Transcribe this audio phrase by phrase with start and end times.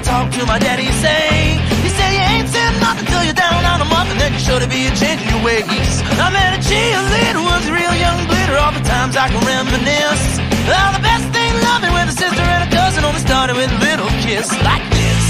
[0.00, 0.88] I talked to my daddy.
[1.04, 4.32] Say, he say you ain't said nothing till you're down on a month, and then
[4.32, 5.92] you sure to be a change in your ways.
[6.16, 8.56] I met a cheerleader, was a real young glitter.
[8.56, 10.40] All the times I can reminisce.
[10.72, 13.80] All the best thing loving with a sister and a cousin only started with a
[13.84, 15.20] little kiss like this.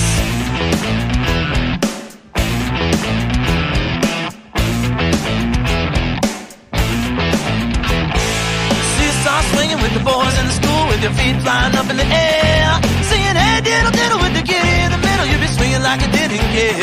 [8.95, 12.07] Seesaw swinging with the boys in the school with your feet flying up in the
[12.07, 13.00] air.
[13.31, 16.11] Singing hey diddle diddle with the kid in the middle, you'd be swinging like you
[16.11, 16.83] didn't care.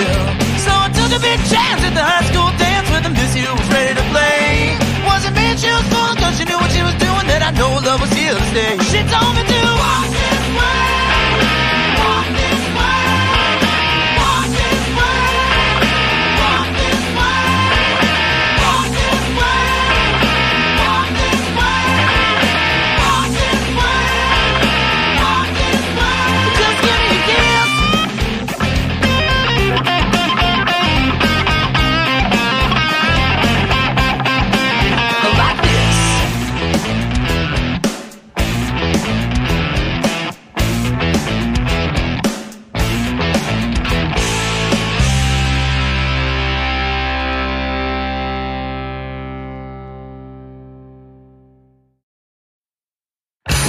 [0.63, 3.11] So I took a big chance at the high school dance with him.
[3.19, 4.79] This year was ready to play.
[5.03, 7.27] Wasn't being she was full cause she knew what she was doing.
[7.27, 8.79] That I know love was here to stay.
[8.87, 10.86] She told me to walk this way,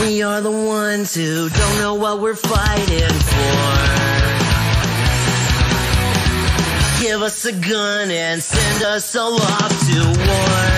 [0.09, 3.69] We are the ones who don't know what we're fighting for.
[7.03, 10.78] Give us a gun and send us all off to war.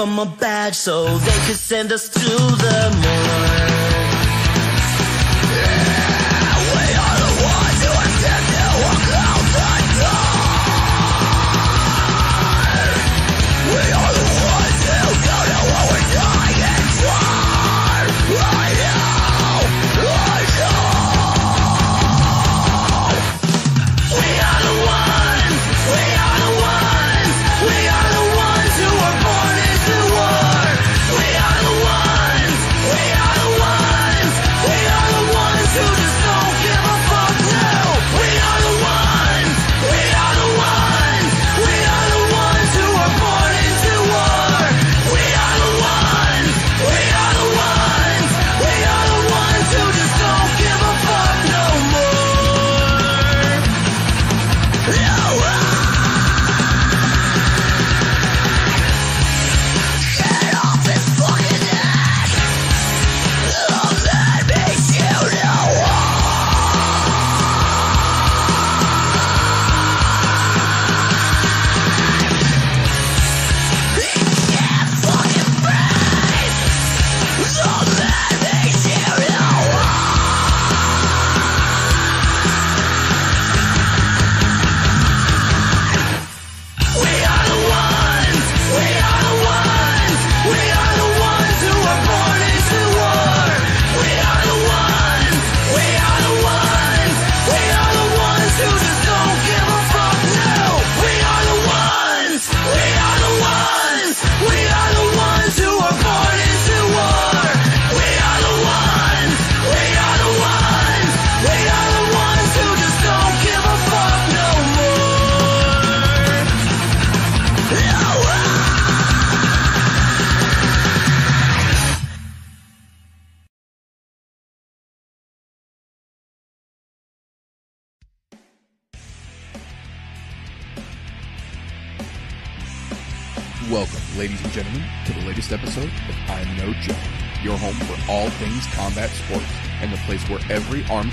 [0.00, 3.59] Them a badge so they could send us to the morgue.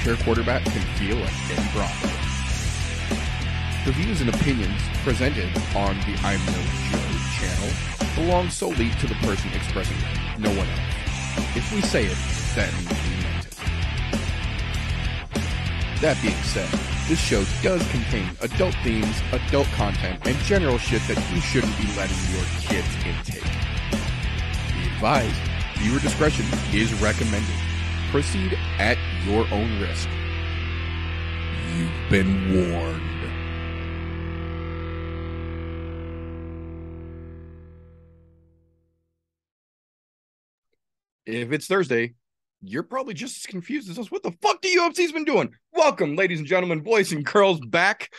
[0.08, 2.08] Armchair quarterback can feel like Ben Bronco.
[3.86, 7.70] The views and opinions presented on the I'm No Joe channel
[8.16, 11.56] belong solely to the person expressing them, no one else.
[11.56, 12.18] If we say it,
[12.56, 13.56] means we meant it.
[16.02, 16.70] That being said,
[17.08, 21.88] this show does contain adult themes, adult content, and general shit that you shouldn't be
[21.98, 23.44] letting your kids intake.
[24.74, 25.40] Be advised,
[25.78, 27.77] viewer discretion is recommended.
[28.10, 30.08] Proceed at your own risk.
[31.76, 33.02] You've been warned.
[41.26, 42.16] If it's Thursday,
[42.62, 44.10] you're probably just as confused as us.
[44.10, 45.54] What the fuck the UFC's been doing?
[45.74, 48.10] Welcome, ladies and gentlemen, boys and girls, back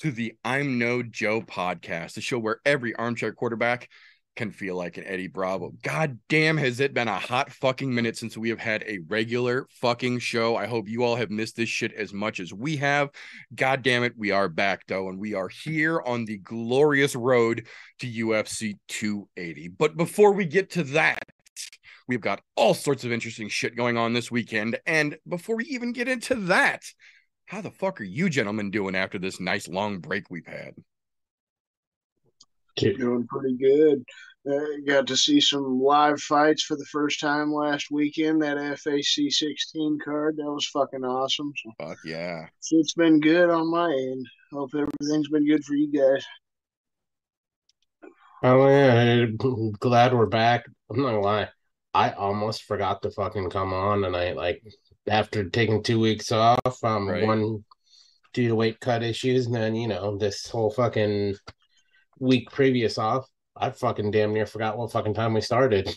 [0.00, 3.88] to the I'm No Joe podcast, the show where every armchair quarterback
[4.38, 5.72] can feel like an Eddie Bravo.
[5.82, 9.66] God damn, has it been a hot fucking minute since we have had a regular
[9.68, 10.54] fucking show.
[10.54, 13.10] I hope you all have missed this shit as much as we have.
[13.52, 17.66] God damn it, we are back though, and we are here on the glorious road
[17.98, 19.68] to UFC 280.
[19.76, 21.24] But before we get to that,
[22.06, 24.78] We've got all sorts of interesting shit going on this weekend.
[24.86, 26.82] And before we even get into that,
[27.44, 30.72] how the fuck are you gentlemen doing after this nice long break we've had?
[32.78, 34.04] Keep doing pretty good.
[34.48, 38.40] Uh, got to see some live fights for the first time last weekend.
[38.40, 41.52] That FAC 16 card that was fucking awesome.
[41.62, 42.46] So Fuck yeah!
[42.70, 44.26] It's been good on my end.
[44.52, 46.24] Hope everything's been good for you guys.
[48.42, 49.26] Oh yeah,
[49.80, 50.64] glad we're back.
[50.88, 51.48] I'm not gonna lie.
[51.92, 54.36] I almost forgot to fucking come on tonight.
[54.36, 54.62] Like
[55.08, 57.26] after taking two weeks off, um, right.
[57.26, 57.64] one
[58.32, 61.34] due to weight cut issues, and then you know this whole fucking
[62.18, 63.26] week previous off,
[63.58, 65.92] I fucking damn near forgot what fucking time we started.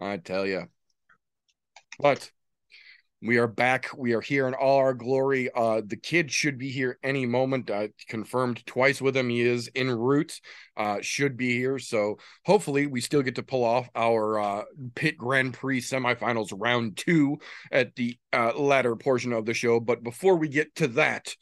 [0.00, 0.66] I tell you,
[1.98, 2.30] but
[3.22, 3.88] we are back.
[3.96, 5.50] We are here in all our glory.
[5.54, 7.70] Uh, the kid should be here any moment.
[7.70, 9.28] I confirmed twice with him.
[9.28, 10.40] He is en route.
[10.74, 11.78] Uh, should be here.
[11.78, 14.62] So hopefully we still get to pull off our uh,
[14.94, 17.38] pit Grand Prix semifinals round two
[17.70, 19.80] at the uh, latter portion of the show.
[19.80, 21.36] But before we get to that,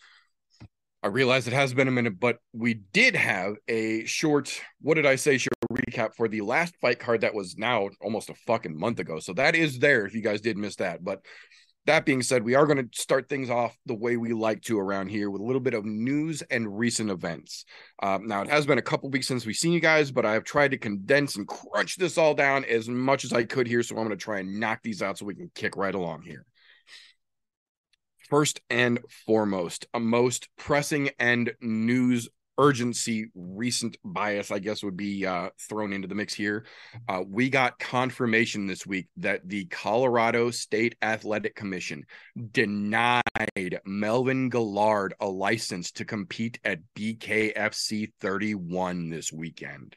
[1.02, 5.06] I realize it has been a minute, but we did have a short, what did
[5.06, 8.76] I say, short recap for the last fight card that was now almost a fucking
[8.76, 9.20] month ago.
[9.20, 11.04] So that is there if you guys did miss that.
[11.04, 11.20] But
[11.86, 14.78] that being said, we are going to start things off the way we like to
[14.78, 17.64] around here with a little bit of news and recent events.
[18.02, 20.32] Um, now, it has been a couple weeks since we've seen you guys, but I
[20.32, 23.82] have tried to condense and crunch this all down as much as I could here.
[23.82, 26.22] So I'm going to try and knock these out so we can kick right along
[26.22, 26.44] here.
[28.28, 32.28] First and foremost, a most pressing and news
[32.58, 36.66] urgency recent bias i guess would be uh, thrown into the mix here.
[37.08, 42.04] Uh, we got confirmation this week that the colorado state athletic commission
[42.50, 43.22] denied
[43.86, 49.96] melvin guillard a license to compete at bkfc 31 this weekend.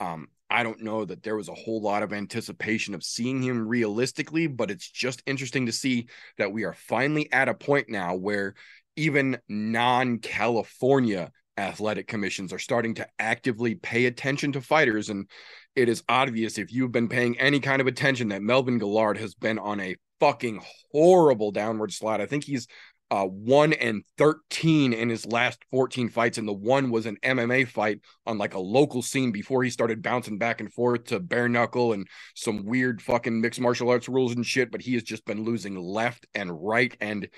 [0.00, 3.68] Um, I don't know that there was a whole lot of anticipation of seeing him
[3.68, 8.14] realistically, but it's just interesting to see that we are finally at a point now
[8.14, 8.54] where
[8.96, 15.10] even non California athletic commissions are starting to actively pay attention to fighters.
[15.10, 15.28] And
[15.74, 19.34] it is obvious if you've been paying any kind of attention that Melvin Guillard has
[19.34, 20.62] been on a fucking
[20.92, 22.20] horrible downward slide.
[22.20, 22.66] I think he's
[23.10, 26.38] uh, one and 13 in his last 14 fights.
[26.38, 30.02] And the one was an MMA fight on like a local scene before he started
[30.02, 34.34] bouncing back and forth to bare knuckle and some weird fucking mixed martial arts rules
[34.34, 34.70] and shit.
[34.70, 36.94] But he has just been losing left and right.
[37.00, 37.28] And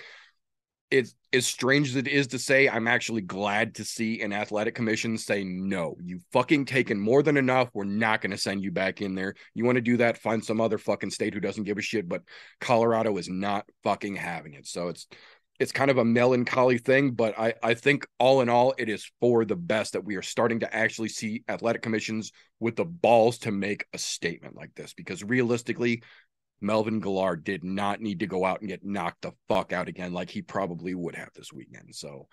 [0.91, 4.75] it's as strange as it is to say, I'm actually glad to see an athletic
[4.75, 7.69] commission say, no, you fucking taken more than enough.
[7.73, 9.35] We're not going to send you back in there.
[9.55, 10.19] You want to do that?
[10.19, 12.09] Find some other fucking state who doesn't give a shit.
[12.09, 12.23] But
[12.61, 14.67] Colorado is not fucking having it.
[14.67, 15.07] So it's,
[15.61, 19.13] it's kind of a melancholy thing, but I, I think all in all, it is
[19.21, 23.37] for the best that we are starting to actually see athletic commissions with the balls
[23.41, 24.95] to make a statement like this.
[24.95, 26.03] Because realistically,
[26.63, 30.15] Melvin Guillard did not need to go out and get knocked the fuck out again
[30.15, 31.95] like he probably would have this weekend.
[31.95, 32.27] So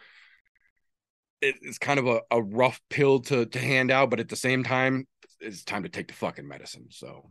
[1.41, 4.63] it's kind of a, a rough pill to to hand out, but at the same
[4.63, 5.05] time,
[5.41, 6.87] it's time to take the fucking medicine.
[6.91, 7.29] So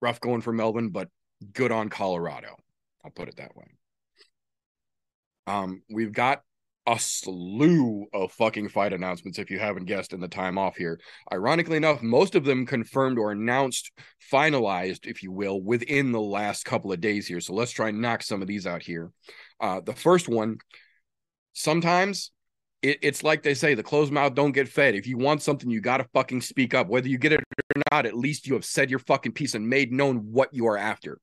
[0.00, 1.08] rough going for Melvin, but
[1.52, 2.56] good on Colorado.
[3.04, 3.66] I'll put it that way.
[5.50, 6.42] Um, we've got
[6.86, 11.00] a slew of fucking fight announcements if you haven't guessed in the time off here.
[11.32, 13.90] Ironically enough, most of them confirmed or announced,
[14.32, 17.40] finalized, if you will, within the last couple of days here.
[17.40, 19.10] So let's try and knock some of these out here.
[19.60, 20.58] Uh, the first one,
[21.52, 22.30] sometimes
[22.80, 24.94] it, it's like they say, the closed mouth don't get fed.
[24.94, 26.88] If you want something, you got to fucking speak up.
[26.88, 29.68] Whether you get it or not, at least you have said your fucking piece and
[29.68, 31.18] made known what you are after.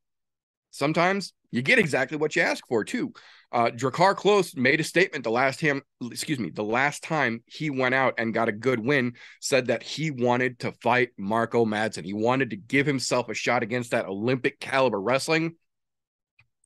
[0.71, 3.13] Sometimes you get exactly what you ask for, too.
[3.51, 7.69] Uh, Drakkar Klose made a statement the last him, excuse me, the last time he
[7.69, 12.03] went out and got a good win, said that he wanted to fight Marco Madsen.
[12.03, 15.55] He wanted to give himself a shot against that Olympic caliber wrestling.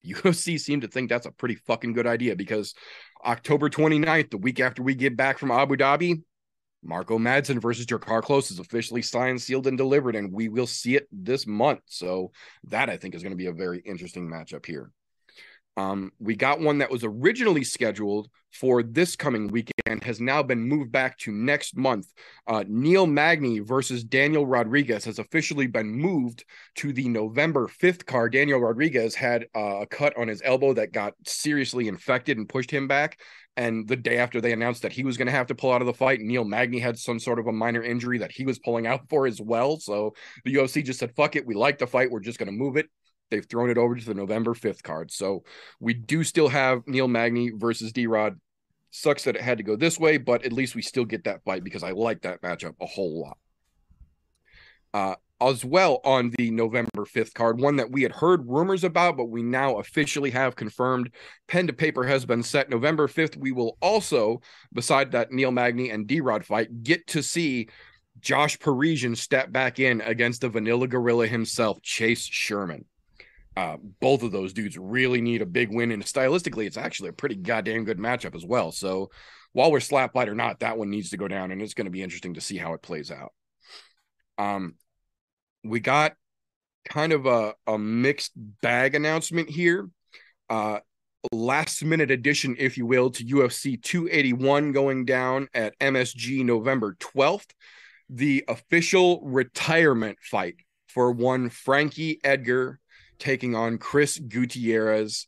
[0.04, 2.74] UFC seemed to think that's a pretty fucking good idea because
[3.24, 6.24] October 29th, the week after we get back from Abu Dhabi,
[6.84, 10.96] Marco Madsen versus Drakkar Klose is officially signed, sealed, and delivered, and we will see
[10.96, 11.82] it this month.
[11.86, 12.32] So
[12.66, 14.90] that I think is going to be a very interesting matchup here.
[15.78, 20.62] Um, we got one that was originally scheduled for this coming weekend, has now been
[20.62, 22.12] moved back to next month.
[22.46, 26.44] Uh, Neil Magny versus Daniel Rodriguez has officially been moved
[26.76, 28.34] to the November 5th card.
[28.34, 32.72] Daniel Rodriguez had uh, a cut on his elbow that got seriously infected and pushed
[32.72, 33.20] him back.
[33.58, 35.82] And the day after they announced that he was going to have to pull out
[35.82, 38.60] of the fight, Neil Magny had some sort of a minor injury that he was
[38.60, 39.78] pulling out for as well.
[39.78, 40.14] So
[40.46, 41.46] the UFC just said, fuck it.
[41.46, 42.12] We like the fight.
[42.12, 42.88] We're just going to move it.
[43.32, 45.12] They've thrown it over to the November 5th card.
[45.12, 45.44] So
[45.80, 48.40] we do still have Neil Magny versus D Rod.
[48.92, 51.44] Sucks that it had to go this way, but at least we still get that
[51.46, 53.38] fight because I like that matchup a whole lot.
[54.94, 59.18] Uh, as well on the November 5th card, one that we had heard rumors about,
[59.18, 61.10] but we now officially have confirmed.
[61.48, 62.70] Pen to paper has been set.
[62.70, 64.42] November 5th, we will also,
[64.74, 67.70] beside that Neil Magny and D Rod fight, get to see
[68.20, 72.86] Josh Parisian step back in against the Vanilla Gorilla himself, Chase Sherman.
[73.58, 77.14] Uh, both of those dudes really need a big win, and stylistically, it's actually a
[77.14, 78.72] pretty goddamn good matchup as well.
[78.72, 79.12] So,
[79.52, 81.86] while we're slap fight or not, that one needs to go down, and it's going
[81.86, 83.34] to be interesting to see how it plays out.
[84.38, 84.76] Um,
[85.64, 86.14] we got
[86.86, 89.90] kind of a, a mixed bag announcement here.
[90.50, 90.80] Uh,
[91.32, 97.50] last minute addition, if you will, to UFC 281 going down at MSG November 12th.
[98.10, 100.56] The official retirement fight
[100.88, 102.81] for one Frankie Edgar
[103.22, 105.28] taking on Chris Gutierrez.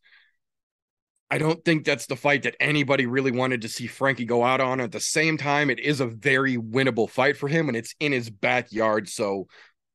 [1.32, 4.62] I don't think that's the fight that anybody really wanted to see Frankie go out
[4.62, 4.82] on.
[4.82, 8.12] At the same time, it is a very winnable fight for him and it's in
[8.12, 9.08] his backyard.
[9.08, 9.48] So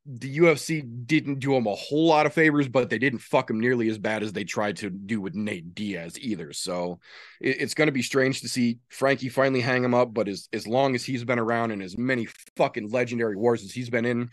[0.07, 3.61] the UFC didn't do him a whole lot of favors, but they didn't fuck him
[3.61, 6.52] nearly as bad as they tried to do with Nate Diaz either.
[6.52, 6.99] So
[7.40, 10.14] it's going to be strange to see Frankie finally hang him up.
[10.14, 12.26] But as, as long as he's been around and as many
[12.57, 14.31] fucking legendary wars as he's been in,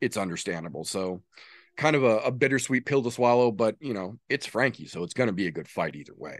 [0.00, 0.84] it's understandable.
[0.84, 1.22] So
[1.76, 5.14] kind of a, a bittersweet pill to swallow, but you know, it's Frankie, so it's
[5.14, 6.38] going to be a good fight either way.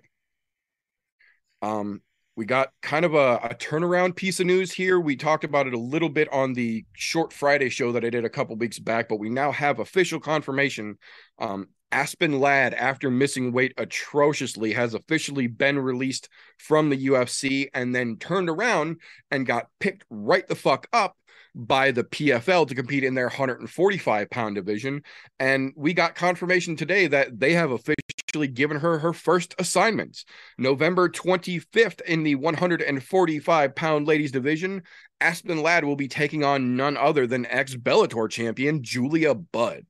[1.63, 2.03] Um,
[2.37, 4.99] we got kind of a, a, turnaround piece of news here.
[4.99, 8.25] We talked about it a little bit on the short Friday show that I did
[8.25, 10.99] a couple weeks back, but we now have official confirmation.
[11.39, 17.95] Um, Aspen Ladd, after missing weight atrociously, has officially been released from the UFC and
[17.95, 18.97] then turned around
[19.31, 21.17] and got picked right the fuck up
[21.55, 25.03] by the PFL to compete in their 145 pound division.
[25.39, 30.25] And we got confirmation today that they have officially given her her first assignments.
[30.59, 34.83] November 25th in the 145 pound ladies division,
[35.21, 39.85] Aspen Ladd will be taking on none other than ex Bellator champion Julia Budd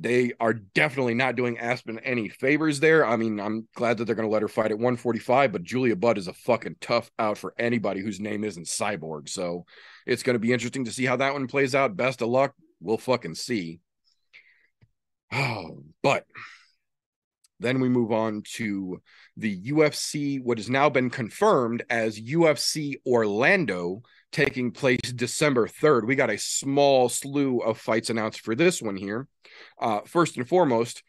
[0.00, 3.04] they are definitely not doing Aspen any favors there.
[3.04, 5.94] I mean, I'm glad that they're going to let her fight at 145, but Julia
[5.94, 9.28] Budd is a fucking tough out for anybody whose name isn't Cyborg.
[9.28, 9.66] So
[10.10, 11.96] it's going to be interesting to see how that one plays out.
[11.96, 12.54] Best of luck.
[12.80, 13.78] We'll fucking see.
[15.32, 16.24] Oh, but
[17.60, 19.00] then we move on to
[19.36, 24.02] the UFC, what has now been confirmed as UFC Orlando
[24.32, 26.06] taking place December 3rd.
[26.06, 29.28] We got a small slew of fights announced for this one here.
[29.80, 31.04] Uh, first and foremost,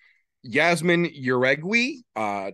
[0.46, 2.02] Yazmin Jauregui.
[2.16, 2.52] Uh,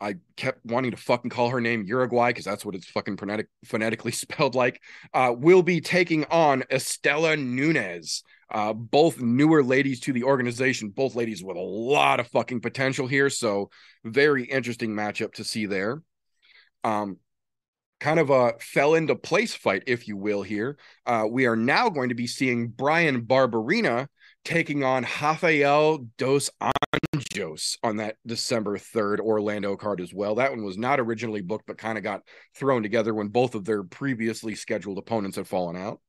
[0.00, 3.48] I kept wanting to fucking call her name Uruguay because that's what it's fucking phonetic,
[3.64, 4.80] phonetically spelled like.
[5.12, 8.22] Uh, will be taking on Istela Nunes.
[8.52, 13.06] Uh, both newer ladies to the organization, both ladies with a lot of fucking potential
[13.06, 13.30] here.
[13.30, 13.70] So
[14.04, 16.02] very interesting matchup to see there.
[16.82, 17.18] Um,
[18.00, 20.78] kind of a fell into place fight, if you will, here.
[21.06, 24.08] Uh, we are now going to be seeing Bryan Barberena
[24.44, 26.50] taking on Rafael dos
[27.14, 30.36] Anjos on that December 3rd Orlando card as well.
[30.36, 32.22] That one was not originally booked, but kind of got
[32.54, 36.00] thrown together when both of their previously scheduled opponents had fallen out.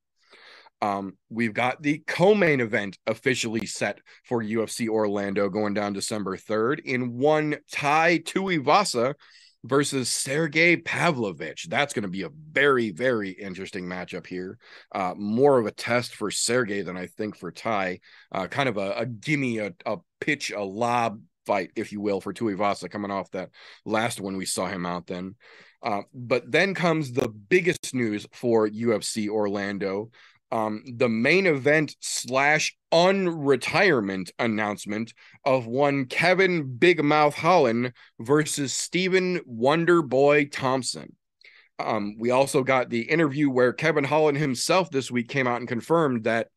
[0.81, 6.79] Um, we've got the co-main event officially set for UFC Orlando going down December 3rd
[6.79, 9.13] in one Tai Tuivasa
[9.63, 11.67] versus Sergey Pavlovich.
[11.69, 14.57] That's going to be a very, very interesting matchup here.
[14.91, 17.99] Uh, more of a test for Sergey than I think for Tai.
[18.31, 22.21] Uh, kind of a, a gimme, a, a pitch, a lob fight, if you will,
[22.21, 23.49] for Tuivasa coming off that
[23.85, 25.35] last one we saw him out then.
[25.83, 30.11] Uh, but then comes the biggest news for UFC Orlando.
[30.51, 35.13] Um, the main event slash unretirement announcement
[35.45, 41.15] of one Kevin Big Mouth Holland versus Stephen Wonderboy Thompson.
[41.79, 45.67] Um, we also got the interview where Kevin Holland himself this week came out and
[45.67, 46.49] confirmed that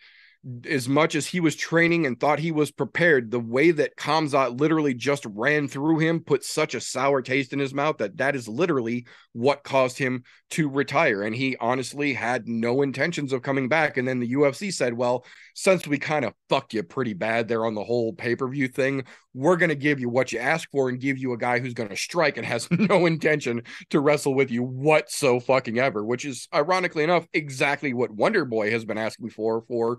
[0.69, 4.61] as much as he was training and thought he was prepared, the way that Khamzat
[4.61, 8.37] literally just ran through him put such a sour taste in his mouth that that
[8.37, 11.23] is literally what caused him to retire.
[11.23, 13.97] And he honestly had no intentions of coming back.
[13.97, 15.25] And then the UFC said, well,
[15.55, 18.69] since we kind of fucked you pretty bad there on the whole pay per view
[18.69, 21.59] thing, we're going to give you what you ask for and give you a guy
[21.59, 26.05] who's going to strike and has no intention to wrestle with you whatso fucking ever,
[26.05, 29.99] which is ironically enough exactly what Wonder Boy has been asking for for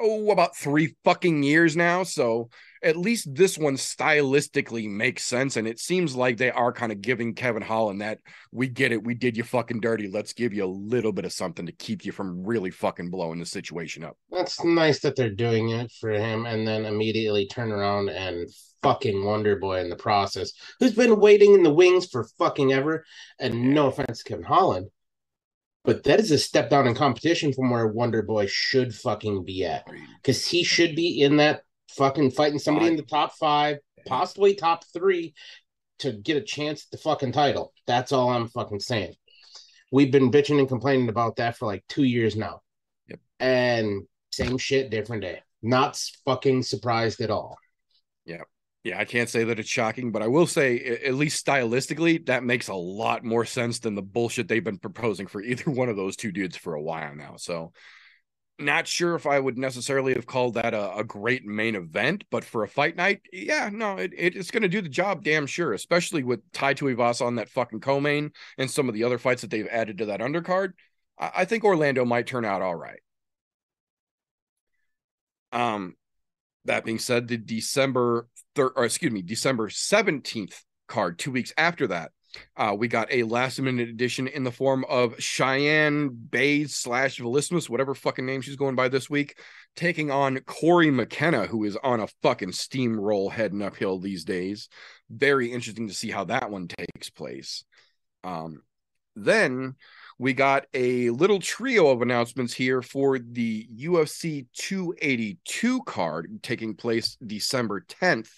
[0.00, 2.02] oh about three fucking years now.
[2.02, 2.48] So
[2.82, 5.56] at least this one stylistically makes sense.
[5.56, 8.18] And it seems like they are kind of giving Kevin Holland that
[8.52, 10.08] we get it, we did you fucking dirty.
[10.08, 13.38] Let's give you a little bit of something to keep you from really fucking blowing
[13.38, 14.16] the situation up.
[14.30, 18.48] That's nice that they're doing it for him and then immediately turn around and
[18.82, 23.04] fucking Wonder Boy in the process, who's been waiting in the wings for fucking ever.
[23.38, 24.88] And no offense to Kevin Holland.
[25.84, 29.64] But that is a step down in competition from where Wonder Boy should fucking be
[29.64, 29.86] at.
[30.20, 34.84] Because he should be in that fucking fighting somebody in the top five, possibly top
[34.92, 35.34] three,
[36.00, 37.72] to get a chance at the fucking title.
[37.86, 39.14] That's all I'm fucking saying.
[39.90, 42.60] We've been bitching and complaining about that for like two years now.
[43.08, 43.20] Yep.
[43.40, 45.40] And same shit, different day.
[45.62, 47.56] Not fucking surprised at all.
[48.24, 48.42] Yeah.
[48.84, 52.44] Yeah, I can't say that it's shocking, but I will say, at least stylistically, that
[52.44, 55.96] makes a lot more sense than the bullshit they've been proposing for either one of
[55.96, 57.34] those two dudes for a while now.
[57.36, 57.72] So,
[58.58, 62.44] not sure if I would necessarily have called that a, a great main event, but
[62.44, 65.72] for a fight night, yeah, no, it, it's going to do the job, damn sure.
[65.72, 69.50] Especially with Tai Tuivasa on that fucking co-main and some of the other fights that
[69.50, 70.72] they've added to that undercard.
[71.18, 73.00] I, I think Orlando might turn out all right.
[75.52, 75.96] Um,
[76.64, 81.86] that being said, the December third, or excuse me, December seventeenth card, two weeks after
[81.86, 82.10] that,
[82.56, 87.68] uh, we got a last minute addition in the form of Cheyanne Buys slash Vlismas,
[87.68, 89.38] whatever fucking name she's going by this week,
[89.76, 94.68] taking on Cory McKenna, who is on a fucking steamroll heading uphill these days.
[95.10, 97.64] Very interesting to see how that one takes place.
[98.24, 98.62] Um,
[99.14, 99.76] then
[100.18, 107.16] we got a little trio of announcements here for the UFC 282 card taking place
[107.24, 108.30] December 10th.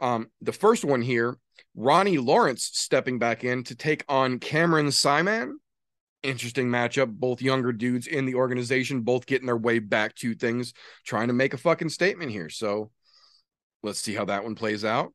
[0.00, 1.36] Um, the first one here
[1.74, 5.52] Ronnie Lawrence stepping back in to take on Cameron Saaiman.
[6.22, 7.12] Interesting matchup.
[7.12, 10.72] Both younger dudes in the organization, both getting their way back to things,
[11.04, 12.50] trying to make a fucking statement here.
[12.50, 12.90] So
[13.82, 15.12] let's see how that one plays out.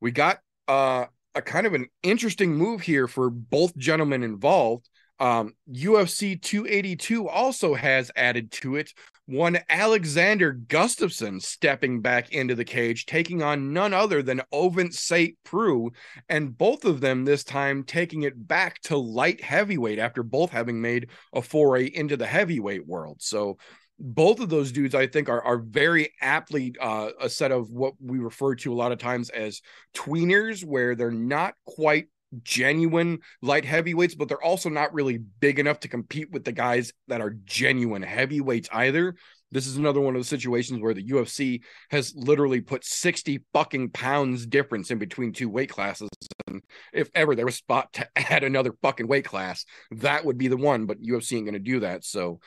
[0.00, 4.88] We got uh, a kind of an interesting move here for both gentlemen involved.
[5.18, 8.92] Um, UFC 282 also has added to it
[9.26, 15.36] one Alexander Gustafsson stepping back into the cage, taking on none other than Ovince St.
[15.44, 15.90] Preux,
[16.28, 20.80] and both of them this time taking it back to light heavyweight after both having
[20.80, 23.16] made a foray into the heavyweight world.
[23.20, 23.58] So
[23.98, 27.94] both of those dudes, I think, are are very aptly uh, a set of what
[28.00, 29.62] we refer to a lot of times as
[29.94, 32.06] tweeners, where they're not quite
[32.42, 36.92] genuine light heavyweights, but they're also not really big enough to compete with the guys
[37.08, 39.14] that are genuine heavyweights either.
[39.52, 43.90] This is another one of the situations where the UFC has literally put 60 fucking
[43.90, 46.08] pounds difference in between two weight classes.
[46.48, 50.48] And if ever there was spot to add another fucking weight class, that would be
[50.48, 50.86] the one.
[50.86, 52.04] But UFC ain't going to do that.
[52.04, 52.40] So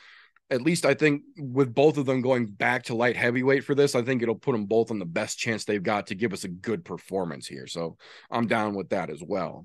[0.50, 3.94] at least I think with both of them going back to light heavyweight for this,
[3.94, 6.44] I think it'll put them both on the best chance they've got to give us
[6.44, 7.66] a good performance here.
[7.66, 7.96] So
[8.30, 9.64] I'm down with that as well.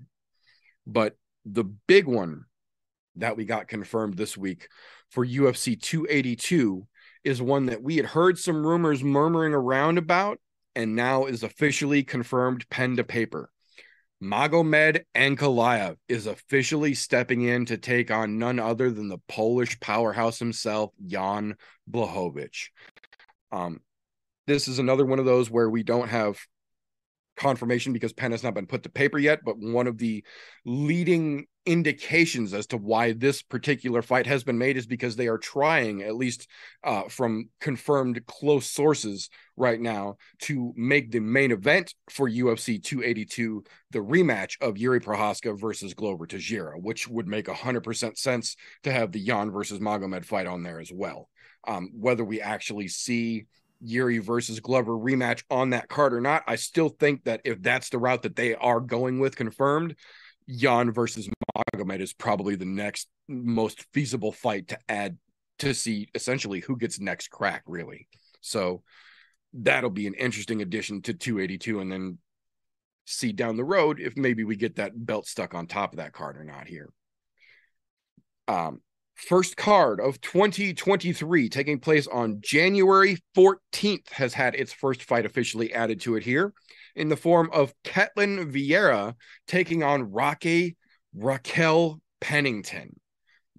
[0.88, 2.46] But the big one
[3.16, 4.68] that we got confirmed this week
[5.10, 6.88] for UFC 282
[7.24, 10.40] is one that we had heard some rumors murmuring around about
[10.76, 13.50] and now is officially confirmed pen to paper.
[14.22, 20.40] Magomed Ankalaev is officially stepping in to take on none other than the Polish powerhouse
[20.40, 21.56] himself, Jan
[21.90, 22.70] Blachowicz.
[23.52, 23.82] Um,
[24.48, 26.40] this is another one of those where we don't have
[27.36, 30.24] confirmation because pen has not been put to paper yet, but one of the
[30.66, 35.38] leading indications as to why this particular fight has been made is because they are
[35.38, 36.48] trying, at least
[36.84, 43.64] uh, from confirmed close sources right now, to make the main event for UFC 282
[43.92, 49.12] the rematch of Yuri Prochazka versus Glover Teixeira, which would make 100% sense to have
[49.12, 51.30] the Jan versus Magomed fight on there as well.
[51.68, 53.48] Um, whether we actually see
[53.82, 57.90] Yuri versus Glover rematch on that card or not, I still think that if that's
[57.90, 59.96] the route that they are going with confirmed,
[60.50, 65.18] Jan versus Magomed is probably the next most feasible fight to add
[65.60, 68.08] to see essentially who gets next crack, really.
[68.42, 68.84] So
[69.54, 72.18] that'll be an interesting addition to 282, and then
[73.06, 76.14] see down the road if maybe we get that belt stuck on top of that
[76.14, 76.90] card or not here.
[78.48, 78.82] Um,
[79.16, 85.74] first card of 2023 taking place on January 14th has had its first fight officially
[85.74, 86.54] added to it here
[86.96, 89.16] in the form of Ketlen Vieira
[89.48, 90.78] taking on Rocky
[91.14, 93.00] Raquel Pennington.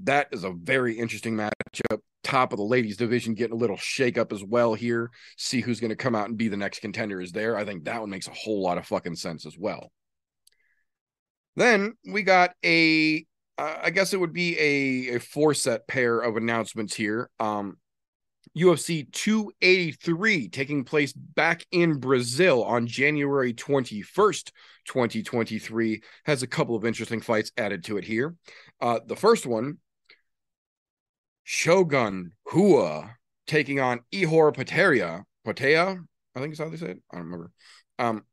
[0.03, 2.01] That is a very interesting matchup.
[2.23, 5.11] Top of the ladies division getting a little shake up as well here.
[5.37, 7.57] See who's going to come out and be the next contender is there.
[7.57, 9.93] I think that one makes a whole lot of fucking sense as well.
[11.55, 13.25] Then we got a,
[13.59, 17.31] I guess it would be a, a four set pair of announcements here.
[17.41, 17.79] Um,
[18.57, 24.51] UFC 283 taking place back in Brazil on January 21st,
[24.87, 28.35] 2023, has a couple of interesting fights added to it here.
[28.81, 29.79] Uh, the first one,
[31.45, 33.17] Shogun Rua
[33.47, 35.23] taking on Ihor Potieria.
[35.47, 37.03] Potea, I think is how they say it.
[37.13, 37.53] I don't remember.
[37.99, 38.25] Um,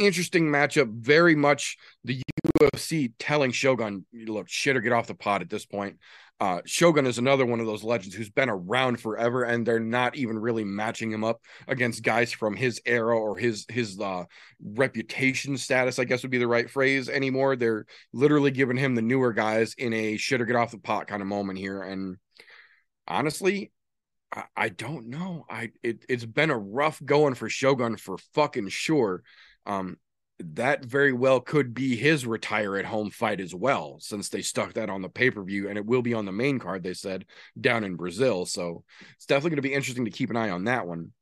[0.00, 0.90] interesting matchup.
[0.92, 2.22] Very much the
[2.60, 5.98] UFC telling Shogun, look, shit or get off the pot at this point.
[6.40, 10.16] Uh, Shogun is another one of those legends who's been around forever, and they're not
[10.16, 14.24] even really matching him up against guys from his era or his his uh,
[14.64, 15.98] reputation status.
[15.98, 17.56] I guess would be the right phrase anymore.
[17.56, 17.84] They're
[18.14, 21.20] literally giving him the newer guys in a shit or get off the pot kind
[21.20, 21.82] of moment here.
[21.82, 22.16] And
[23.06, 23.70] honestly,
[24.32, 25.44] I, I don't know.
[25.50, 29.22] I it, it's been a rough going for Shogun for fucking sure.
[29.66, 29.96] Um,
[30.42, 34.72] that very well could be his retire at home fight as well, since they stuck
[34.74, 36.94] that on the pay per view and it will be on the main card, they
[36.94, 37.26] said,
[37.60, 38.46] down in Brazil.
[38.46, 38.84] So
[39.16, 41.12] it's definitely going to be interesting to keep an eye on that one.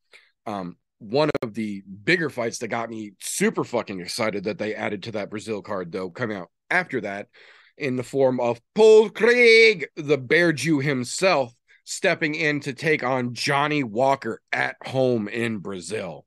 [0.47, 5.05] Um, one of the bigger fights that got me super fucking excited that they added
[5.05, 7.29] to that Brazil card, though, coming out after that
[7.77, 13.35] in the form of Paul Craig, the Bear Jew himself, stepping in to take on
[13.35, 16.27] Johnny Walker at home in Brazil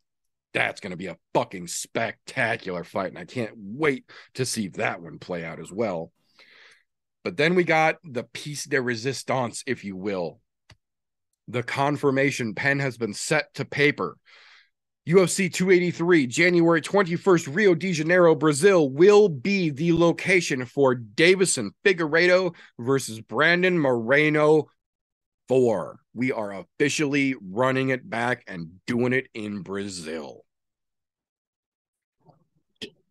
[0.53, 3.09] that's going to be a fucking spectacular fight.
[3.09, 6.11] And I can't wait to see that one play out as well.
[7.23, 10.39] But then we got the piece de resistance, if you will.
[11.47, 14.17] The confirmation pen has been set to paper.
[15.07, 22.55] UFC 283, January 21st, Rio de Janeiro, Brazil, will be the location for Deiveson Figueiredo
[22.77, 24.69] versus Brandon Moreno
[25.51, 25.99] four.
[26.13, 30.45] We are officially running it back and doing it in Brazil.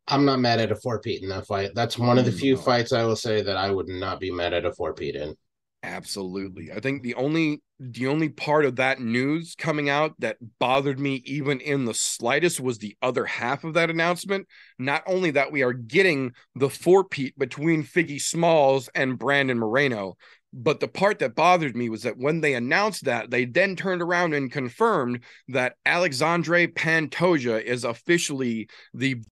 [0.09, 1.73] I'm not mad at a four Pete in that fight.
[1.75, 2.61] That's one of the few no.
[2.63, 5.37] fights I will say that I would not be mad at a four Pete in.
[5.83, 6.73] Absolutely.
[6.73, 11.23] I think the only the only part of that news coming out that bothered me
[11.25, 14.47] even in the slightest was the other half of that announcement.
[14.79, 20.17] Not only that we are getting the four Pete between Figgy Smalls and Brandon Moreno,
[20.53, 24.03] but the part that bothered me was that when they announced that, they then turned
[24.03, 29.23] around and confirmed that Alexandre Pantoja is officially the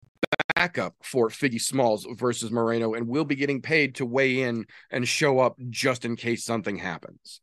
[0.55, 5.07] backup for Figgy Smalls versus Moreno and will be getting paid to weigh in and
[5.07, 7.41] show up just in case something happens.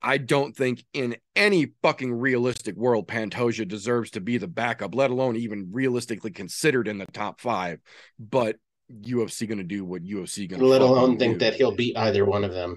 [0.00, 5.10] I don't think in any fucking realistic world Pantoja deserves to be the backup, let
[5.10, 7.80] alone even realistically considered in the top five.
[8.18, 8.56] But
[8.92, 11.38] UFC going to do what UFC going to let alone think do.
[11.40, 12.76] that he'll beat either one of them.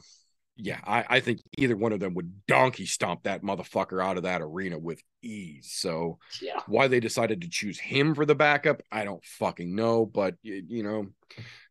[0.62, 4.24] Yeah, I, I think either one of them would donkey stomp that motherfucker out of
[4.24, 5.72] that arena with ease.
[5.74, 10.06] So, yeah, why they decided to choose him for the backup, I don't fucking know.
[10.06, 11.08] But you know,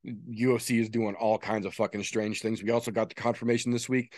[0.07, 2.63] UFC is doing all kinds of fucking strange things.
[2.63, 4.15] We also got the confirmation this week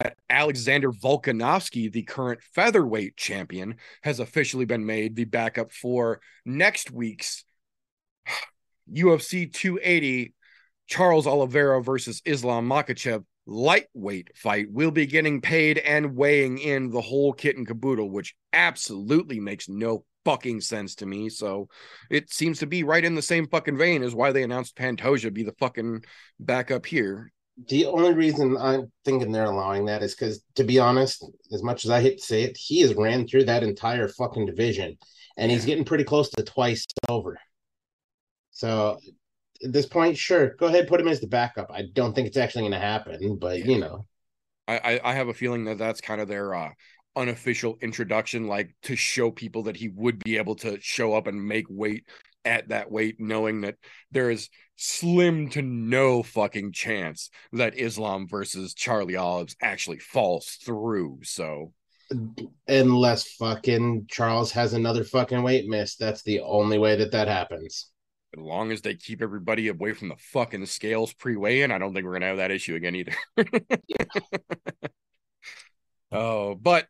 [0.00, 6.92] that Alexander Volkanovski, the current featherweight champion, has officially been made the backup for next
[6.92, 7.44] week's
[8.92, 10.34] UFC 280
[10.86, 17.00] Charles Oliveira versus Islam Makhachev lightweight fight will be getting paid and weighing in the
[17.00, 21.28] whole kit and caboodle, which absolutely makes no fucking sense to me.
[21.28, 21.68] So
[22.10, 25.32] it seems to be right in the same fucking vein as why they announced Pantoja
[25.32, 26.04] be the fucking
[26.40, 27.32] backup here.
[27.68, 31.84] The only reason I'm thinking they're allowing that is because, to be honest, as much
[31.84, 34.98] as I hate to say it, he has ran through that entire fucking division
[35.38, 37.38] and he's getting pretty close to twice over.
[38.56, 38.98] So
[39.62, 41.70] at this point, sure, go ahead, put him as the backup.
[41.70, 44.06] I don't think it's actually going to happen, but you know,
[44.66, 46.70] I I have a feeling that that's kind of their uh,
[47.14, 51.46] unofficial introduction, like to show people that he would be able to show up and
[51.46, 52.04] make weight
[52.46, 53.74] at that weight, knowing that
[54.10, 61.18] there is slim to no fucking chance that Islam versus Charlie Olives actually falls through.
[61.24, 61.74] So
[62.66, 67.90] unless fucking Charles has another fucking weight miss, that's the only way that that happens
[68.36, 72.04] as long as they keep everybody away from the fucking scales pre-weigh-in, I don't think
[72.04, 73.14] we're gonna have that issue again either.
[76.12, 76.86] Oh, but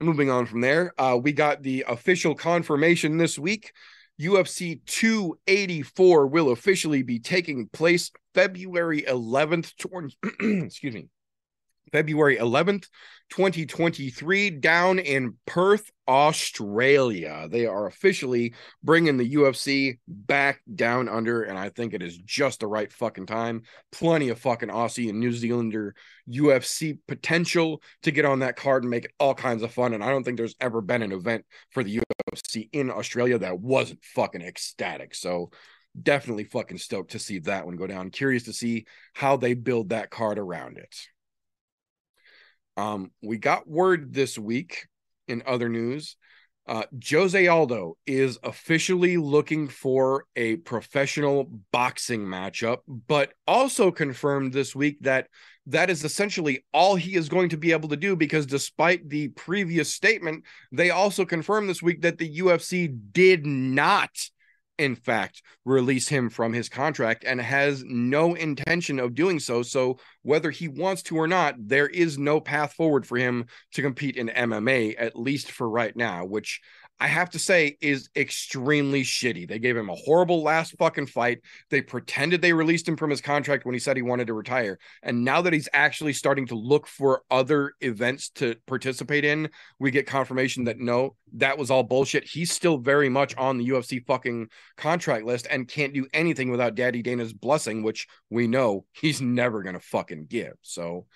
[0.00, 3.72] moving on from there, uh, we got the official confirmation this week.
[4.20, 9.72] UFC 284 will officially be taking place February 11th.
[9.78, 10.16] 20,
[10.66, 11.08] excuse me.
[11.92, 12.88] February 11th,
[13.30, 17.46] 2023, down in Perth, Australia.
[17.50, 22.60] They are officially bringing the UFC back down under, and I think it is just
[22.60, 23.62] the right fucking time.
[23.92, 25.94] Plenty of fucking Aussie and New Zealander
[26.28, 29.92] UFC potential to get on that card and make it all kinds of fun.
[29.92, 32.00] And I don't think there's ever been an event for the
[32.34, 35.14] UFC in Australia that wasn't fucking ecstatic.
[35.14, 35.50] So,
[36.00, 38.10] definitely fucking stoked to see that one go down.
[38.10, 40.94] Curious to see how they build that card around it.
[42.76, 44.86] Um, we got word this week
[45.28, 46.16] in other news.
[46.66, 54.76] Uh, Jose Aldo is officially looking for a professional boxing matchup, but also confirmed this
[54.76, 55.28] week that
[55.68, 59.28] that is essentially all he is going to be able to do because despite the
[59.28, 64.10] previous statement, they also confirmed this week that the UFC did not
[64.78, 69.62] in fact, release him from his contract and has no intention of doing so.
[69.62, 73.82] So, whether he wants to or not, there is no path forward for him to
[73.82, 76.60] compete in MMA, at least for right now, which
[77.00, 79.48] I have to say is extremely shitty.
[79.48, 81.40] They gave him a horrible last fucking fight.
[81.70, 84.78] They pretended they released him from his contract when he said he wanted to retire.
[85.02, 89.92] And now that he's actually starting to look for other events to participate in, we
[89.92, 92.24] get confirmation that no, that was all bullshit.
[92.24, 96.74] He's still very much on the UFC fucking contract list and can't do anything without
[96.74, 100.54] Daddy Dana's blessing, which we know he's never going to fucking give.
[100.62, 101.06] So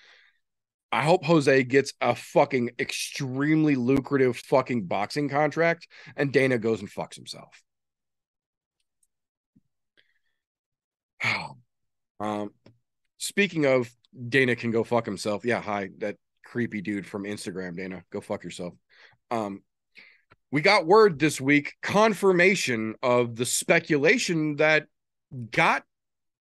[0.93, 6.89] I hope Jose gets a fucking extremely lucrative fucking boxing contract and Dana goes and
[6.89, 7.63] fucks himself.
[12.19, 12.51] um,
[13.17, 13.91] speaking of
[14.29, 15.43] Dana can go fuck himself.
[15.43, 18.03] Yeah, hi, that creepy dude from Instagram, Dana.
[18.11, 18.75] Go fuck yourself.
[19.31, 19.63] Um,
[20.51, 24.85] we got word this week, confirmation of the speculation that
[25.49, 25.85] got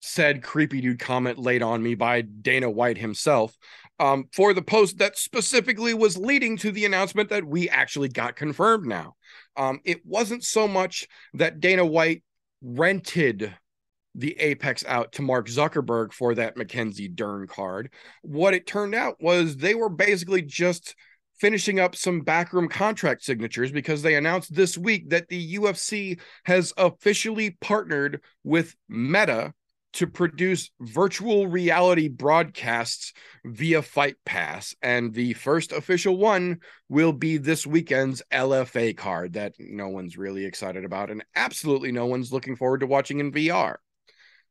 [0.03, 3.57] said creepy dude comment laid on me by Dana White himself
[3.99, 8.37] um, for the post that specifically was leading to the announcement that we actually got
[8.37, 9.15] confirmed now.
[9.57, 12.23] Um, it wasn't so much that Dana White
[12.63, 13.55] rented
[14.15, 17.93] the Apex out to Mark Zuckerberg for that Mackenzie Dern card.
[18.23, 20.95] What it turned out was they were basically just
[21.39, 26.73] finishing up some backroom contract signatures because they announced this week that the UFC has
[26.77, 29.53] officially partnered with Meta
[29.95, 33.13] to produce virtual reality broadcasts
[33.45, 34.75] via Fight Pass.
[34.83, 40.45] And the first official one will be this weekend's LFA card that no one's really
[40.45, 43.77] excited about, and absolutely no one's looking forward to watching in VR.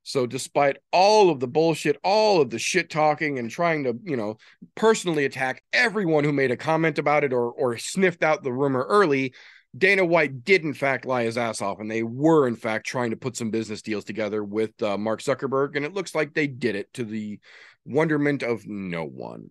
[0.04, 4.18] So, despite all of the bullshit, all of the shit talking, and trying to, you
[4.18, 4.38] know,
[4.74, 8.84] personally attack everyone who made a comment about it or or sniffed out the rumor
[8.90, 9.34] early,
[9.78, 13.12] Dana White did, in fact, lie his ass off, and they were, in fact, trying
[13.12, 16.48] to put some business deals together with uh, Mark Zuckerberg, and it looks like they
[16.48, 17.40] did it to the
[17.86, 19.50] wonderment of no one.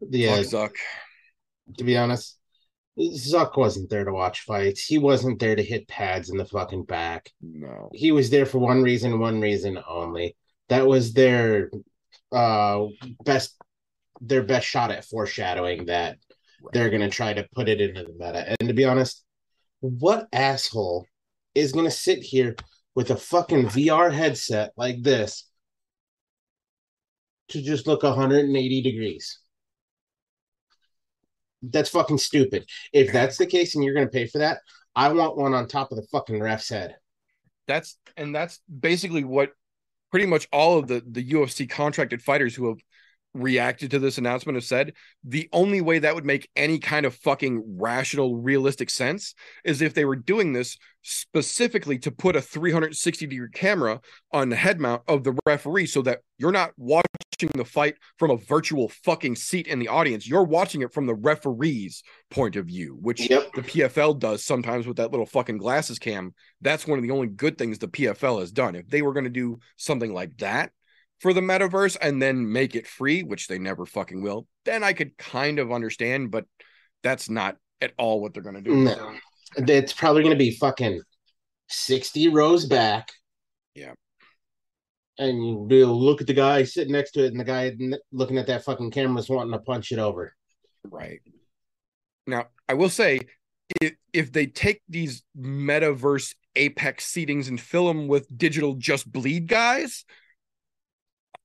[0.00, 0.72] Yeah, Zuck.
[1.78, 2.38] To be honest,
[2.98, 4.84] Zuck wasn't there to watch fights.
[4.84, 7.30] He wasn't there to hit pads in the fucking back.
[7.40, 10.36] No, he was there for one reason, one reason only.
[10.68, 11.70] That was their
[12.32, 12.86] uh
[13.24, 13.56] best,
[14.20, 16.18] their best shot at foreshadowing that
[16.72, 18.56] they're going to try to put it into the meta.
[18.60, 19.24] And to be honest,
[19.80, 21.06] what asshole
[21.54, 22.56] is going to sit here
[22.94, 25.48] with a fucking VR headset like this
[27.48, 29.38] to just look 180 degrees?
[31.62, 32.64] That's fucking stupid.
[32.92, 34.60] If that's the case and you're going to pay for that,
[34.94, 36.96] I want one on top of the fucking ref's head.
[37.66, 39.52] That's and that's basically what
[40.10, 42.78] pretty much all of the the UFC contracted fighters who have
[43.34, 44.92] reacted to this announcement have said
[45.24, 49.94] the only way that would make any kind of fucking rational realistic sense is if
[49.94, 54.00] they were doing this specifically to put a 360 degree camera
[54.32, 57.04] on the head mount of the referee so that you're not watching
[57.54, 60.28] the fight from a virtual fucking seat in the audience.
[60.28, 63.52] You're watching it from the referee's point of view which yep.
[63.54, 66.34] the PFL does sometimes with that little fucking glasses cam.
[66.60, 68.74] That's one of the only good things the PFL has done.
[68.74, 70.72] If they were going to do something like that
[71.20, 74.92] for the metaverse and then make it free, which they never fucking will, then I
[74.94, 76.46] could kind of understand, but
[77.02, 78.74] that's not at all what they're going to do.
[78.74, 79.12] No.
[79.56, 81.02] It's probably going to be fucking
[81.68, 83.12] 60 rows back.
[83.74, 83.92] Yeah.
[85.18, 87.76] And you look at the guy sitting next to it, and the guy
[88.10, 90.34] looking at that fucking camera is wanting to punch it over.
[90.84, 91.20] Right.
[92.26, 93.20] Now, I will say,
[93.80, 99.46] if, if they take these metaverse apex seatings and fill them with digital just bleed
[99.46, 100.04] guys,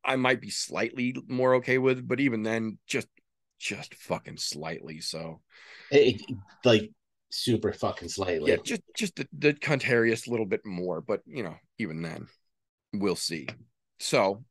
[0.06, 3.08] I might be slightly more okay with, but even then, just
[3.60, 5.02] just fucking slightly.
[5.02, 5.42] So,
[5.92, 6.22] it,
[6.64, 6.92] like
[7.30, 8.52] super fucking slightly.
[8.52, 12.28] Yeah, just just the, the Contarius a little bit more, but you know, even then,
[12.94, 13.48] we'll see.
[14.00, 14.44] So,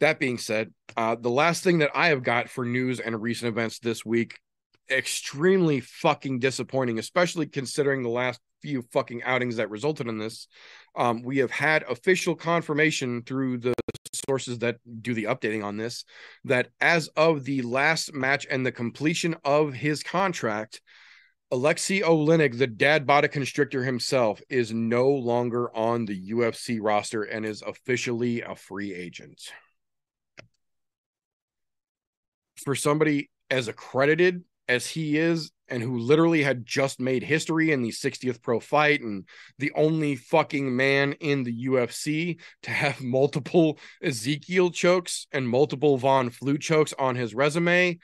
[0.00, 3.48] that being said, uh, the last thing that I have got for news and recent
[3.48, 4.38] events this week,
[4.90, 10.48] extremely fucking disappointing, especially considering the last few fucking outings that resulted in this.
[10.94, 13.74] Um, we have had official confirmation through the
[14.28, 16.04] sources that do the updating on this
[16.44, 20.80] that as of the last match and the completion of his contract,
[21.52, 27.46] Alexei Oleinik, the dad body constrictor himself, is no longer on the UFC roster and
[27.46, 29.40] is officially a free agent.
[32.64, 37.82] For somebody as accredited as he is, and who literally had just made history in
[37.82, 39.24] the 60th pro fight, and
[39.58, 46.30] the only fucking man in the UFC to have multiple Ezekiel chokes and multiple Von
[46.30, 47.98] Flue chokes on his resume,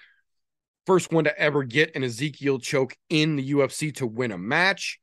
[0.86, 4.98] first one to ever get an Ezekiel choke in the UFC to win a match.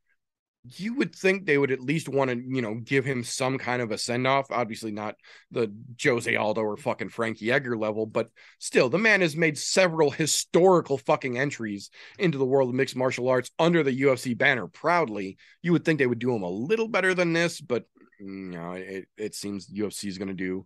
[0.63, 3.81] You would think they would at least want to, you know, give him some kind
[3.81, 4.51] of a send off.
[4.51, 5.15] Obviously, not
[5.51, 10.11] the Jose Aldo or fucking Frankie Edgar level, but still, the man has made several
[10.11, 15.37] historical fucking entries into the world of mixed martial arts under the UFC banner proudly.
[15.61, 17.85] You would think they would do him a little better than this, but
[18.19, 20.65] you know, it, it seems UFC is going to do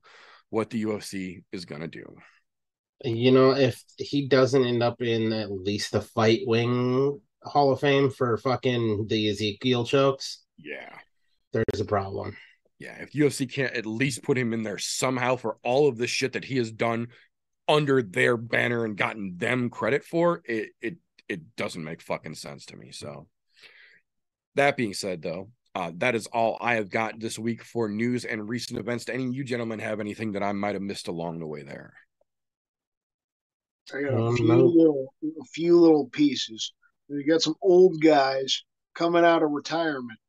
[0.49, 2.15] what the UFC is going to do.
[3.03, 7.79] You know, if he doesn't end up in at least the fight wing Hall of
[7.79, 10.97] Fame for fucking the Ezekiel chokes, yeah,
[11.51, 12.35] there's a problem.
[12.79, 16.07] Yeah, if UFC can't at least put him in there somehow for all of the
[16.07, 17.07] shit that he has done
[17.67, 20.97] under their banner and gotten them credit for, it it
[21.29, 22.91] it doesn't make fucking sense to me.
[22.91, 23.27] So
[24.55, 28.25] that being said, though, uh, that is all I have got this week for news
[28.25, 29.05] and recent events.
[29.05, 31.63] Do any of you gentlemen have anything that I might have missed along the way
[31.63, 31.93] there?
[33.93, 36.73] I got a few little, a few little pieces.
[37.17, 38.63] You got some old guys
[38.95, 40.19] coming out of retirement.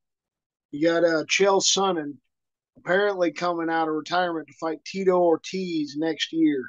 [0.71, 2.15] You got uh, Chael Sonnen
[2.77, 6.65] apparently coming out of retirement to fight Tito Ortiz next year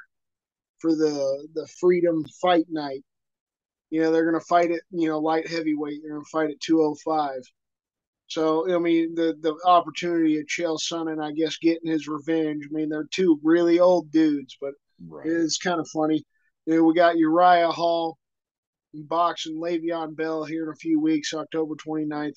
[0.78, 3.02] for the the Freedom Fight Night.
[3.90, 4.82] You know they're going to fight it.
[4.90, 6.00] You know light heavyweight.
[6.02, 7.42] They're going to fight at 205.
[8.28, 12.64] So I mean the the opportunity of Chael Sonnen, I guess, getting his revenge.
[12.68, 14.74] I mean they're two really old dudes, but
[15.06, 15.26] right.
[15.26, 16.24] it's kind of funny.
[16.66, 18.18] You know, we got Uriah Hall
[19.02, 22.34] boxing Le'Veon Bell here in a few weeks, October 29th.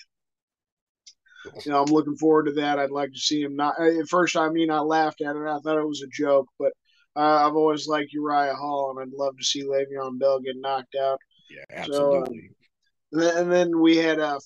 [1.66, 2.80] You know, I'm looking forward to that.
[2.80, 3.80] I'd like to see him not.
[3.80, 5.48] At first, I mean, I laughed at it.
[5.48, 6.74] I thought it was a joke, but
[7.16, 10.96] uh, I've always liked Uriah Hall, and I'd love to see Le'Veon Bell get knocked
[10.96, 11.20] out.
[11.50, 12.52] Yeah, absolutely.
[13.14, 14.40] So, uh, and then we had uh,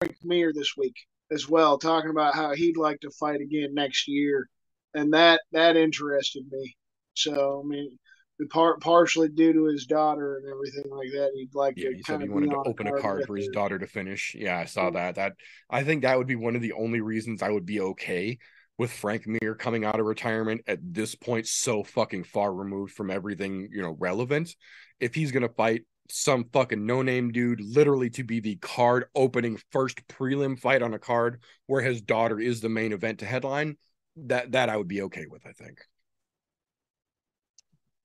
[0.00, 0.96] Frank Mir this week
[1.30, 4.48] as well, talking about how he'd like to fight again next year,
[4.94, 6.76] and that that interested me.
[7.14, 7.98] So, I mean,
[8.46, 11.32] part partially due to his daughter and everything like that.
[11.34, 13.78] He'd like yeah, to he said he wanted to open a card for his daughter
[13.78, 14.34] to finish.
[14.38, 15.16] Yeah, I saw that.
[15.16, 15.34] That
[15.68, 18.38] I think that would be one of the only reasons I would be okay
[18.78, 23.10] with Frank Mir coming out of retirement at this point, so fucking far removed from
[23.10, 24.54] everything you know relevant.
[25.00, 29.60] If he's gonna fight some fucking no name dude, literally to be the card opening
[29.72, 33.76] first prelim fight on a card where his daughter is the main event to headline,
[34.16, 35.44] that that I would be okay with.
[35.44, 35.80] I think.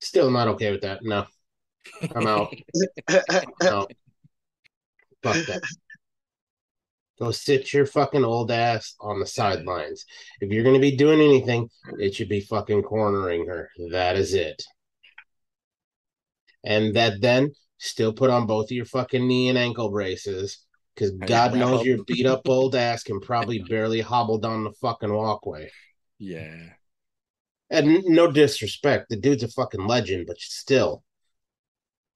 [0.03, 0.99] Still not okay with that.
[1.01, 1.25] No.
[2.13, 2.53] I'm out.
[3.61, 3.87] no.
[5.23, 5.61] Fuck that.
[7.19, 10.05] Go sit your fucking old ass on the sidelines.
[10.41, 13.69] If you're going to be doing anything, it should be fucking cornering her.
[13.91, 14.61] That is it.
[16.65, 21.11] And that then still put on both of your fucking knee and ankle braces because
[21.11, 25.69] God knows your beat up old ass can probably barely hobble down the fucking walkway.
[26.19, 26.71] Yeah.
[27.69, 31.03] And no disrespect, the dude's a fucking legend, but still,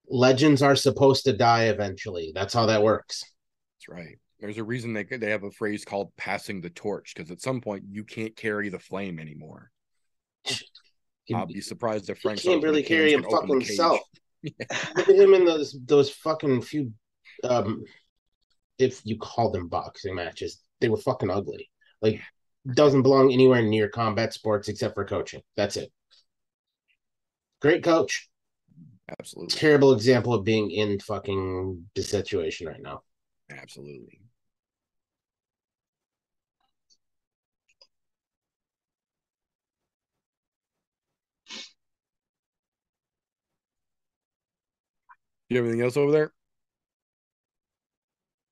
[0.09, 2.31] legends are supposed to die eventually.
[2.33, 3.23] That's how that works.
[3.77, 4.19] That's right.
[4.39, 7.59] There's a reason they they have a phrase called "passing the torch" because at some
[7.59, 9.71] point you can't carry the flame anymore.
[11.33, 13.99] I'll be surprised if Frank can't really carry him fucking himself.
[14.43, 14.51] Yeah.
[14.95, 16.93] Look at him in those those fucking few,
[17.43, 17.83] um,
[18.77, 21.71] if you call them boxing matches, they were fucking ugly.
[22.03, 22.21] Like
[22.73, 25.41] doesn't belong anywhere near combat sports except for coaching.
[25.55, 25.91] That's it.
[27.61, 28.29] Great coach.
[29.19, 29.55] Absolutely.
[29.57, 33.03] Terrible example of being in fucking the situation right now.
[33.49, 34.19] Absolutely.
[45.49, 46.31] You have anything else over there?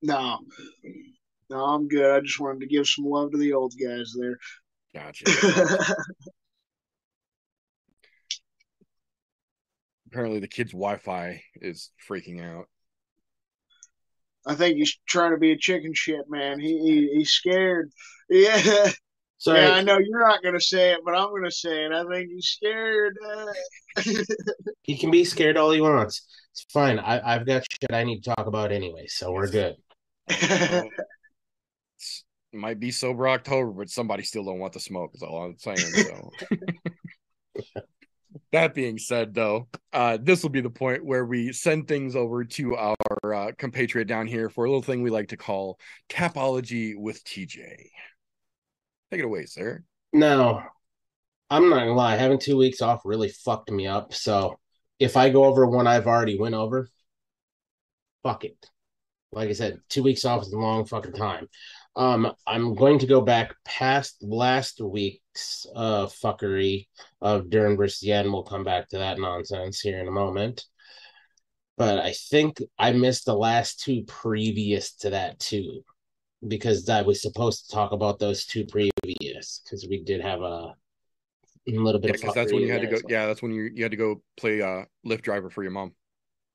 [0.02, 0.40] No.
[1.50, 2.16] No, I'm good.
[2.16, 4.38] I just wanted to give some love to the old guys there.
[4.94, 5.26] Gotcha.
[10.08, 12.68] Apparently, the kid's Wi-Fi is freaking out.
[14.48, 16.60] I think he's trying to be a chicken shit, man.
[16.60, 17.92] He, he he's scared.
[18.28, 18.90] Yeah.
[19.38, 19.60] Sorry.
[19.62, 21.92] Yeah, I know you're not gonna say it, but I'm gonna say it.
[21.92, 23.16] I think he's scared.
[24.82, 26.26] he can be scared all he wants.
[26.52, 26.98] It's fine.
[26.98, 29.76] I, I've got shit I need to talk about anyway, so we're good.
[32.56, 35.12] It might be sober October, but somebody still don't want the smoke.
[35.14, 35.78] Is all I'm saying.
[35.78, 36.32] So.
[38.54, 42.46] that being said, though, uh, this will be the point where we send things over
[42.46, 45.78] to our uh, compatriot down here for a little thing we like to call
[46.10, 47.58] Tapology with TJ.
[49.12, 49.84] Take it away, sir.
[50.14, 50.64] No,
[51.50, 52.16] I'm not gonna lie.
[52.16, 54.14] Having two weeks off really fucked me up.
[54.14, 54.60] So
[54.98, 56.88] if I go over one I've already went over,
[58.24, 58.66] fuck it.
[59.34, 61.50] Like I said, two weeks off is a long fucking time.
[61.96, 66.88] Um, I'm going to go back past last week's uh fuckery
[67.22, 68.32] of Dern versus Yan.
[68.32, 70.66] We'll come back to that nonsense here in a moment.
[71.78, 75.84] But I think I missed the last two previous to that too,
[76.46, 80.74] because I was supposed to talk about those two previous because we did have a
[81.68, 82.98] a little bit yeah, that's when you had to go.
[82.98, 83.08] So.
[83.10, 85.94] Yeah, that's when you you had to go play uh Lyft driver for your mom.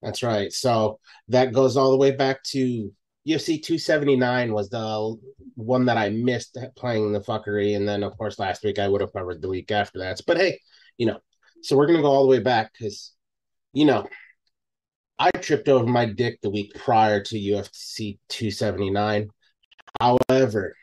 [0.02, 0.52] That's right.
[0.52, 2.92] So that goes all the way back to
[3.28, 5.16] UFC 279 was the
[5.54, 9.02] one that I missed playing the fuckery, and then of course last week I would
[9.02, 10.20] have covered the week after that.
[10.26, 10.58] But hey,
[10.96, 11.18] you know,
[11.62, 13.12] so we're gonna go all the way back because,
[13.72, 14.08] you know,
[15.18, 19.28] I tripped over my dick the week prior to UFC 279.
[20.00, 20.74] However,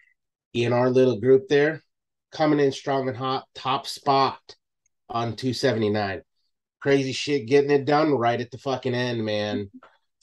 [0.54, 1.84] in our little group there,
[2.32, 4.40] coming in strong and hot, top spot
[5.10, 6.22] on 279.
[6.80, 9.72] Crazy shit, getting it done right at the fucking end, man.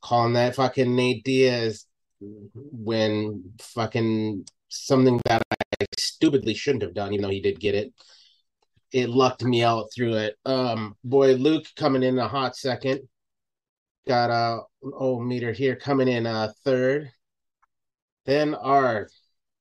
[0.01, 1.87] Calling that fucking Nate Diaz
[2.21, 7.93] when fucking something that I stupidly shouldn't have done, even though he did get it.
[8.93, 10.37] It lucked me out through it.
[10.47, 13.01] Um, boy, Luke coming in a hot second.
[14.07, 14.62] Got a
[14.93, 17.11] old meter here coming in a third.
[18.27, 19.09] Then our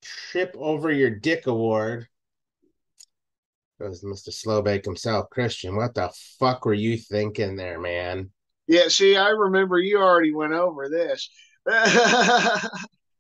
[0.01, 2.08] trip over your dick award
[3.80, 4.30] goes Mr.
[4.30, 5.30] Slowbake himself.
[5.30, 8.32] Christian, what the fuck were you thinking there, man?
[8.68, 11.30] Yeah, see, I remember you already went over this.
[11.68, 12.59] I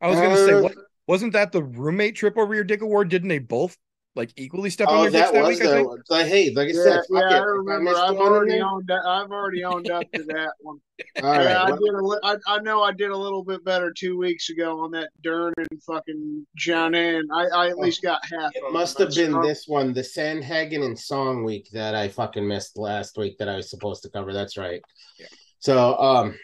[0.01, 0.75] was gonna say, uh, what,
[1.07, 3.09] wasn't that the roommate trip over your dick award?
[3.09, 3.77] Didn't they both
[4.15, 5.59] like equally step oh, on your dicks that, that week?
[5.59, 6.09] The, I think?
[6.09, 7.91] Like, hey, like I yeah, said, yeah, I remember.
[7.91, 8.89] I've already owned.
[8.91, 10.77] I've already owned up to that one.
[11.23, 11.79] All yeah, right, I did.
[11.79, 15.09] A, I, I know I did a little bit better two weeks ago on that
[15.21, 18.55] Dern and fucking John and I, I at least got half.
[18.55, 22.77] It must have been this one, the Sandhagen and Song week that I fucking missed
[22.77, 24.31] last week that I was supposed to cover.
[24.31, 24.81] That's right.
[25.17, 25.25] Yeah.
[25.59, 26.37] So, um,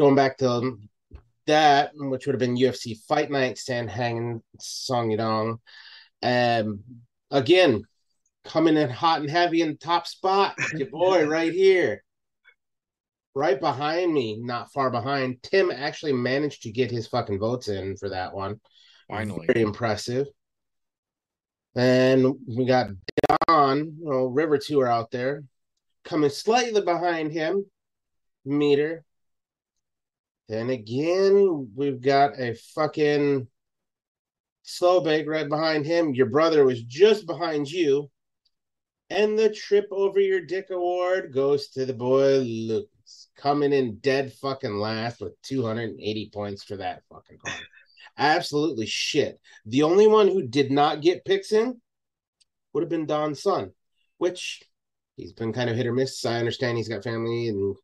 [0.00, 0.78] going back to
[1.46, 5.58] that, which would have been UFC Fight Night, Sandhagen, Song Yadong.
[6.22, 6.84] Um,
[7.30, 7.84] again,
[8.42, 10.54] coming in hot and heavy in the top spot.
[10.74, 12.02] Your boy right here.
[13.34, 15.42] Right behind me, not far behind.
[15.42, 18.58] Tim actually managed to get his fucking votes in for that one.
[19.06, 19.48] Finally.
[19.48, 20.28] Very impressive.
[21.76, 22.88] And we got
[23.46, 25.44] Don, well, River Tour out there,
[26.06, 27.66] coming slightly behind him,
[28.46, 29.04] meter.
[30.50, 33.46] Then again, we've got a fucking
[34.64, 36.12] slow bake right behind him.
[36.12, 38.10] Your brother was just behind you.
[39.10, 44.32] And the trip over your dick award goes to the boy Lucas, coming in dead
[44.32, 47.62] fucking last with 280 points for that fucking card.
[48.18, 49.40] Absolutely shit.
[49.66, 51.80] The only one who did not get picks in
[52.72, 53.70] would have been Don's son,
[54.18, 54.64] which
[55.16, 56.26] he's been kind of hit or miss.
[56.26, 57.76] I understand he's got family, and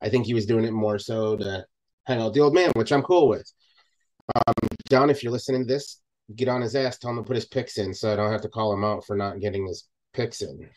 [0.00, 1.66] I think he was doing it more so to
[2.06, 3.50] hang out the old man, which I'm cool with.
[4.34, 6.00] Um, John, if you're listening to this,
[6.34, 8.42] get on his ass, tell him to put his picks in, so I don't have
[8.42, 10.68] to call him out for not getting his picks in.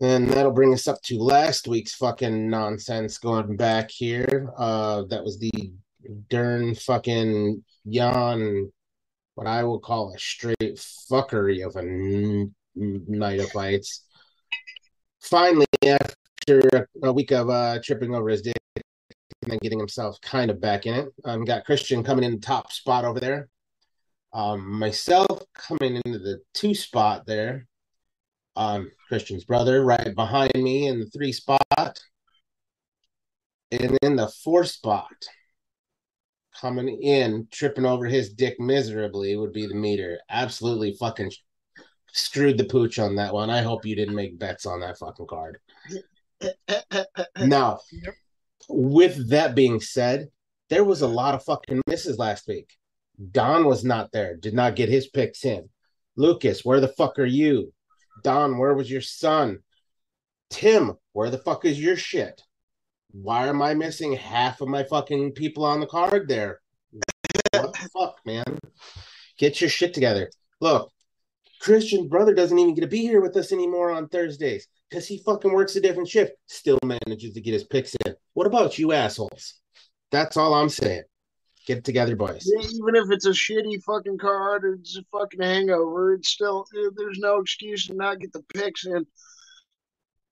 [0.00, 4.52] And that'll bring us up to last week's fucking nonsense going back here.
[4.56, 5.72] Uh, that was the
[6.30, 8.70] Dern fucking Yan,
[9.34, 11.82] what I will call a straight fuckery of a
[12.76, 14.04] night of fights.
[15.20, 16.14] Finally, after
[16.48, 20.86] a week of uh, tripping over his dick and then getting himself kind of back
[20.86, 23.48] in it, um, got Christian coming in the top spot over there.
[24.32, 27.66] Um, myself coming into the two spot there
[28.58, 32.00] um, Christian's brother right behind me in the three spot.
[33.70, 35.12] And in the four spot,
[36.60, 40.18] coming in, tripping over his dick miserably would be the meter.
[40.28, 41.30] Absolutely fucking
[42.12, 43.48] screwed the pooch on that one.
[43.48, 45.58] I hope you didn't make bets on that fucking card.
[47.38, 47.80] now,
[48.68, 50.28] with that being said,
[50.70, 52.72] there was a lot of fucking misses last week.
[53.32, 55.68] Don was not there, did not get his picks in.
[56.16, 57.72] Lucas, where the fuck are you?
[58.22, 59.58] Don, where was your son?
[60.50, 62.42] Tim, where the fuck is your shit?
[63.10, 66.60] Why am I missing half of my fucking people on the card there?
[67.52, 68.58] what the fuck, man?
[69.38, 70.30] Get your shit together.
[70.60, 70.90] Look,
[71.60, 75.18] Christian's brother doesn't even get to be here with us anymore on Thursdays because he
[75.18, 76.32] fucking works a different shift.
[76.46, 78.14] Still manages to get his picks in.
[78.34, 79.54] What about you assholes?
[80.10, 81.02] That's all I'm saying.
[81.66, 82.50] Get it together, boys.
[82.50, 86.66] Yeah, even if it's a shitty fucking card or it's a fucking hangover, it's still
[86.74, 89.06] uh, there's no excuse to not get the picks in.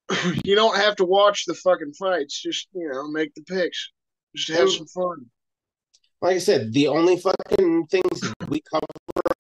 [0.45, 2.41] you don't have to watch the fucking fights.
[2.41, 3.91] Just you know, make the picks.
[4.35, 5.27] Just have some fun.
[6.23, 8.87] Like I said, the only fucking things we cover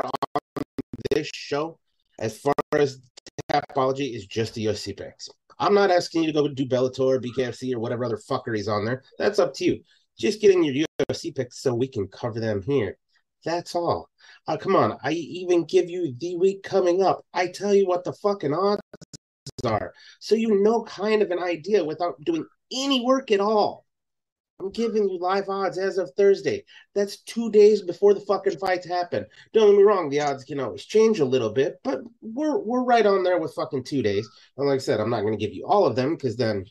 [0.05, 0.63] on
[1.11, 1.79] this show,
[2.19, 3.01] as far as
[3.51, 5.29] Tapology, is just the UFC picks.
[5.59, 9.03] I'm not asking you to go do Bellator, BKFC, or whatever other fuckeries on there.
[9.19, 9.83] That's up to you
[10.19, 12.99] just getting your UFC picks so we can cover them here.
[13.45, 14.09] That's all.
[14.47, 17.25] Uh, come on, I even give you the week coming up.
[17.33, 18.83] I tell you what the fucking odds
[19.65, 23.86] are, so you know kind of an idea without doing any work at all.
[24.59, 26.65] I'm giving you live odds as of Thursday.
[26.95, 29.27] That's two days before the fucking fights happen.
[29.53, 32.85] Don't get me wrong, the odds can always change a little bit, but we're we're
[32.85, 34.29] right on there with fucking two days.
[34.57, 36.65] And like I said, I'm not going to give you all of them because then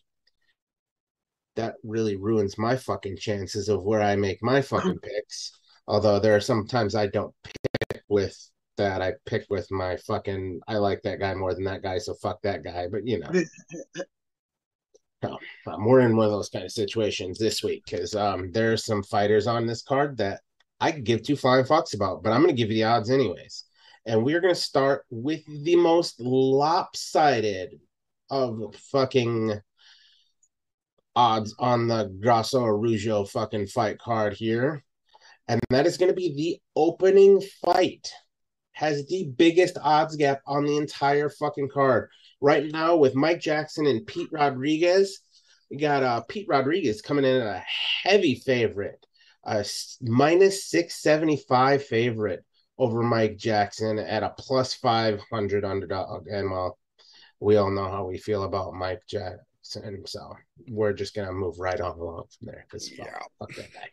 [1.56, 5.52] that really ruins my fucking chances of where I make my fucking picks.
[5.88, 8.36] Although there are sometimes I don't pick with
[8.78, 9.02] that.
[9.02, 12.42] I pick with my fucking I like that guy more than that guy, so fuck
[12.42, 12.88] that guy.
[12.92, 13.30] But you know.
[15.24, 18.78] Um, we're in one of those kind of situations this week because um there are
[18.78, 20.42] some fighters on this card that
[20.80, 23.66] I could give two flying fucks about, but I'm gonna give you the odds anyways.
[24.06, 27.80] And we're gonna start with the most lopsided
[28.30, 29.60] of fucking
[31.16, 34.84] odds on the Grasso Araujo fucking fight card here.
[35.48, 38.12] And that is going to be the opening fight.
[38.74, 42.10] Has the biggest odds gap on the entire fucking card.
[42.42, 45.20] Right now, with Mike Jackson and Pete Rodriguez,
[45.70, 47.64] we got uh, Pete Rodriguez coming in at a
[48.04, 49.06] heavy favorite,
[49.44, 49.66] a
[50.02, 52.46] minus 675 favorite
[52.78, 56.28] over Mike Jackson at a plus 500 underdog.
[56.28, 56.78] And well,
[57.40, 60.06] we all know how we feel about Mike Jackson.
[60.06, 60.36] so
[60.70, 63.18] we're just gonna move right on along from there because yeah.
[63.40, 63.90] fuck, that guy.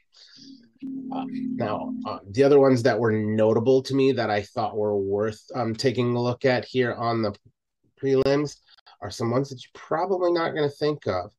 [1.12, 4.96] Uh, now, uh, the other ones that were notable to me that I thought were
[4.96, 7.32] worth um, taking a look at here on the
[8.02, 8.56] prelims
[9.00, 11.32] are some ones that you're probably not going to think of.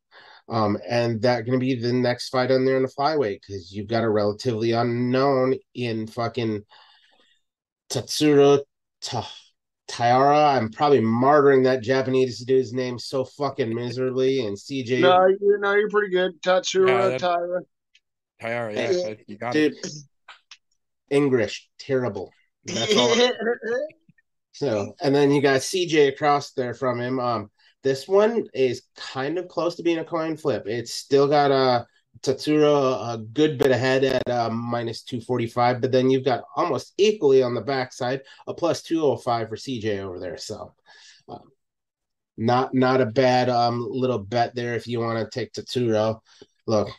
[0.50, 3.72] Um, and that going to be the next fight on there in the flyweight because
[3.72, 6.64] you've got a relatively unknown in fucking
[7.90, 8.60] Tatsuro
[9.02, 9.32] Ta-
[9.88, 10.50] Taira.
[10.50, 14.46] I'm probably martyring that Japanese dude's name so fucking miserably.
[14.46, 15.00] And CJ.
[15.00, 16.42] No, you know you're pretty good.
[16.42, 17.62] Tatsuro yeah, that, Taira.
[18.42, 19.14] Taira, yeah, yeah.
[19.28, 19.88] you got Dude, it.
[21.10, 22.32] English, terrible.
[22.66, 23.16] That's all.
[24.54, 27.20] so, and then you got CJ across there from him.
[27.20, 27.50] Um,
[27.82, 30.64] this one is kind of close to being a coin flip.
[30.68, 31.86] It's still got a
[32.22, 37.42] Tatsuro a good bit ahead at uh, minus 245, but then you've got almost equally
[37.42, 40.38] on the backside a plus 205 for CJ over there.
[40.38, 40.74] So,
[41.28, 41.52] um,
[42.38, 46.20] not not a bad um little bet there if you want to take Tatsuro.
[46.68, 46.90] Look,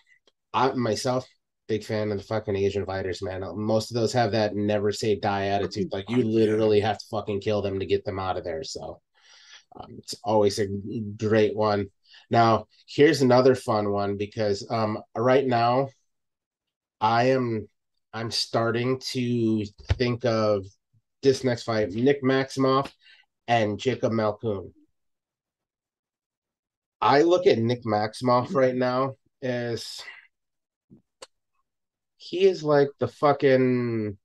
[0.53, 1.27] I myself
[1.69, 3.45] big fan of the fucking Asian fighters, man.
[3.57, 5.93] Most of those have that never say die attitude.
[5.93, 8.65] Like you literally have to fucking kill them to get them out of there.
[8.65, 9.01] So
[9.77, 10.69] um, it's always a
[11.17, 11.87] great one.
[12.31, 15.89] Now, here's another fun one because um, right now
[17.01, 17.69] I am
[18.13, 20.65] I'm starting to think of
[21.23, 22.91] this next fight, Nick Maximov
[23.49, 24.73] and Jacob Malkoun.
[27.01, 30.01] I look at Nick Maximov right now as
[32.25, 34.17] he is like the fucking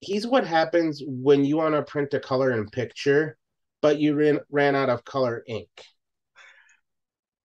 [0.00, 3.36] he's what happens when you want to print a color in picture
[3.80, 5.68] but you ran, ran out of color ink.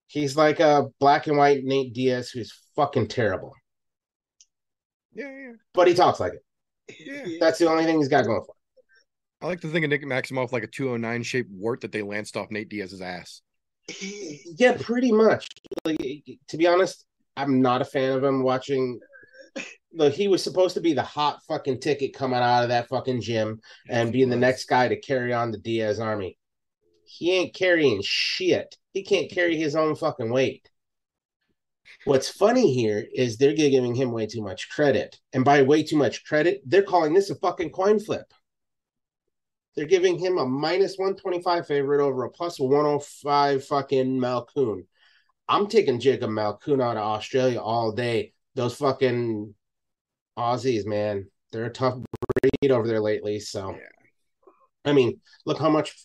[0.07, 3.53] He's like a black and white Nate Diaz who's fucking terrible.
[5.13, 5.51] Yeah, yeah.
[5.73, 6.97] But he talks like it.
[6.99, 7.37] Yeah.
[7.39, 8.53] That's the only thing he's got going for.
[9.41, 12.37] I like to think of Nick Maximov like a 209 shaped wart that they lanced
[12.37, 13.41] off Nate Diaz's ass.
[14.57, 15.49] Yeah, pretty much.
[15.83, 15.97] Like,
[16.47, 17.05] to be honest,
[17.37, 18.99] I'm not a fan of him watching
[19.95, 23.21] look, he was supposed to be the hot fucking ticket coming out of that fucking
[23.21, 23.59] gym
[23.89, 26.37] and being the next guy to carry on the Diaz army.
[27.05, 28.75] He ain't carrying shit.
[28.91, 30.69] He can't carry his own fucking weight.
[32.03, 35.19] What's funny here is they're giving him way too much credit.
[35.33, 38.31] And by way too much credit, they're calling this a fucking coin flip.
[39.75, 44.85] They're giving him a minus 125 favorite over a plus 105 fucking Malkoun.
[45.47, 48.33] I'm taking Jacob Malkoun out of Australia all day.
[48.55, 49.53] Those fucking
[50.37, 51.97] Aussies, man, they're a tough
[52.41, 53.39] breed over there lately.
[53.39, 54.51] So, yeah.
[54.83, 55.95] I mean, look how much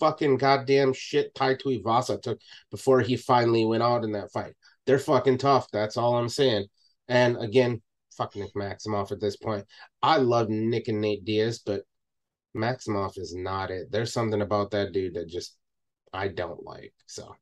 [0.00, 2.40] fucking goddamn shit Tai Tuivasa took
[2.70, 4.54] before he finally went out in that fight.
[4.86, 5.68] They're fucking tough.
[5.72, 6.66] That's all I'm saying.
[7.08, 7.82] And again,
[8.16, 9.64] fuck Nick Maximov at this point.
[10.02, 11.82] I love Nick and Nate Diaz, but
[12.56, 13.90] Maximov is not it.
[13.90, 15.56] There's something about that dude that just
[16.12, 16.92] I don't like.
[17.06, 17.34] So,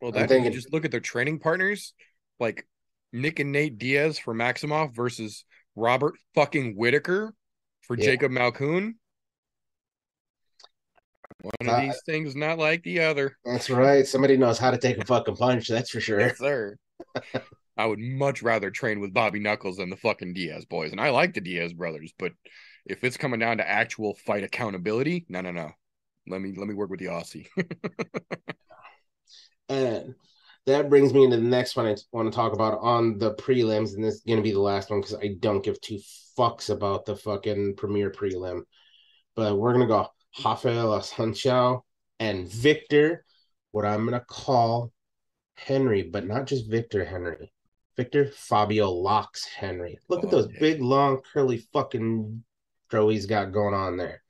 [0.00, 1.94] well, that think just look at their training partners,
[2.38, 2.66] like
[3.12, 5.44] Nick and Nate Diaz for Maximov versus
[5.74, 7.34] Robert fucking Whitaker
[7.82, 8.04] for yeah.
[8.04, 8.94] Jacob Malkoun.
[11.42, 13.36] One of uh, these things not like the other.
[13.44, 14.06] That's right.
[14.06, 15.68] Somebody knows how to take a fucking punch.
[15.68, 16.20] That's for sure.
[16.20, 16.76] Yes, sir.
[17.76, 20.92] I would much rather train with Bobby Knuckles than the fucking Diaz boys.
[20.92, 22.32] And I like the Diaz brothers, but
[22.86, 25.72] if it's coming down to actual fight accountability, no, no, no.
[26.26, 27.46] Let me let me work with the Aussie.
[29.68, 30.14] and
[30.66, 33.94] that brings me into the next one I want to talk about on the prelims,
[33.94, 36.00] and this is going to be the last one because I don't give two
[36.36, 38.62] fucks about the fucking premier prelim.
[39.34, 40.08] But we're gonna go
[40.44, 41.82] Rafael Assunção
[42.18, 43.24] and Victor,
[43.72, 44.92] what I'm gonna call
[45.56, 47.52] Henry, but not just Victor Henry.
[47.96, 49.98] Victor Fabio Locks Henry.
[50.08, 52.44] Look oh, at those oh, big, long, curly fucking
[52.90, 54.22] throw he's got going on there.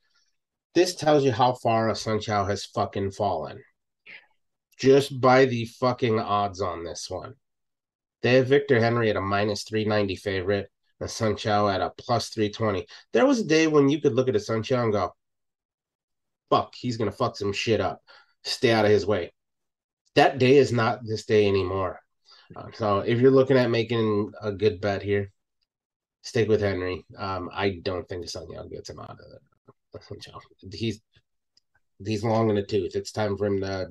[0.74, 3.62] This tells you how far a Assunção has fucking fallen.
[4.78, 7.34] Just by the fucking odds on this one.
[8.22, 10.70] They have Victor Henry at a minus 390 favorite,
[11.00, 12.86] Assunção at a plus 320.
[13.12, 15.14] There was a day when you could look at Assunção and go,
[16.50, 18.02] fuck, he's going to fuck some shit up.
[18.42, 19.32] Stay out of his way.
[20.14, 22.00] That day is not this day anymore.
[22.54, 25.32] Um, so if you're looking at making a good bet here,
[26.22, 27.04] stick with Henry.
[27.16, 30.74] Um, I don't think Assunção gets him out of it.
[30.74, 31.00] He's
[32.04, 32.94] he's long in the tooth.
[32.94, 33.88] It's time for him to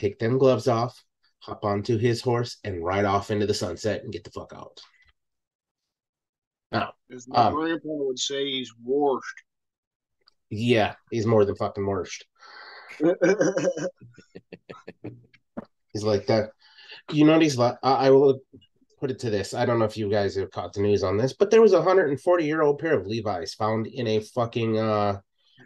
[0.00, 1.04] take them gloves off,
[1.40, 4.80] hop onto his horse, and ride off into the sunset and get the fuck out.
[6.72, 9.42] Now, as my um, grandpa would say, he's washed.
[10.48, 12.24] Yeah, he's more than fucking washed.
[15.92, 16.50] he's like that.
[17.12, 18.40] You know, he's like, I, I will
[19.00, 19.54] put it to this.
[19.54, 21.72] I don't know if you guys have caught the news on this, but there was
[21.72, 25.20] a 140 year old pair of Levi's found in a fucking uh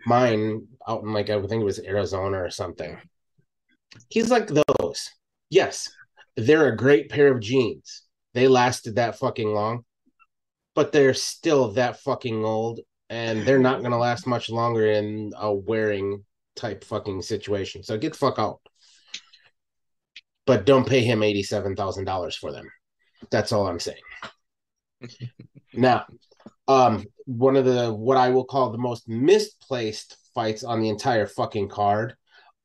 [0.07, 2.99] mine out in like I think it was Arizona or something.
[4.09, 5.11] He's like those.
[5.51, 5.91] Yes,
[6.37, 8.03] they're a great pair of jeans.
[8.35, 9.85] They lasted that fucking long,
[10.75, 15.53] but they're still that fucking old, and they're not gonna last much longer in a
[15.53, 16.25] wearing
[16.57, 17.83] type fucking situation.
[17.83, 18.61] So get fuck out.
[20.47, 22.69] But don't pay him eighty seven thousand dollars for them.
[23.31, 23.99] That's all I'm saying.
[25.73, 26.05] now,
[26.69, 31.27] um, one of the what I will call the most misplaced fights on the entire
[31.27, 32.17] fucking card,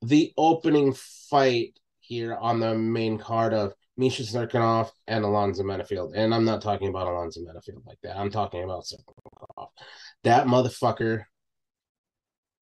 [0.02, 6.14] the opening fight here on the main card of Misha Cirkunov and Alonzo Menifield.
[6.16, 8.18] And I'm not talking about Alonzo Menifield like that.
[8.18, 9.70] I'm talking about Cirkunov.
[10.24, 11.24] That motherfucker.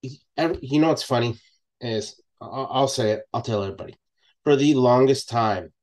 [0.01, 1.37] You know what's funny
[1.81, 3.21] is I'll say it.
[3.33, 3.95] I'll tell everybody.
[4.43, 5.73] For the longest time,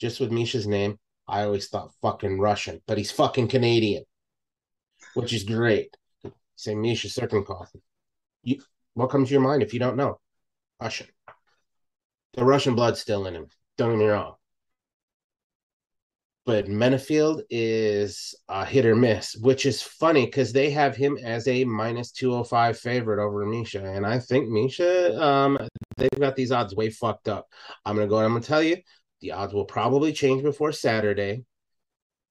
[0.00, 4.04] just with Misha's name, I always thought fucking Russian, but he's fucking Canadian,
[5.14, 5.96] which is great.
[6.54, 7.68] Say Misha Cirkunov.
[8.42, 8.62] You,
[8.94, 10.20] what comes to your mind if you don't know?
[10.80, 11.06] Russian.
[12.34, 13.46] The Russian blood's still in him.
[13.78, 14.34] Don't get me wrong.
[16.44, 21.48] But Menifield is a hit or miss, which is funny because they have him as
[21.48, 23.84] a minus 205 favorite over Misha.
[23.84, 25.58] And I think Misha, um,
[25.96, 27.48] they've got these odds way fucked up.
[27.84, 28.76] I'm going to go, and I'm going to tell you,
[29.20, 31.44] the odds will probably change before Saturday.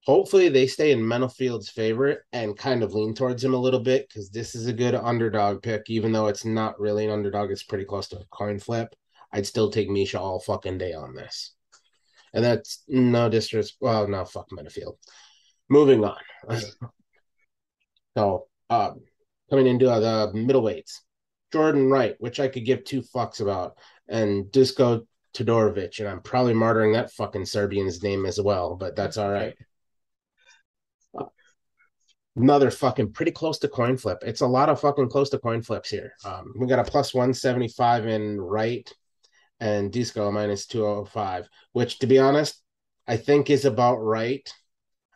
[0.05, 4.07] Hopefully, they stay in Menifield's favorite and kind of lean towards him a little bit
[4.07, 7.49] because this is a good underdog pick, even though it's not really an underdog.
[7.49, 8.95] It's pretty close to a coin flip.
[9.31, 11.55] I'd still take Misha all fucking day on this.
[12.33, 13.77] And that's no disrespect.
[13.81, 14.97] Well, no, fuck Menifield.
[15.69, 16.17] Moving on.
[18.17, 19.01] so, um,
[19.49, 20.99] coming into uh, the middleweights,
[21.51, 23.77] Jordan Wright, which I could give two fucks about,
[24.07, 29.17] and Dusko Todorovic, and I'm probably martyring that fucking Serbian's name as well, but that's
[29.17, 29.55] all right.
[32.35, 34.17] Another fucking pretty close to coin flip.
[34.21, 36.13] It's a lot of fucking close to coin flips here.
[36.25, 38.91] Um, we got a plus 175 in Wright
[39.61, 42.61] and Disco minus 205, which to be honest,
[43.07, 44.51] I think is about right.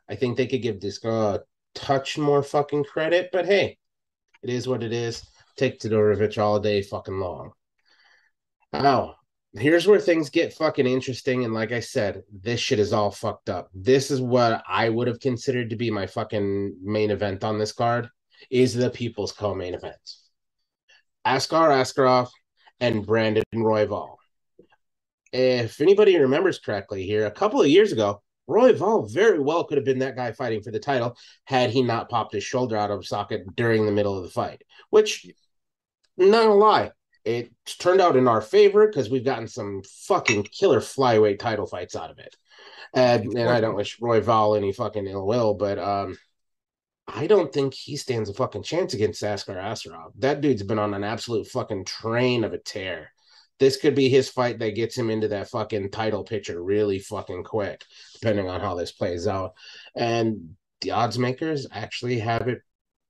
[0.07, 1.41] I think they could give Disco a
[1.75, 3.77] touch more fucking credit, but hey,
[4.41, 5.27] it is what it is.
[5.57, 7.51] Take Todorovic all day fucking long.
[8.71, 9.15] Now,
[9.53, 11.43] here's where things get fucking interesting.
[11.43, 13.69] And like I said, this shit is all fucked up.
[13.73, 17.71] This is what I would have considered to be my fucking main event on this
[17.71, 18.09] card
[18.49, 19.97] is the people's co-main event.
[21.25, 22.29] Askar Askarov
[22.79, 24.15] and Brandon Royval.
[25.31, 29.85] If anybody remembers correctly here, a couple of years ago, Royval very well could have
[29.85, 33.05] been that guy fighting for the title had he not popped his shoulder out of
[33.05, 35.27] socket during the middle of the fight, which
[36.17, 36.91] Not gonna lie,
[37.29, 41.95] it turned out in our favor because we've gotten some fucking killer flyweight title fights
[41.95, 42.35] out of it.
[42.93, 46.17] And, and I don't wish Royval any fucking ill will, but um,
[47.07, 50.11] I don't think he stands a fucking chance against Askar Askarov.
[50.17, 53.11] That dude's been on an absolute fucking train of a tear.
[53.59, 57.43] This could be his fight that gets him into that fucking title picture really fucking
[57.43, 59.53] quick, depending on how this plays out.
[59.95, 62.61] And the odds makers actually have it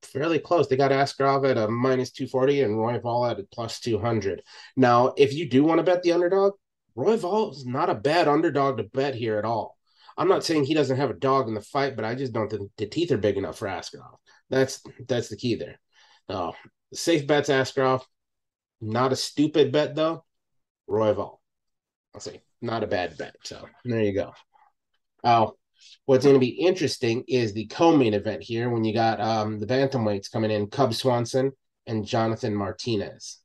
[0.04, 0.68] fairly close.
[0.68, 4.42] They got Askarov at a minus 240 and Roy Royval at a plus 200.
[4.76, 6.54] Now, if you do want to bet the underdog,
[6.96, 9.78] Roy Royval is not a bad underdog to bet here at all.
[10.18, 12.50] I'm not saying he doesn't have a dog in the fight, but I just don't
[12.50, 14.18] think the teeth are big enough for Askarov.
[14.50, 15.80] That's that's the key there.
[16.28, 16.56] No,
[16.94, 18.04] safe bets Askarov.
[18.82, 20.26] Not a stupid bet though.
[20.90, 21.40] Royval.
[22.14, 23.36] I'll say not a bad bet.
[23.44, 24.34] So there you go.
[25.24, 25.56] Oh,
[26.06, 29.66] what's going to be interesting is the co-main event here when you got um, the
[29.66, 31.52] bantamweights coming in, Cub Swanson
[31.88, 33.40] and Jonathan Martinez.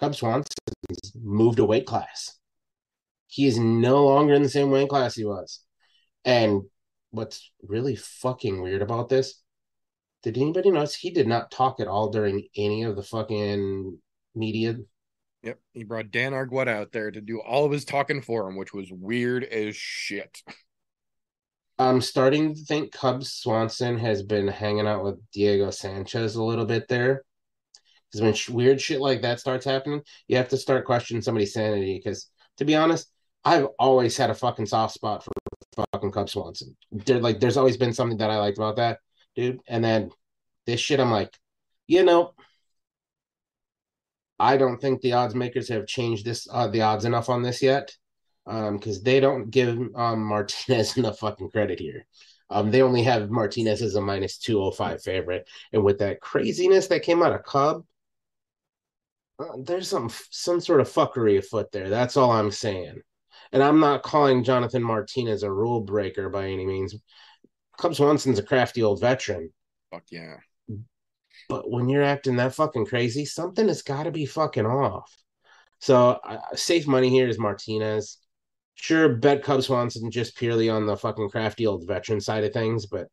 [0.00, 0.46] Cub Swanson
[1.20, 2.38] moved a weight class.
[3.26, 5.60] He is no longer in the same weight class he was.
[6.24, 6.62] And
[7.10, 9.42] what's really fucking weird about this,
[10.22, 13.98] did anybody notice he did not talk at all during any of the fucking
[14.34, 14.76] media?
[15.42, 15.58] Yep.
[15.72, 18.74] He brought Dan Argueta out there to do all of his talking for him, which
[18.74, 20.42] was weird as shit.
[21.78, 26.64] I'm starting to think Cub Swanson has been hanging out with Diego Sanchez a little
[26.64, 27.22] bit there.
[28.10, 32.00] Because when weird shit like that starts happening, you have to start questioning somebody's sanity.
[32.02, 33.10] Because to be honest,
[33.44, 35.32] I've always had a fucking soft spot for
[35.92, 36.76] fucking Cub Swanson.
[36.90, 38.98] There, like, there's always been something that I liked about that
[39.36, 39.60] dude.
[39.68, 40.10] And then
[40.66, 41.36] this shit, I'm like,
[41.86, 42.34] you know,
[44.38, 47.62] I don't think the odds makers have changed this uh, the odds enough on this
[47.62, 47.96] yet
[48.48, 52.06] because um, they don't give um, Martinez enough fucking credit here.
[52.50, 55.46] Um, they only have Martinez as a minus 205 favorite.
[55.72, 57.84] And with that craziness that came out of Cub,
[59.38, 61.90] uh, there's some some sort of fuckery afoot there.
[61.90, 63.02] That's all I'm saying.
[63.52, 66.94] And I'm not calling Jonathan Martinez a rule breaker by any means.
[67.78, 69.52] Cub Swanson's a crafty old veteran.
[69.90, 70.36] Fuck yeah.
[71.48, 75.14] But when you're acting that fucking crazy, something has got to be fucking off.
[75.80, 78.18] So uh, safe money here is Martinez.
[78.80, 82.86] Sure, bet Cub Swanson just purely on the fucking crafty old veteran side of things,
[82.86, 83.08] but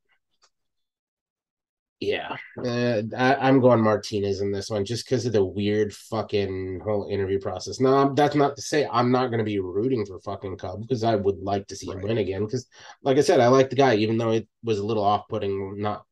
[1.99, 6.81] yeah, uh, I, am going Martinez in this one just because of the weird fucking
[6.83, 7.79] whole interview process.
[7.79, 11.03] Now, that's not to say I'm not going to be rooting for fucking Cub because
[11.03, 12.45] I would like to see him win again.
[12.45, 12.67] Because,
[13.01, 15.79] like I said, I like the guy, even though it was a little off putting.
[15.79, 16.05] Not,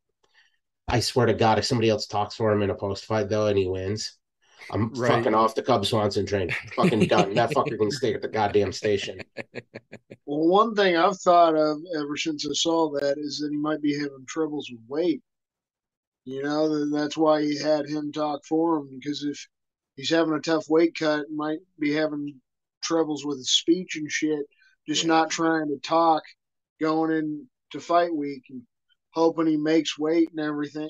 [0.88, 3.46] I swear to God, if somebody else talks for him in a post fight though
[3.46, 4.18] and he wins,
[4.70, 5.10] I'm right.
[5.10, 6.50] fucking off the Cub Swanson train.
[6.74, 7.34] fucking done.
[7.34, 9.20] that fucker can stay at the goddamn station.
[10.26, 13.82] Well, one thing I've thought of ever since I saw that is that he might
[13.82, 15.22] be having troubles with weight.
[16.24, 19.46] You know, that's why he had him talk for him because if
[19.96, 22.40] he's having a tough weight cut, might be having
[22.82, 24.46] troubles with his speech and shit,
[24.88, 25.08] just yeah.
[25.08, 26.22] not trying to talk
[26.80, 28.62] going into fight week and
[29.12, 30.88] hoping he makes weight and everything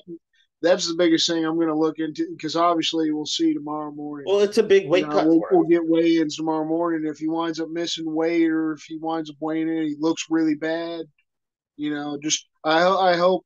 [0.65, 4.25] that's the biggest thing I'm going to look into because obviously we'll see tomorrow morning.
[4.27, 5.27] Well, it's a big weight you know, cut.
[5.27, 7.07] We'll, we'll, get weigh-ins tomorrow morning.
[7.07, 10.25] If he winds up missing weight or if he winds up weighing in, he looks
[10.29, 11.01] really bad.
[11.77, 13.45] You know, just I I hope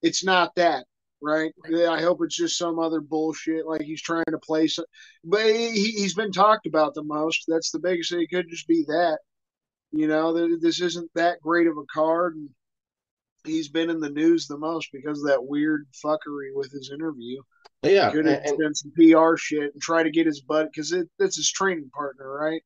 [0.00, 0.86] it's not that.
[1.20, 1.52] Right?
[1.64, 4.66] I hope it's just some other bullshit like he's trying to play.
[4.66, 4.84] Some,
[5.24, 7.44] but he, he's been talked about the most.
[7.46, 8.22] That's the biggest thing.
[8.22, 9.18] It could just be that.
[9.92, 12.34] You know, this isn't that great of a card.
[12.34, 12.48] And,
[13.44, 17.40] he's been in the news the most because of that weird fuckery with his interview.
[17.82, 21.08] Yeah, could have done some PR shit and try to get his butt because it,
[21.18, 22.62] that's his training partner, right?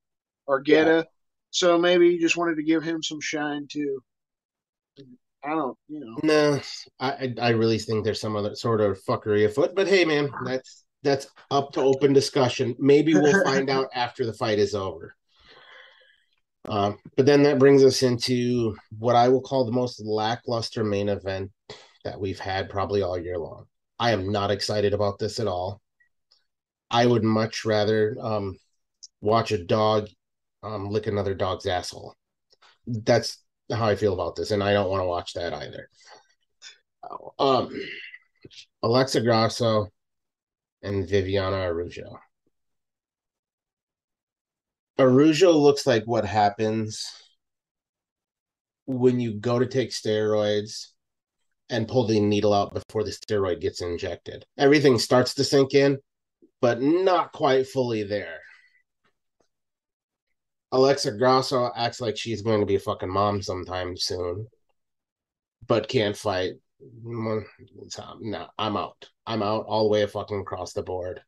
[0.49, 0.99] Argueta.
[0.99, 1.03] Yeah.
[1.51, 4.01] So maybe he just wanted to give him some shine too.
[5.43, 6.17] I don't, you know.
[6.23, 6.61] No,
[7.01, 9.75] I I really think there's some other sort of fuckery afoot.
[9.75, 12.75] But hey, man, that's that's up to open discussion.
[12.79, 15.15] Maybe we'll find out after the fight is over.
[16.69, 21.09] Um, but then that brings us into what I will call the most lackluster main
[21.09, 21.51] event
[22.05, 23.67] that we've had probably all year long.
[23.99, 25.81] I am not excited about this at all.
[26.91, 28.57] I would much rather um,
[29.21, 30.09] watch a dog
[30.63, 32.15] um, lick another dog's asshole.
[32.87, 35.89] That's how I feel about this, and I don't want to watch that either.
[37.39, 37.71] Um,
[38.83, 39.89] Alexa Grasso
[40.83, 42.19] and Viviana Araujo.
[44.99, 47.11] Araujo looks like what happens
[48.87, 50.89] when you go to take steroids
[51.69, 54.47] and pull the needle out before the steroid gets injected.
[54.57, 55.99] Everything starts to sink in,
[56.61, 58.39] but not quite fully there.
[60.73, 64.47] Alexa Grasso acts like she's going to be a fucking mom sometime soon,
[65.67, 66.55] but can't fight.
[67.03, 67.43] No,
[68.59, 69.09] I'm out.
[69.27, 71.23] I'm out all the way fucking across the board.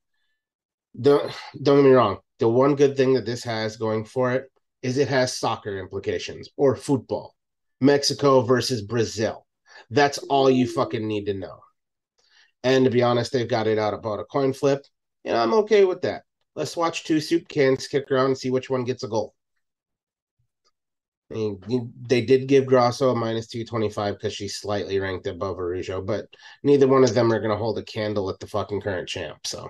[1.01, 2.19] Don't don't get me wrong.
[2.39, 4.51] The one good thing that this has going for it
[4.83, 7.35] is it has soccer implications or football.
[7.81, 9.47] Mexico versus Brazil.
[9.91, 11.61] That's all you fucking need to know.
[12.63, 14.85] And to be honest, they've got it out about a coin flip.
[15.25, 16.23] And I'm okay with that.
[16.55, 19.35] Let's watch two soup cans kick around and see which one gets a goal.
[21.31, 26.01] I mean, they did give Grasso a minus 225 because she's slightly ranked above Araujo,
[26.01, 26.27] but
[26.63, 29.47] neither one of them are going to hold a candle at the fucking current champ.
[29.47, 29.69] So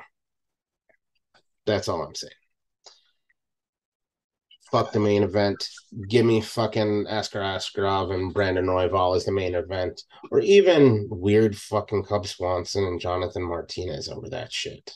[1.67, 2.33] that's all I'm saying.
[4.71, 5.67] Fuck the main event.
[6.09, 11.57] Give me fucking Askar Askarov and Brandon Royval as the main event, or even weird
[11.57, 14.93] fucking Cub Swanson and Jonathan Martinez over that shit.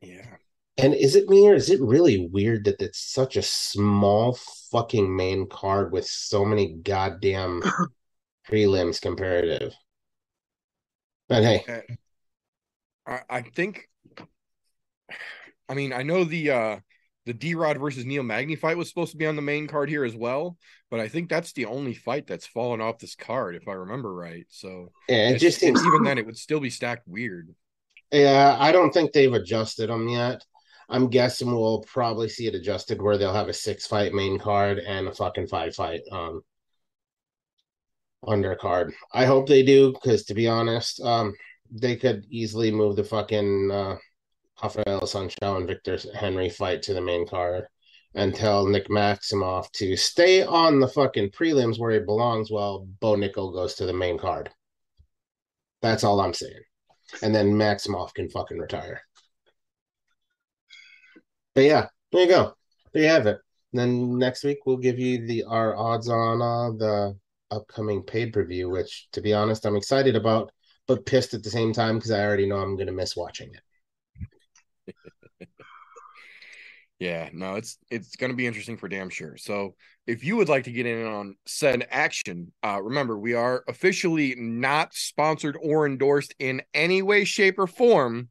[0.00, 0.36] Yeah.
[0.78, 4.38] And is it me or is it really weird that it's such a small
[4.70, 7.62] fucking main card with so many goddamn
[8.48, 9.74] prelims comparative?
[11.28, 11.82] But hey,
[13.06, 13.88] I, I think.
[15.68, 16.78] I mean, I know the uh
[17.26, 19.88] the D Rod versus Neil Magny fight was supposed to be on the main card
[19.88, 20.56] here as well,
[20.90, 24.14] but I think that's the only fight that's fallen off this card, if I remember
[24.14, 24.46] right.
[24.48, 27.54] So yeah, it just seems even then it would still be stacked weird.
[28.12, 30.44] Yeah, I don't think they've adjusted them yet.
[30.88, 34.78] I'm guessing we'll probably see it adjusted where they'll have a six fight main card
[34.78, 36.42] and a fucking five fight um
[38.24, 38.92] undercard.
[39.12, 41.34] I hope they do because to be honest, um
[41.72, 43.96] they could easily move the fucking uh
[44.62, 47.66] Rafael Assunção and Victor Henry fight to the main card
[48.14, 53.14] and tell Nick Maximov to stay on the fucking prelims where he belongs while Bo
[53.14, 54.50] Nickal goes to the main card.
[55.82, 56.62] That's all I'm saying.
[57.22, 59.02] And then Maximov can fucking retire.
[61.54, 62.54] But yeah, there you go.
[62.92, 63.38] There you have it.
[63.72, 67.16] And then next week we'll give you the our odds on uh, the
[67.50, 70.50] upcoming paid per view, which to be honest, I'm excited about,
[70.88, 73.60] but pissed at the same time because I already know I'm gonna miss watching it.
[76.98, 79.36] Yeah, no, it's it's gonna be interesting for damn sure.
[79.36, 79.74] So
[80.06, 84.34] if you would like to get in on said action, uh, remember we are officially
[84.36, 88.28] not sponsored or endorsed in any way, shape, or form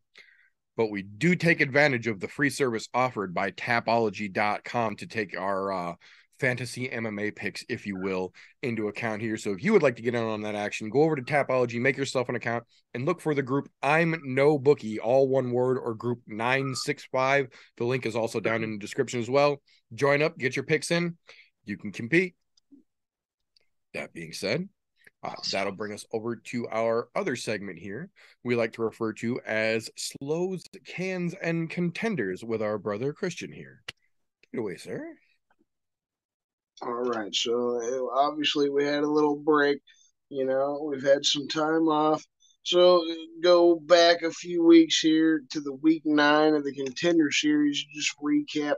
[0.77, 5.71] but we do take advantage of the free service offered by tapology.com to take our
[5.71, 5.93] uh,
[6.39, 9.37] fantasy MMA picks, if you will, into account here.
[9.37, 11.79] So if you would like to get in on that action, go over to Tapology,
[11.79, 12.63] make yourself an account,
[12.93, 17.47] and look for the group I'm No Bookie, all one word, or group 965.
[17.77, 19.61] The link is also down in the description as well.
[19.93, 21.17] Join up, get your picks in.
[21.63, 22.35] You can compete.
[23.93, 24.67] That being said,
[25.23, 28.09] uh, that'll bring us over to our other segment here.
[28.43, 33.81] We like to refer to as slows, cans, and contenders with our brother Christian here.
[33.87, 33.95] Take
[34.53, 35.15] it away, sir.
[36.81, 37.33] All right.
[37.33, 39.79] So uh, obviously we had a little break.
[40.29, 42.23] You know, we've had some time off.
[42.63, 43.03] So
[43.43, 47.83] go back a few weeks here to the week nine of the contender series.
[47.93, 48.75] Just recap.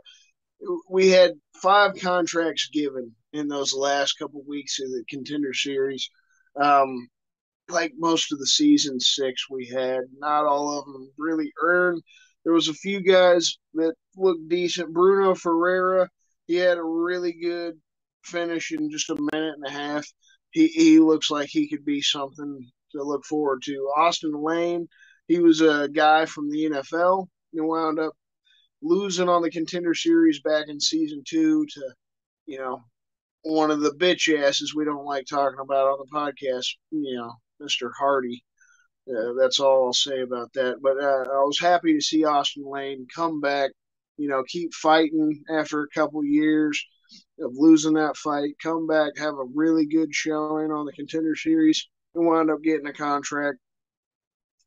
[0.89, 1.31] We had
[1.61, 6.09] five contracts given in those last couple weeks of the contender series.
[6.61, 7.07] Um,
[7.69, 12.01] like most of the season six we had, not all of them really earned.
[12.43, 14.93] There was a few guys that looked decent.
[14.93, 16.09] Bruno Ferreira,
[16.45, 17.79] he had a really good
[18.27, 20.05] finish in just a minute and a half.
[20.51, 23.91] He he looks like he could be something to look forward to.
[23.97, 24.87] Austin Lane,
[25.27, 27.27] he was a guy from the NFL.
[27.51, 28.13] He wound up
[28.81, 31.93] losing on the contender series back in season two to,
[32.45, 32.83] you know,
[33.41, 37.33] one of the bitch asses we don't like talking about on the podcast, you know,
[37.61, 37.91] Mr.
[37.97, 38.43] Hardy.
[39.09, 40.77] Uh, that's all I'll say about that.
[40.81, 43.71] But uh, I was happy to see Austin Lane come back,
[44.17, 46.85] you know, keep fighting after a couple years
[47.39, 51.87] of losing that fight, come back, have a really good showing on the contender series,
[52.15, 53.57] and wind up getting a contract.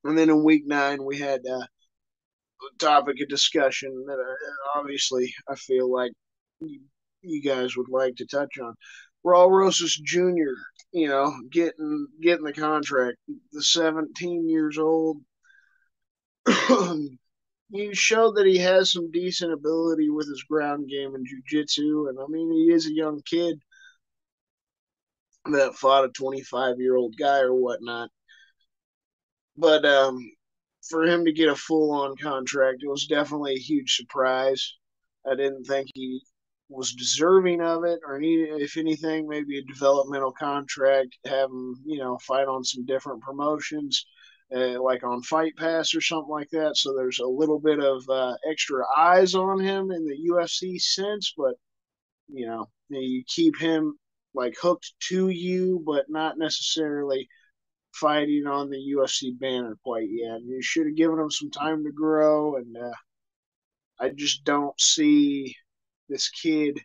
[0.05, 5.35] And then in week nine, we had uh, a topic of discussion that uh, obviously
[5.49, 6.13] I feel like
[7.23, 8.75] you guys would like to touch on.
[9.25, 10.55] Raul Rosas Jr.,
[10.93, 13.19] you know, getting getting the contract,
[13.53, 15.19] the 17 years old.
[17.71, 22.19] you showed that he has some decent ability with his ground game and jujitsu, and
[22.19, 23.61] I mean he is a young kid
[25.47, 28.11] that fought a 25 year old guy or whatnot.
[29.57, 30.19] But um,
[30.89, 34.75] for him to get a full on contract, it was definitely a huge surprise.
[35.31, 36.23] I didn't think he
[36.69, 41.99] was deserving of it, or need, if anything, maybe a developmental contract, have him, you
[41.99, 44.07] know, fight on some different promotions,
[44.55, 46.77] uh, like on Fight Pass or something like that.
[46.77, 51.33] So there's a little bit of uh, extra eyes on him in the UFC sense,
[51.37, 51.55] but
[52.29, 53.99] you know, you keep him
[54.35, 57.29] like hooked to you, but not necessarily
[57.93, 60.41] fighting on the UFC banner quite yet.
[60.43, 62.93] You should have given him some time to grow, and uh,
[63.99, 65.57] I just don't see
[66.09, 66.79] this kid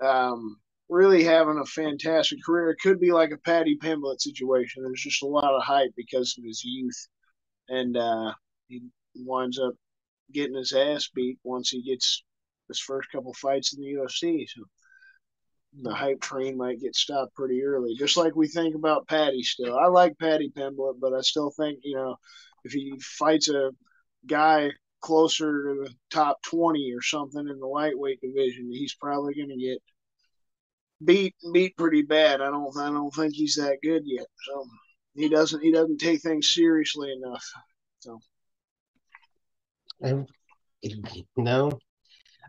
[0.00, 0.56] um,
[0.92, 2.70] really having a fantastic career.
[2.70, 4.82] It could be like a Paddy Pimblett situation.
[4.82, 7.08] There's just a lot of hype because of his youth,
[7.68, 8.32] and uh,
[8.68, 8.82] he
[9.16, 9.74] winds up
[10.32, 12.22] getting his ass beat once he gets
[12.68, 14.46] his first couple fights in the UFC.
[14.48, 14.62] So
[15.82, 17.94] the hype train might get stopped pretty early.
[17.98, 19.78] Just like we think about Paddy still.
[19.78, 22.16] I like Paddy Pimblett, but I still think, you know,
[22.64, 23.70] if he fights a
[24.26, 24.70] guy
[25.00, 29.56] closer to the top 20 or something in the lightweight division, he's probably going to
[29.56, 29.78] get
[31.04, 32.40] beat beat pretty bad.
[32.40, 34.26] I don't I don't think he's that good yet.
[34.46, 34.66] So
[35.14, 37.44] he doesn't he doesn't take things seriously enough.
[38.00, 38.20] So
[40.04, 40.24] I,
[41.36, 41.78] no,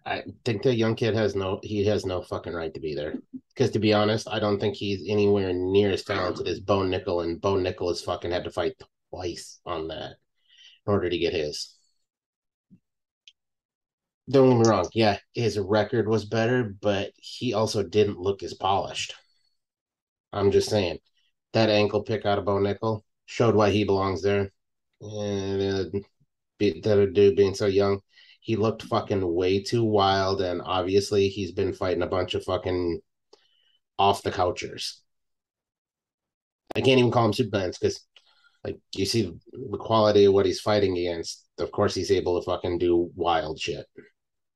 [0.05, 3.15] I think the young kid has no he has no fucking right to be there.
[3.49, 7.23] Because to be honest, I don't think he's anywhere near as talented as Bo Nickal,
[7.23, 8.73] and Bo Nickal has fucking had to fight
[9.11, 10.15] twice on that
[10.85, 11.72] in order to get his.
[14.29, 18.53] Don't get me wrong, yeah, his record was better, but he also didn't look as
[18.53, 19.15] polished.
[20.31, 20.99] I'm just saying.
[21.53, 24.51] That ankle pick out of Bo Nickal showed why he belongs there.
[25.01, 25.99] And uh,
[26.59, 27.99] that dude being so young,
[28.39, 33.01] he looked fucking way too wild, and obviously he's been fighting a bunch of fucking
[33.99, 34.99] off the couchers.
[36.75, 38.05] I can't even call him Supermans because,
[38.63, 41.45] like, you see the quality of what he's fighting against.
[41.59, 43.85] Of course, he's able to fucking do wild shit.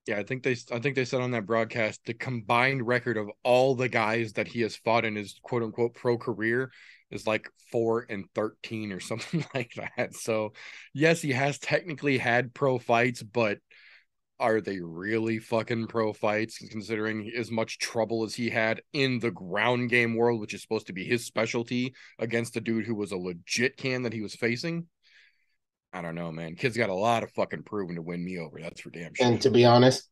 [0.08, 3.30] Yeah, I think they I think they said on that broadcast the combined record of
[3.44, 6.72] all the guys that he has fought in his quote unquote pro career
[7.12, 10.16] is like four and 13 or something like that.
[10.16, 10.54] So,
[10.94, 13.60] yes, he has technically had pro fights, but
[14.40, 19.32] are they really fucking pro fights considering as much trouble as he had in the
[19.32, 23.12] ground game world, which is supposed to be his specialty against the dude who was
[23.12, 24.88] a legit can that he was facing?
[25.98, 26.56] I don't know, man.
[26.56, 28.60] Kid's got a lot of fucking proving to win me over.
[28.60, 29.26] That's for damn sure.
[29.26, 30.10] And to be honest,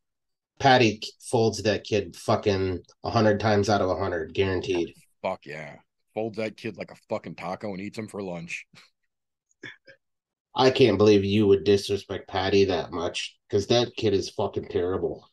[0.60, 4.94] Paddy folds that kid fucking a hundred times out of a hundred, guaranteed.
[5.22, 5.76] Fuck yeah
[6.16, 8.66] folds that kid like a fucking taco and eats him for lunch.
[10.56, 15.30] I can't believe you would disrespect Paddy that much because that kid is fucking terrible.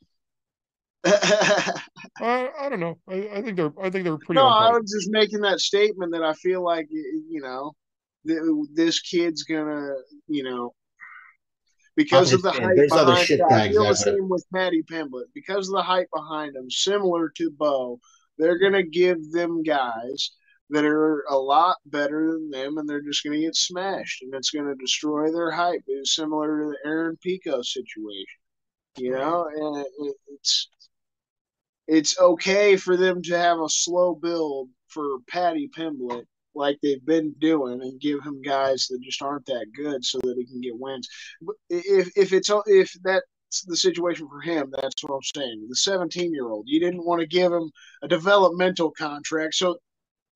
[1.05, 2.99] I, I don't know.
[3.09, 4.41] I, I, think they're I think they're pretty.
[4.41, 7.73] No, I was just making that statement that I feel like you know
[8.25, 9.95] this kid's gonna
[10.29, 10.75] you know
[11.97, 13.47] because of the hype There's behind other shit him.
[13.51, 17.51] I feel the same with Paddy Pimblett because of the hype behind him, similar to
[17.51, 18.01] Bo.
[18.39, 20.31] They're gonna give them guys
[20.70, 24.51] that are a lot better than them, and they're just to get smashed, and it's
[24.51, 25.83] to destroy their hype.
[25.87, 28.41] It's similar to the Aaron Pico situation,
[28.97, 29.85] you know, and
[30.29, 30.68] it's
[31.89, 36.25] it's okay for them to have a slow build for Paddy Pimblett
[36.55, 40.37] like they've been doing and give him guys that just aren't that good so that
[40.37, 41.09] he can get wins.
[41.71, 45.67] If if it's if that's the situation for him, that's what I'm saying.
[45.69, 47.71] The 17 year old, you didn't want to give him
[48.03, 49.79] a developmental contract, so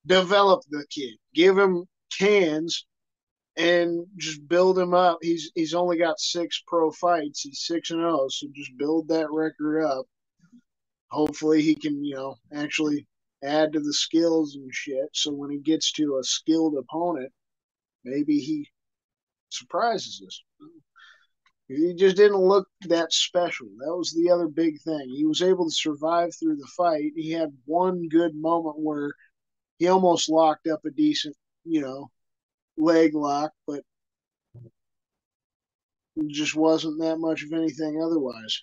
[0.07, 1.85] develop the kid, give him
[2.19, 2.87] cans,
[3.57, 5.19] and just build him up.
[5.23, 7.41] He's he's only got six pro fights.
[7.41, 10.07] He's six and zero, oh, so just build that record up.
[11.11, 13.07] Hopefully, he can you know actually
[13.47, 15.09] add to the skills and shit.
[15.12, 17.32] So when he gets to a skilled opponent,
[18.05, 18.68] maybe he
[19.51, 20.42] surprises us.
[21.68, 23.66] He just didn't look that special.
[23.78, 25.09] That was the other big thing.
[25.09, 27.12] He was able to survive through the fight.
[27.16, 29.12] He had one good moment where
[29.78, 32.11] he almost locked up a decent, you know,
[32.76, 33.82] leg lock, but
[36.28, 38.62] just wasn't that much of anything otherwise.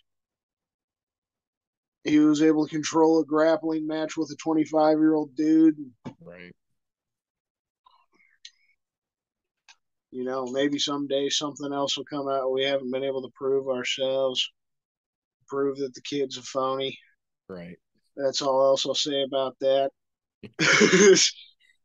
[2.03, 5.77] He was able to control a grappling match with a 25 year old dude.
[6.21, 6.53] Right.
[10.11, 12.51] You know, maybe someday something else will come out.
[12.51, 14.47] We haven't been able to prove ourselves,
[15.47, 16.97] prove that the kid's a phony.
[17.49, 17.77] Right.
[18.15, 19.89] That's all else I'll say about that.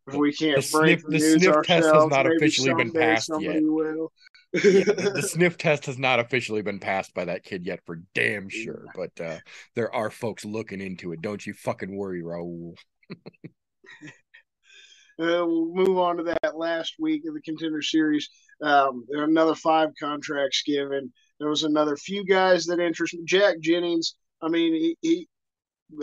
[0.17, 3.55] we can't the break sniff, the, the sniff test has not officially been passed yet.
[3.55, 4.07] yeah,
[4.53, 8.87] the, sniff test has not officially been passed by that kid yet, for damn sure.
[8.95, 9.39] But uh,
[9.75, 11.23] there are folks looking into it.
[11.23, 12.75] Don't you fucking worry, Raul.
[13.11, 13.15] uh,
[15.19, 18.29] we'll move on to that last week of the contender series.
[18.63, 21.13] Um, there are another five contracts given.
[21.39, 24.15] There was another few guys that interest me Jack Jennings.
[24.43, 25.29] I mean, he, he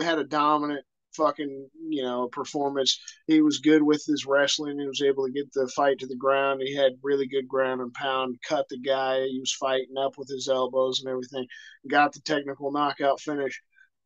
[0.00, 0.84] had a dominant
[1.16, 3.00] fucking you know performance.
[3.26, 4.78] He was good with his wrestling.
[4.78, 6.60] He was able to get the fight to the ground.
[6.62, 8.36] He had really good ground and pound.
[8.48, 9.20] Cut the guy.
[9.26, 11.46] He was fighting up with his elbows and everything.
[11.88, 13.60] Got the technical knockout finish.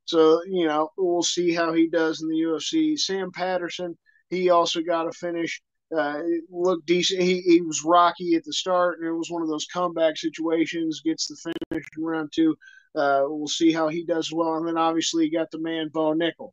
[0.04, 2.98] So you know we'll see how he does in the UFC.
[2.98, 3.96] Sam Patterson.
[4.28, 5.60] He also got a finish
[5.96, 7.20] Uh, looked decent.
[7.22, 11.00] He, he was rocky at the start, and it was one of those comeback situations.
[11.04, 12.56] Gets the finish in round two.
[12.94, 14.54] Uh, we'll see how he does well.
[14.56, 16.52] And then obviously you got the man Bo Nickal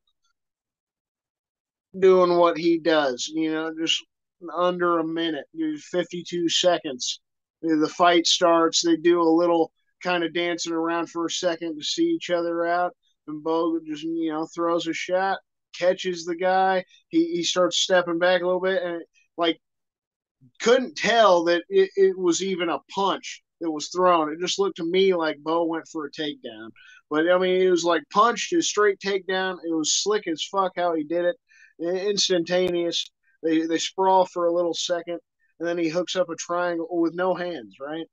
[2.00, 3.28] doing what he does.
[3.34, 4.04] You know, just
[4.56, 5.46] under a minute,
[5.92, 7.20] 52 seconds.
[7.62, 8.84] The fight starts.
[8.84, 9.72] They do a little
[10.04, 12.96] kind of dancing around for a second to see each other out.
[13.28, 15.40] And Bo just, you know, throws a shot,
[15.74, 16.86] catches the guy.
[17.10, 19.02] He, he starts stepping back a little bit and,
[19.38, 19.60] like,
[20.62, 24.32] couldn't tell that it, it was even a punch that was thrown.
[24.32, 26.70] It just looked to me like Bo went for a takedown.
[27.10, 29.58] But, I mean, it was like punched, a straight takedown.
[29.66, 31.36] It was slick as fuck how he did it.
[31.80, 33.10] Instantaneous.
[33.44, 35.20] They, they sprawl for a little second,
[35.60, 38.06] and then he hooks up a triangle with no hands, right?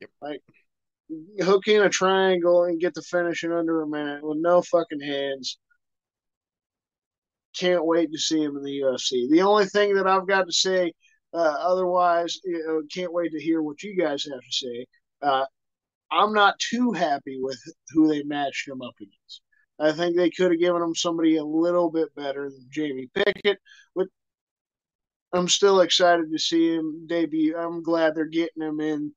[0.00, 0.10] Yep.
[0.22, 0.42] Like,
[1.40, 5.00] hook in a triangle and get the finish in under a minute with no fucking
[5.00, 5.58] hands.
[7.56, 9.28] Can't wait to see him in the UFC.
[9.30, 10.92] The only thing that I've got to say,
[11.34, 14.86] uh, otherwise, you know, can't wait to hear what you guys have to say.
[15.20, 15.44] Uh,
[16.12, 17.60] I'm not too happy with
[17.90, 19.42] who they matched him up against.
[19.80, 23.58] I think they could have given him somebody a little bit better than Jamie Pickett.
[23.94, 24.08] But
[25.32, 27.56] I'm still excited to see him debut.
[27.56, 29.12] I'm glad they're getting him in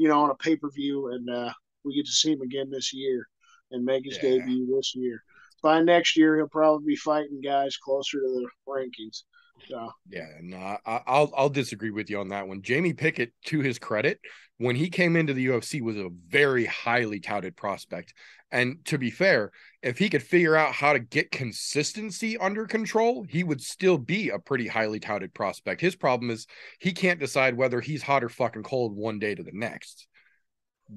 [0.00, 1.52] you know, on a pay per view, and uh,
[1.84, 3.28] we get to see him again this year
[3.70, 4.30] and make his yeah.
[4.30, 5.22] debut this year.
[5.62, 9.22] By next year, he'll probably be fighting guys closer to the rankings.
[9.68, 9.90] So.
[10.08, 12.62] Yeah, no, I, I'll I'll disagree with you on that one.
[12.62, 14.18] Jamie Pickett, to his credit,
[14.56, 18.14] when he came into the UFC, was a very highly touted prospect.
[18.50, 19.52] And to be fair,
[19.82, 24.28] if he could figure out how to get consistency under control, he would still be
[24.28, 25.80] a pretty highly touted prospect.
[25.80, 26.46] His problem is
[26.78, 30.06] he can't decide whether he's hot or fucking cold one day to the next.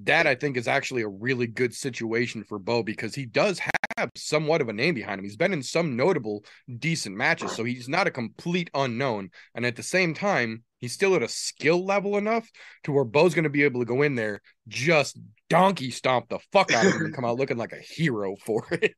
[0.03, 3.61] That I think is actually a really good situation for Bo because he does
[3.97, 5.23] have somewhat of a name behind him.
[5.23, 6.43] He's been in some notable
[6.79, 9.29] decent matches, so he's not a complete unknown.
[9.55, 12.51] And at the same time, He's still at a skill level enough
[12.83, 15.17] to where Bo's going to be able to go in there, just
[15.49, 18.67] donkey stomp the fuck out of him and come out looking like a hero for
[18.71, 18.93] it.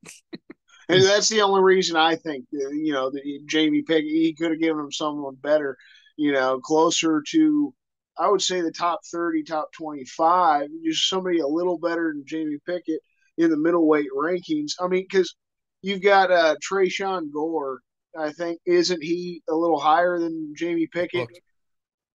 [0.89, 4.59] and that's the only reason I think, you know, that Jamie Pickett, he could have
[4.59, 5.77] given him someone better,
[6.17, 7.71] you know, closer to,
[8.17, 12.57] I would say the top 30, top 25, just somebody a little better than Jamie
[12.65, 13.01] Pickett
[13.38, 14.71] in the middleweight rankings.
[14.81, 15.36] I mean, because
[15.83, 17.81] you've got uh, Tresean Gore.
[18.17, 21.29] I think isn't he a little higher than Jamie Pickett?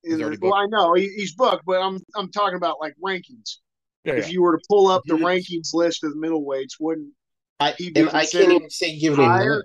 [0.03, 3.57] Booked well, I know he, he's booked, but I'm I'm talking about like rankings.
[4.03, 4.33] Yeah, if yeah.
[4.33, 7.11] you were to pull up the rankings list of middleweights, wouldn't
[7.59, 7.75] I?
[7.95, 9.63] And I can't even say give him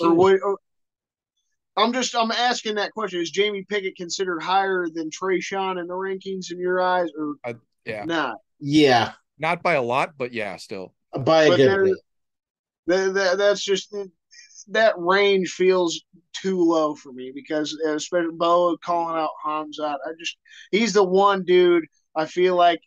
[0.00, 0.38] or what?
[0.42, 0.58] Or,
[1.76, 5.94] I'm just I'm asking that question: Is Jamie Pickett considered higher than Tresean in the
[5.94, 7.54] rankings in your eyes, or uh,
[7.86, 8.36] yeah, not?
[8.60, 11.96] Yeah, not by a lot, but yeah, still by a but good.
[12.88, 13.94] That, that, that's just
[14.68, 16.02] that range feels
[16.32, 19.96] too low for me because especially Bo calling out Khamzat.
[20.04, 20.36] I just
[20.70, 21.84] he's the one dude
[22.14, 22.80] I feel like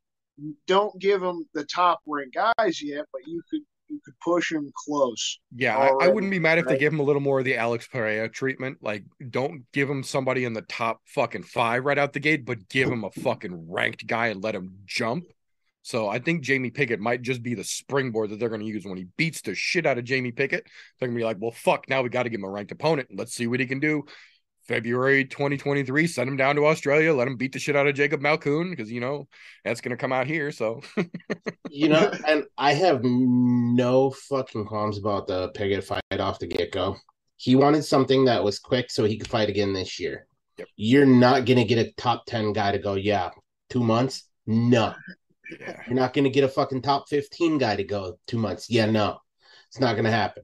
[0.68, 4.72] don't give him the top rank guys yet, but you could you could push him
[4.86, 5.40] close.
[5.56, 6.74] Yeah, already, I, I, wouldn't be mad if right?
[6.74, 8.80] they give him a little more of the Alex Pereira treatment.
[8.82, 12.68] Like, don't give him somebody in the top fucking five right out the gate, but
[12.68, 15.26] give him a fucking ranked guy and let him jump.
[15.86, 18.86] So I think Jamie Pickett might just be the springboard that they're going to use
[18.86, 20.66] when he beats the shit out of Jamie Pickett.
[20.98, 22.72] They're going to be like, well, fuck, now we got to give him a ranked
[22.72, 23.10] opponent.
[23.14, 24.04] Let's see what he can do.
[24.64, 28.20] February 2023, send him down to Australia, let him beat the shit out of Jacob
[28.20, 29.28] Malkoun because, you know,
[29.64, 30.52] that's going to come out here.
[30.52, 30.82] So,
[31.70, 36.72] you know, and I have no fucking qualms about the Pickett fight off the get
[36.72, 36.96] go.
[37.38, 40.26] He wanted something that was quick so he could fight again this year.
[40.58, 40.68] Yep.
[40.78, 43.30] You're not going to get a top 10 guy to go, yeah,
[43.70, 44.24] two months.
[44.48, 44.96] No,
[45.50, 45.82] yeah.
[45.88, 48.70] You're not going to get a fucking top 15 guy to go two months.
[48.70, 49.20] Yeah, no,
[49.68, 50.44] it's not going to happen.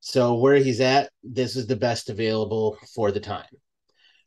[0.00, 3.46] So, where he's at, this is the best available for the time,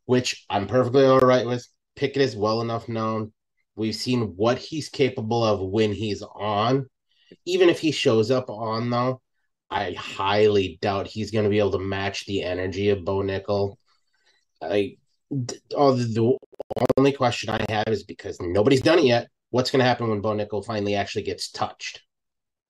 [0.06, 1.66] which I'm perfectly all right with.
[1.96, 3.34] Pickett is well enough known.
[3.76, 6.88] We've seen what he's capable of when he's on.
[7.46, 9.22] Even if he shows up on, though,
[9.70, 13.76] I highly doubt he's going to be able to match the energy of Bo Nickal.
[14.62, 14.98] I,
[15.76, 16.38] oh, the
[16.98, 20.22] only question I have is because nobody's done it yet what's going to happen when
[20.22, 22.02] Bo Nickal finally actually gets touched?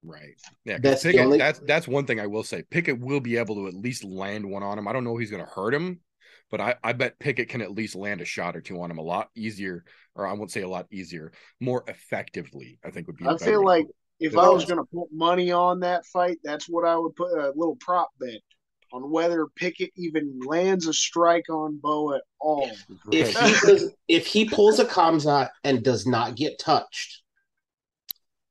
[0.04, 0.36] Right.
[0.64, 0.78] Yeah.
[0.82, 1.38] That's Pickett, only...
[1.38, 2.64] that's that's one thing I will say.
[2.70, 4.88] Pickett will be able to at least land one on him.
[4.88, 6.00] I don't know if he's going to hurt him,
[6.50, 8.98] but I, I bet Pickett can at least land a shot or two on him
[8.98, 9.84] a lot easier,
[10.16, 12.80] or I won't say a lot easier, more effectively.
[12.84, 13.28] I think would be.
[13.28, 13.88] I feel like
[14.20, 17.32] if I was going to put money on that fight, that's what I would put
[17.34, 18.42] a little prop bet
[18.92, 22.70] on whether Pickett even lands a strike on Bo at all.
[23.12, 27.22] If he does, if he pulls a Khamzat and does not get touched,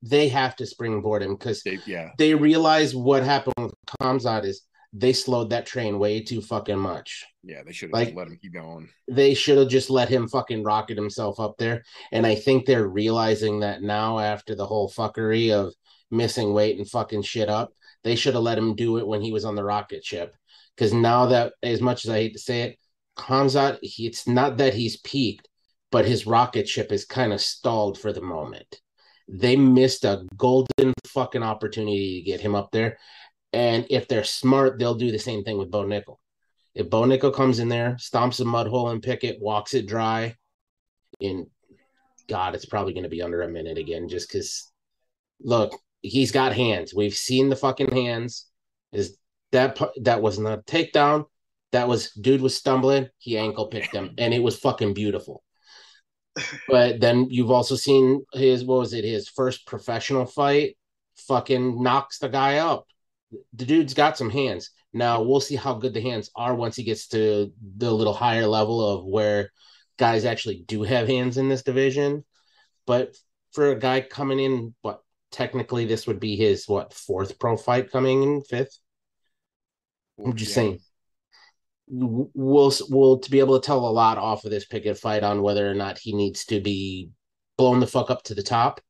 [0.02, 2.10] they have to springboard him because they, yeah.
[2.19, 4.62] they realize what happened with Khamzat is
[4.93, 7.27] they slowed that train way too fucking much.
[7.43, 8.89] Yeah, they should have Like- let him keep going.
[9.09, 11.85] They should have just let him fucking rocket himself up there.
[12.12, 15.74] And I think they're realizing that now after the whole fuckery of
[16.10, 17.73] missing weight and fucking shit up,
[18.05, 20.35] they should have let him do it when he was on the rocket ship.
[20.77, 22.79] Because now that, as much as I hate to say it,
[23.16, 25.49] Khamzat, he, it's not that he's peaked,
[25.91, 28.81] but his rocket ship is kind of stalled for the moment.
[29.29, 32.99] They missed a golden fucking opportunity to get him up there.
[33.53, 36.19] And if they're smart, they'll do the same thing with Bo Nickal.
[36.75, 40.37] If Bo Nickal comes in there, stomps a mud hole in Pickett, walks it dry,
[41.19, 41.47] in
[42.29, 44.70] God, it's probably going to be under a minute again, just because.
[45.41, 45.73] Look,
[46.03, 46.95] he's got hands.
[46.95, 48.47] We've seen the fucking hands.
[48.93, 49.16] Is
[49.53, 51.27] that that was not a takedown?
[51.73, 53.09] That was dude was stumbling.
[53.19, 55.43] He ankle picked him, and it was fucking beautiful.
[56.69, 59.05] But then you've also seen his what was it?
[59.05, 60.77] His first professional fight,
[61.16, 62.87] fucking knocks the guy up.
[63.55, 64.70] The dude's got some hands.
[64.93, 68.47] Now we'll see how good the hands are once he gets to the little higher
[68.47, 69.51] level of where
[69.99, 72.25] guys actually do have hands in this division.
[72.87, 73.16] But
[73.53, 77.91] for a guy coming in, what technically this would be his what fourth pro fight
[77.91, 78.79] coming in fifth.
[80.25, 80.55] I'm just Yeah.
[80.57, 80.81] saying.
[81.91, 85.43] We'll we'll to be able to tell a lot off of this Pickett fight on
[85.43, 87.11] whether or not he needs to be
[87.57, 88.81] blown the fuck up to the top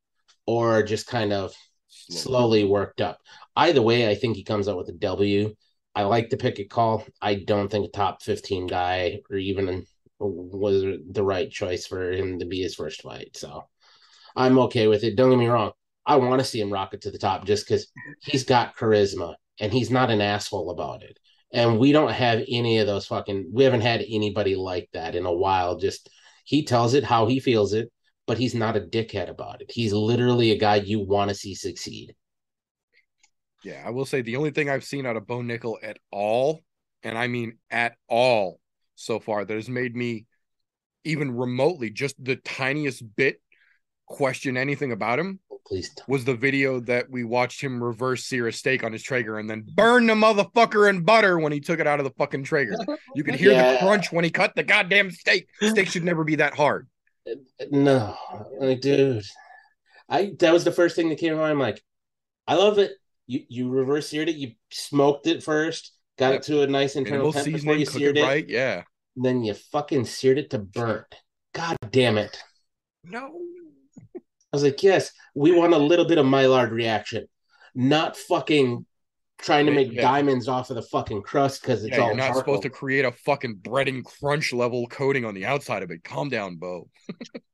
[0.46, 1.54] or just kind of
[1.88, 3.18] slowly worked up.
[3.54, 5.54] Either way, I think he comes out with a W.
[5.94, 7.04] I like the Pickett call.
[7.22, 9.86] I don't think a top 15 guy or even
[10.18, 13.36] was the right choice for him to be his first fight.
[13.36, 13.64] So
[14.34, 15.16] I'm okay with it.
[15.16, 15.72] Don't get me wrong.
[16.08, 17.86] I want to see him rocket to the top just because
[18.22, 21.18] he's got charisma and he's not an asshole about it.
[21.52, 25.26] And we don't have any of those fucking, we haven't had anybody like that in
[25.26, 25.76] a while.
[25.76, 26.08] Just
[26.44, 27.92] he tells it how he feels it,
[28.26, 29.70] but he's not a dickhead about it.
[29.70, 32.14] He's literally a guy you want to see succeed.
[33.62, 36.60] Yeah, I will say the only thing I've seen out of Bo Nickal at all,
[37.02, 38.60] and I mean at all
[38.94, 40.26] so far, that has made me
[41.04, 43.42] even remotely just the tiniest bit
[44.06, 46.08] question anything about him Please don't.
[46.08, 49.50] was the video that we watched him reverse sear a steak on his Traeger and
[49.50, 52.74] then burn the motherfucker in butter when he took it out of the fucking Traeger.
[53.14, 55.46] You could hear the crunch when he cut the goddamn steak.
[55.60, 56.88] Steak should never be that hard.
[57.70, 58.16] No,
[58.58, 59.22] like, dude.
[60.08, 61.52] I that was the first thing that came to mind.
[61.52, 61.82] I'm like,
[62.46, 62.92] I love it.
[63.26, 66.40] You you reverse seared it, you smoked it first, got Yep.
[66.40, 68.48] it to a nice internal temp before you seared it it, right.
[68.48, 68.84] Yeah.
[69.16, 71.14] then you fucking seared it to burnt.
[71.52, 72.42] God damn it.
[73.04, 73.38] No.
[74.52, 77.26] I was like, yes, we want a little bit of Maillard reaction,
[77.74, 78.86] not fucking
[79.38, 80.02] trying to make yeah.
[80.02, 82.40] diamonds off of the fucking crust because it's Yeah, all you're not charcoal.
[82.40, 86.02] supposed to create a fucking breading crunch level coating on the outside of it.
[86.02, 86.88] Calm down, Bo.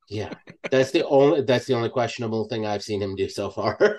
[0.09, 0.35] Yeah,
[0.71, 3.79] that's the only that's the only questionable thing I've seen him do so far.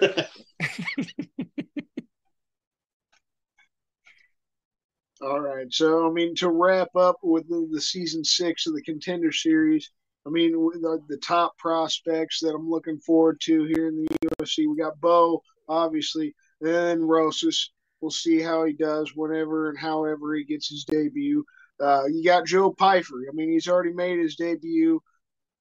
[5.21, 5.71] All right.
[5.71, 9.91] So, I mean, to wrap up with the, the season six of the contender series,
[10.25, 14.67] I mean, the, the top prospects that I'm looking forward to here in the UFC,
[14.67, 17.71] we got Bo, obviously, and Rosas.
[18.01, 21.43] We'll see how he does whenever and however he gets his debut.
[21.79, 23.25] Uh, you got Joe Pyfer.
[23.29, 24.99] I mean, he's already made his debut.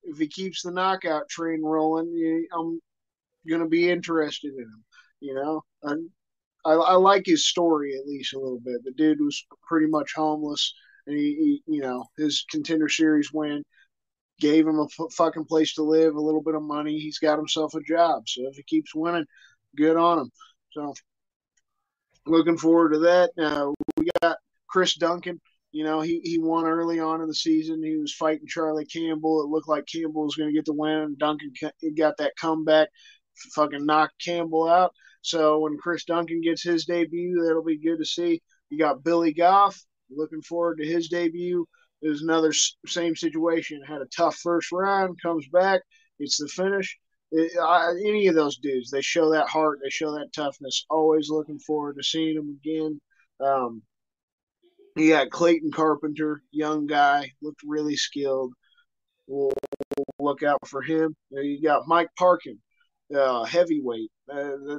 [0.02, 2.80] If he keeps the knockout train rolling, I'm
[3.48, 4.84] going to be interested in him.
[5.20, 6.10] You know, I'm,
[6.64, 8.82] I, I like his story at least a little bit.
[8.84, 10.72] The dude was pretty much homeless,
[11.06, 13.62] and he, he you know, his contender series win
[14.40, 16.98] gave him a f- fucking place to live, a little bit of money.
[16.98, 18.28] He's got himself a job.
[18.28, 19.26] So if he keeps winning,
[19.76, 20.30] good on him.
[20.72, 20.94] So
[22.26, 23.30] looking forward to that.
[23.96, 25.40] We got Chris Duncan.
[25.72, 27.82] You know, he, he won early on in the season.
[27.82, 29.42] He was fighting Charlie Campbell.
[29.42, 31.16] It looked like Campbell was going to get the win.
[31.18, 32.88] Duncan ca- got that comeback,
[33.54, 34.92] fucking knocked Campbell out.
[35.22, 38.40] So when Chris Duncan gets his debut, that'll be good to see.
[38.70, 39.82] You got Billy Goff.
[40.10, 41.66] Looking forward to his debut.
[42.04, 42.52] There's another
[42.86, 43.80] same situation.
[43.82, 45.80] Had a tough first round, comes back,
[46.18, 46.98] it's the finish.
[47.32, 50.84] It, I, any of those dudes, they show that heart, they show that toughness.
[50.90, 53.00] Always looking forward to seeing them again.
[53.40, 53.80] Um,
[54.96, 58.52] you got Clayton Carpenter, young guy, looked really skilled.
[59.26, 59.50] We'll,
[59.96, 61.16] we'll look out for him.
[61.30, 62.58] You got Mike Parkin,
[63.16, 64.10] uh, heavyweight.
[64.30, 64.76] Uh,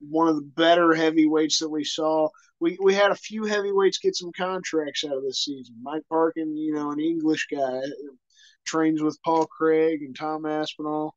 [0.00, 2.28] one of the better heavyweights that we saw.
[2.64, 5.76] We we had a few heavyweights get some contracts out of this season.
[5.82, 7.80] Mike Parkin, you know, an English guy,
[8.64, 11.14] trains with Paul Craig and Tom Aspinall.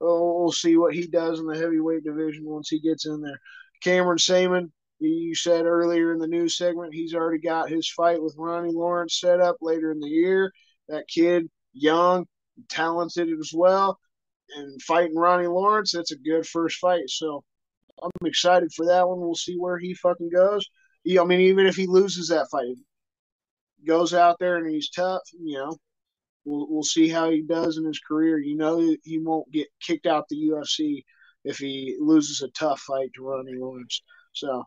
[0.00, 3.40] Oh, we'll see what he does in the heavyweight division once he gets in there.
[3.82, 8.36] Cameron Saaiman, you said earlier in the news segment, he's already got his fight with
[8.38, 10.52] Ronnie Lawrence set up later in the year.
[10.88, 12.26] That kid, young,
[12.68, 13.98] talented as well,
[14.56, 17.08] and fighting Ronnie Lawrence, that's a good first fight.
[17.10, 17.42] So
[18.02, 19.20] I'm excited for that one.
[19.20, 20.66] We'll see where he fucking goes.
[21.08, 22.76] I mean, even if he loses that fight,
[23.86, 25.76] goes out there and he's tough, you know,
[26.44, 28.38] we'll, we'll see how he does in his career.
[28.38, 31.04] You know, he won't get kicked out the UFC
[31.44, 34.02] if he loses a tough fight to Ronnie Lawrence.
[34.32, 34.64] So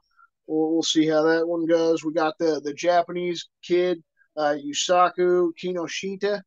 [0.47, 2.03] we'll, we'll see how that one goes.
[2.03, 4.01] We got the the Japanese kid
[4.38, 6.41] uh, Yusaku Kinoshita.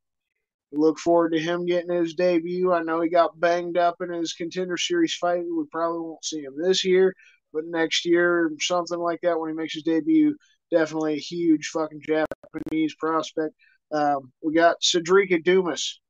[0.73, 2.73] Look forward to him getting his debut.
[2.73, 5.45] I know he got banged up in his contender series fight.
[5.45, 7.15] We probably won't see him this year,
[7.53, 10.35] but next year, something like that, when he makes his debut,
[10.71, 13.55] definitely a huge fucking Japanese prospect.
[13.93, 16.01] Um, we got Cedric Dumas.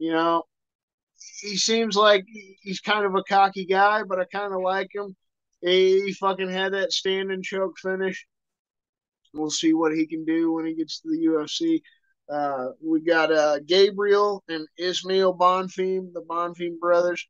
[0.00, 0.42] You know,
[1.40, 2.24] he seems like
[2.60, 5.14] he's kind of a cocky guy, but I kind of like him.
[5.60, 8.26] He fucking had that standing choke finish.
[9.34, 11.82] We'll see what he can do when he gets to the UFC.
[12.30, 17.26] Uh, we got uh, Gabriel and Ismail Bonfim, the Bonfim brothers.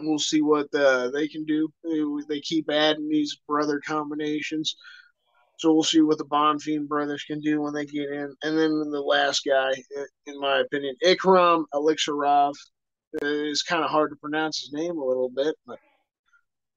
[0.00, 1.68] We'll see what uh, they can do.
[1.84, 4.76] They, they keep adding these brother combinations.
[5.58, 8.34] So we'll see what the Bonfim brothers can do when they get in.
[8.42, 9.70] And then the last guy,
[10.26, 12.54] in my opinion, Ikram Aliskerov.
[13.20, 15.78] It's kind of hard to pronounce his name a little bit, but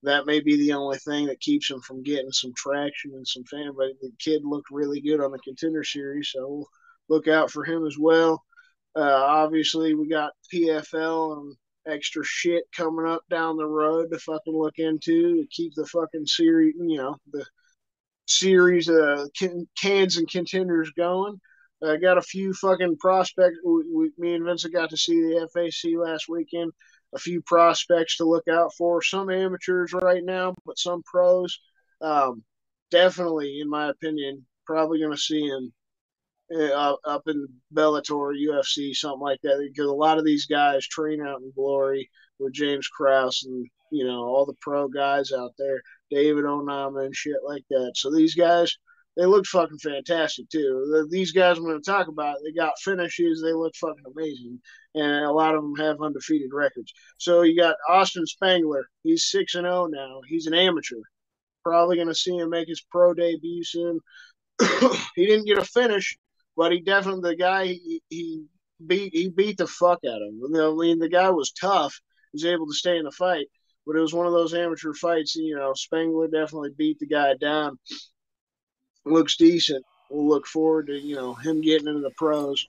[0.05, 3.43] that may be the only thing that keeps him from getting some traction and some
[3.45, 3.73] fan.
[3.75, 6.67] But the kid looked really good on the contender series, so
[7.09, 8.43] look out for him as well.
[8.95, 11.55] Uh, obviously, we got PFL and
[11.87, 16.25] extra shit coming up down the road to fucking look into to keep the fucking
[16.25, 17.45] series, you know, the
[18.27, 19.29] series of
[19.79, 21.39] cans and contenders going.
[21.85, 23.57] I got a few fucking prospects.
[23.65, 26.71] We, we, me and Vincent got to see the FAC last weekend.
[27.13, 29.01] A few prospects to look out for.
[29.01, 31.59] Some amateurs right now, but some pros.
[32.01, 32.43] Um,
[32.91, 35.73] definitely, in my opinion, probably going to see him
[36.53, 39.59] uh, up in Bellator, UFC, something like that.
[39.59, 42.09] Because a lot of these guys train out in Glory
[42.39, 45.81] with James Krause and you know all the pro guys out there.
[46.11, 47.93] David Onama and shit like that.
[47.95, 48.77] So these guys,
[49.15, 51.07] they look fucking fantastic too.
[51.09, 53.41] These guys I'm going to talk about, they got finishes.
[53.41, 54.59] They look fucking amazing,
[54.93, 56.93] and a lot of them have undefeated records.
[57.17, 58.87] So you got Austin Spangler.
[59.03, 60.21] He's six and zero oh now.
[60.27, 61.01] He's an amateur.
[61.63, 63.99] Probably going to see him make his pro debut soon.
[65.15, 66.17] he didn't get a finish,
[66.55, 68.45] but he definitely the guy he, he
[68.85, 70.55] beat he beat the fuck out of him.
[70.55, 71.99] I mean, the guy was tough.
[72.31, 73.47] He was able to stay in the fight
[73.85, 75.35] but it was one of those amateur fights.
[75.35, 77.77] You know, Spangler definitely beat the guy down.
[79.05, 79.85] Looks decent.
[80.09, 82.67] We'll look forward to you know him getting into the pros.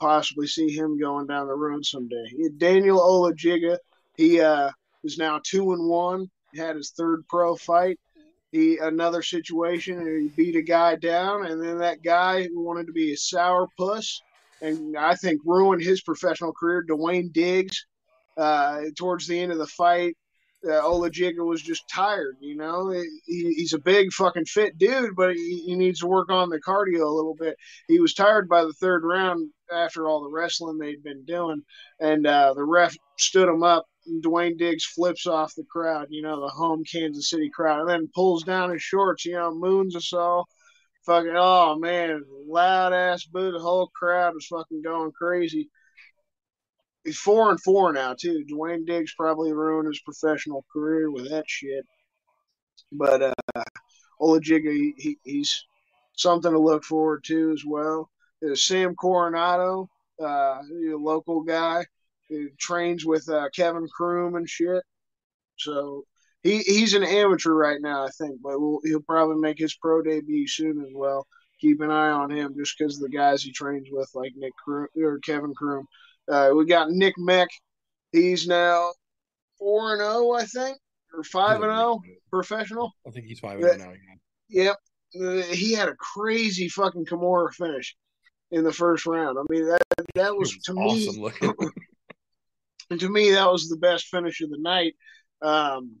[0.00, 2.24] Possibly see him going down the road someday.
[2.58, 3.78] Daniel Olajiga,
[4.16, 4.70] he uh,
[5.04, 6.30] is now two and one.
[6.56, 7.98] Had his third pro fight.
[8.52, 12.86] He another situation, and he beat a guy down, and then that guy who wanted
[12.86, 14.22] to be a sour puss,
[14.62, 16.84] and I think ruined his professional career.
[16.88, 17.84] Dwayne Diggs
[18.36, 20.16] uh, towards the end of the fight,
[20.66, 22.36] uh, Olajiga was just tired.
[22.40, 26.30] You know, he, he's a big fucking fit dude, but he, he, needs to work
[26.30, 27.56] on the cardio a little bit.
[27.88, 31.62] He was tired by the third round after all the wrestling they'd been doing,
[32.00, 33.86] and uh, the ref stood him up.
[34.06, 37.88] And Dwayne Diggs flips off the crowd, you know, the home Kansas City crowd, and
[37.88, 40.46] then pulls down his shorts, you know, moons us all.
[41.06, 43.52] Fucking, oh man, loud ass boo.
[43.52, 45.70] The whole crowd was fucking going crazy
[47.04, 48.44] he's four and four now too.
[48.50, 51.84] Dwayne Diggs probably ruined his professional career with that shit.
[52.92, 53.62] But uh
[54.20, 55.64] Olajiga, he, he, he's
[56.16, 58.10] something to look forward to as well.
[58.40, 59.88] There's Sam Coronado,
[60.20, 61.84] uh, a local guy
[62.28, 64.82] who trains with uh, Kevin Croom and shit.
[65.56, 66.04] So
[66.42, 70.02] he, he's an amateur right now, I think, but we'll, he'll probably make his pro
[70.02, 71.26] debut soon as well.
[71.60, 74.88] Keep an eye on him just because the guys he trains with, like Nick Croom
[74.96, 75.86] or Kevin Croom.
[76.30, 77.48] Uh, we got Nick Meck.
[78.12, 78.92] He's now
[79.58, 80.78] four and zero, oh, I think,
[81.12, 82.92] or five and zero oh, professional.
[83.06, 83.94] I think he's five and zero oh now.
[84.48, 84.76] Yep,
[85.20, 87.96] uh, he had a crazy fucking Kimura finish
[88.50, 89.38] in the first round.
[89.38, 89.82] I mean that
[90.14, 91.22] that was, was to awesome me.
[91.22, 91.54] Looking.
[92.90, 94.94] and to me, that was the best finish of the night.
[95.42, 95.96] Um,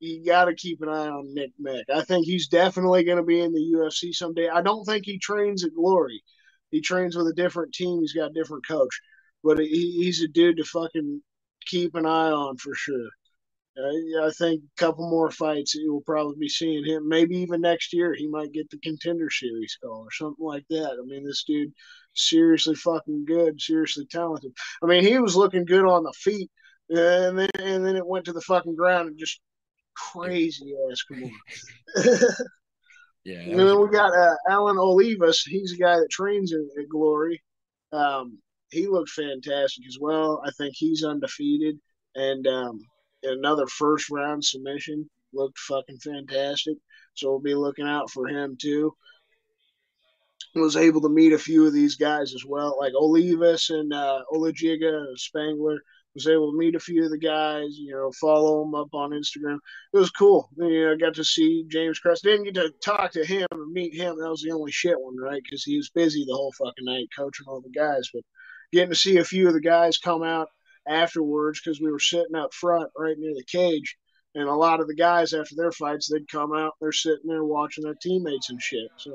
[0.00, 1.84] you got to keep an eye on Nick Meck.
[1.94, 4.48] I think he's definitely going to be in the UFC someday.
[4.48, 6.22] I don't think he trains at Glory.
[6.70, 8.00] He trains with a different team.
[8.00, 9.00] He's got a different coach
[9.42, 11.22] but he, he's a dude to fucking
[11.66, 13.08] keep an eye on for sure.
[13.78, 17.08] Uh, I think a couple more fights, you will probably be seeing him.
[17.08, 20.98] Maybe even next year, he might get the contender series call or something like that.
[21.00, 21.72] I mean, this dude
[22.14, 24.52] seriously fucking good, seriously talented.
[24.82, 26.50] I mean, he was looking good on the feet,
[26.88, 29.40] and then and then it went to the fucking ground and just
[29.94, 31.30] crazy ass come
[33.24, 33.40] yeah.
[33.40, 35.40] And then we got uh, Alan Olivas.
[35.46, 37.42] He's a guy that trains at, at Glory.
[37.92, 38.38] Um,
[38.70, 40.42] he looked fantastic as well.
[40.44, 41.78] I think he's undefeated
[42.14, 42.80] and um,
[43.22, 45.08] another first round submission.
[45.32, 46.76] looked fucking fantastic.
[47.14, 48.94] So we'll be looking out for him too.
[50.54, 54.22] Was able to meet a few of these guys as well, like Olivas and uh,
[54.32, 55.78] Olajiga Spangler
[56.14, 59.10] was able to meet a few of the guys, you know, follow them up on
[59.10, 59.58] Instagram.
[59.92, 60.48] It was cool.
[60.56, 62.20] You know, I got to see James Krause.
[62.20, 64.18] Didn't get to talk to him and meet him.
[64.18, 65.40] That was the only shit one, right?
[65.42, 68.08] Because he was busy the whole fucking night coaching all the guys.
[68.12, 68.22] But
[68.72, 70.48] getting to see a few of the guys come out
[70.88, 73.96] afterwards because we were sitting up front right near the cage.
[74.34, 76.74] And a lot of the guys after their fights, they'd come out.
[76.80, 78.88] They're sitting there watching their teammates and shit.
[78.96, 79.12] So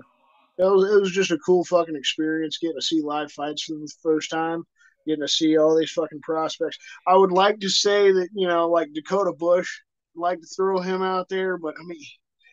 [0.58, 3.74] it was, it was just a cool fucking experience getting to see live fights for
[3.74, 4.64] the first time
[5.06, 6.78] getting to see all these fucking prospects.
[7.08, 9.70] I would like to say that, you know, like Dakota Bush,
[10.16, 12.02] I'd like to throw him out there, but I mean,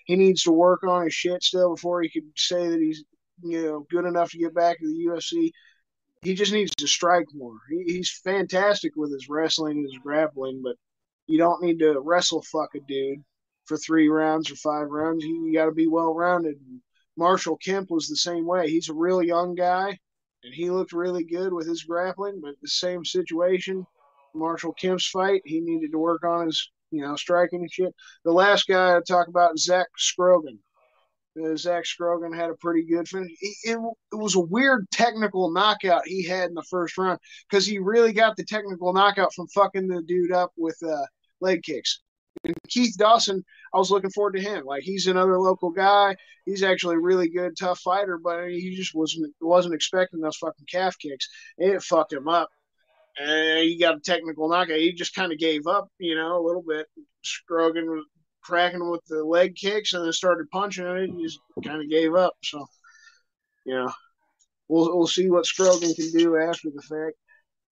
[0.07, 3.05] he needs to work on his shit still before he could say that he's,
[3.43, 5.51] you know, good enough to get back to the UFC.
[6.23, 7.59] He just needs to strike more.
[7.69, 10.77] He, he's fantastic with his wrestling his grappling, but
[11.27, 13.23] you don't need to wrestle fuck a dude
[13.67, 15.25] for three rounds or five rounds.
[15.25, 16.57] You, you got to be well rounded.
[17.17, 18.69] Marshall Kemp was the same way.
[18.71, 19.99] He's a real young guy
[20.45, 22.41] and he looked really good with his grappling.
[22.41, 23.87] But the same situation,
[24.35, 27.95] Marshall Kemp's fight, he needed to work on his you know striking and shit.
[28.25, 30.59] The last guy I talk about, is Zach Scrogan.
[31.41, 33.33] Uh, Zach Scrogan had a pretty good finish.
[33.41, 33.79] It, it,
[34.13, 37.19] it, was a weird technical knockout he had in the first round
[37.49, 41.07] because he really got the technical knockout from fucking the dude up with uh,
[41.41, 42.03] leg kicks.
[42.45, 44.65] And Keith Dawson, I was looking forward to him.
[44.65, 46.17] Like he's another local guy.
[46.45, 50.67] He's actually a really good, tough fighter, but he just wasn't wasn't expecting those fucking
[50.71, 51.29] calf kicks.
[51.59, 52.49] It fucked him up.
[53.19, 54.79] And he got a technical knockout.
[54.79, 56.87] He just kind of gave up, you know, a little bit.
[57.23, 58.05] Scrogan was
[58.43, 61.11] cracking with the leg kicks and then started punching it.
[61.11, 62.35] He just kind of gave up.
[62.43, 62.67] So,
[63.65, 63.93] you know,
[64.69, 67.17] we'll we'll see what Scrogan can do after the fact.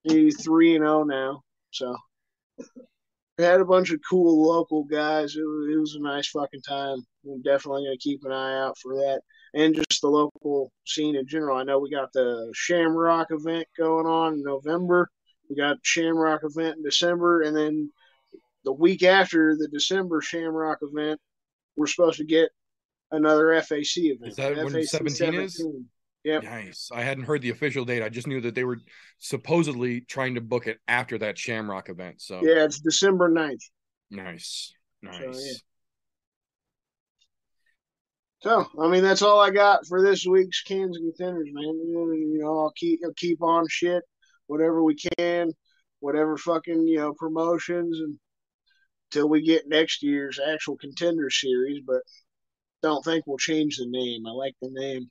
[0.03, 1.43] He's three and zero oh now.
[1.71, 1.97] So
[3.39, 5.37] we had a bunch of cool local guys.
[5.37, 6.99] It was, it was a nice fucking time.
[7.25, 9.21] I'm definitely going to keep an eye out for that.
[9.55, 11.57] And just the local scene in general.
[11.57, 15.11] I know we got the Shamrock event going on in November.
[15.49, 17.43] We got Shamrock event in December.
[17.43, 17.91] And then
[18.65, 21.21] the week after the December Shamrock event,
[21.77, 22.51] we're supposed to get
[23.11, 24.31] another FAC event.
[24.31, 25.67] Is that FAC when 17, 17 is?
[26.25, 26.43] Yep.
[26.43, 26.91] Nice.
[26.93, 28.03] I hadn't heard the official date.
[28.03, 28.79] I just knew that they were
[29.19, 32.21] supposedly trying to book it after that Shamrock event.
[32.21, 33.63] So yeah, it's December 9th.
[34.11, 34.75] Nice.
[35.03, 35.17] Nice.
[35.17, 35.41] So,
[38.51, 38.65] yeah.
[38.67, 41.65] so, I mean, that's all I got for this week's cans and contenders, man.
[41.65, 44.03] You know, I'll keep I'll keep on shit,
[44.47, 45.53] whatever we can,
[46.01, 48.19] whatever fucking you know promotions, and
[49.13, 51.83] until we get next year's actual contender series.
[51.87, 52.03] But
[52.83, 54.27] don't think we'll change the name.
[54.27, 55.11] I like the name.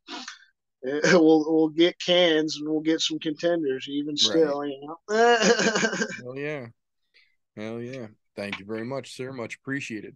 [0.84, 4.70] we'll we'll get cans and we'll get some contenders even still, right.
[4.70, 5.38] you know.
[6.24, 6.68] Hell yeah.
[7.56, 8.08] Hell yeah.
[8.36, 9.34] Thank you very much, sir.
[9.34, 10.16] Much appreciated.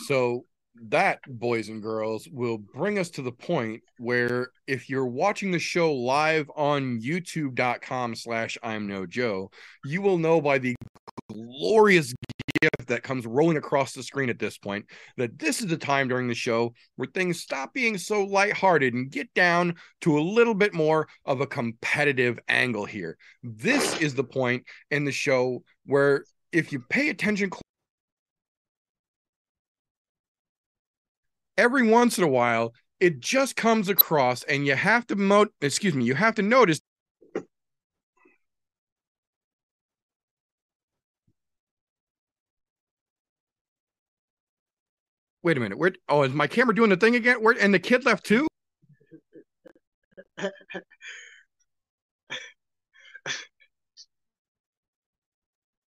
[0.00, 0.44] So
[0.90, 5.58] that, boys and girls, will bring us to the point where if you're watching the
[5.58, 9.50] show live on youtube.com slash I'm no Joe,
[9.84, 10.74] you will know by the
[11.30, 12.12] glorious
[12.60, 16.08] gift that comes rolling across the screen at this point that this is the time
[16.08, 20.54] during the show where things stop being so lighthearted and get down to a little
[20.54, 23.16] bit more of a competitive angle here.
[23.42, 27.50] This is the point in the show where if you pay attention
[31.56, 35.94] every once in a while it just comes across and you have to mo- excuse
[35.94, 36.80] me you have to notice
[45.44, 45.78] Wait a minute.
[45.78, 45.92] Where?
[46.08, 47.42] Oh, is my camera doing the thing again?
[47.42, 47.54] Where?
[47.60, 48.48] And the kid left too.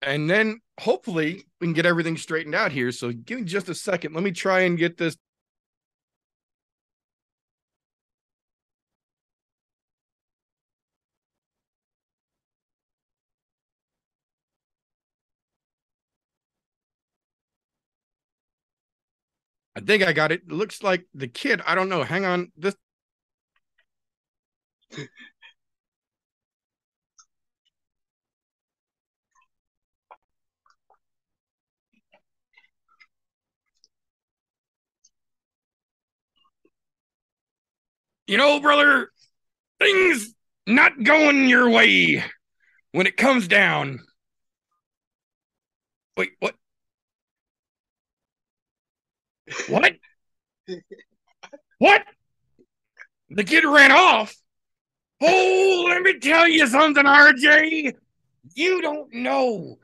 [0.01, 2.91] and then hopefully we can get everything straightened out here.
[2.93, 4.15] So give me just a second.
[4.15, 5.19] Let me try and get this
[19.75, 20.51] I think I got it.
[20.51, 21.63] looks like the kid.
[21.67, 22.03] I don't know.
[22.05, 22.53] Hang on.
[22.57, 22.75] This.
[38.33, 39.11] you know, brother,
[39.79, 40.35] things
[40.67, 42.25] not going your way
[42.93, 44.01] when it comes down.
[46.17, 46.55] Wait, what?
[49.69, 49.93] What?
[51.79, 52.05] what?
[53.31, 54.35] The kid ran off.
[55.21, 57.95] Oh, let me tell you something, RJ.
[58.55, 59.79] You don't know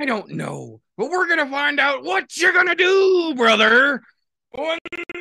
[0.00, 4.02] I don't know, but we're gonna find out what you're gonna do, brother.
[4.50, 4.78] When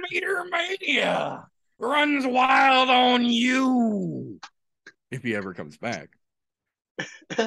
[0.09, 1.45] Meter Mania
[1.77, 4.39] runs wild on you.
[5.11, 6.09] If he ever comes back.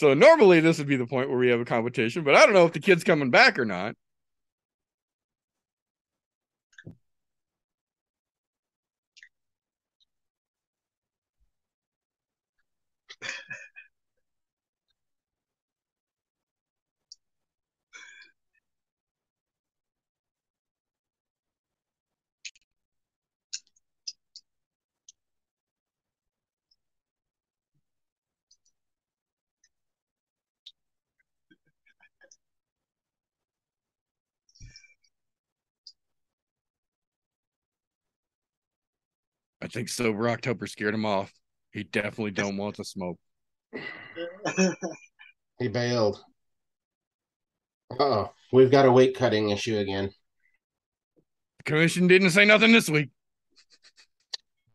[0.00, 2.54] so normally this would be the point where we have a competition, but I don't
[2.54, 3.96] know if the kid's coming back or not.
[39.72, 41.32] Think sober October scared him off.
[41.72, 43.18] He definitely don't want to smoke.
[45.58, 46.22] he bailed.
[47.98, 50.10] oh, we've got a weight cutting issue again.
[51.58, 53.10] The commission didn't say nothing this week.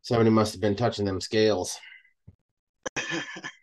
[0.02, 1.78] Somebody must have been touching them scales.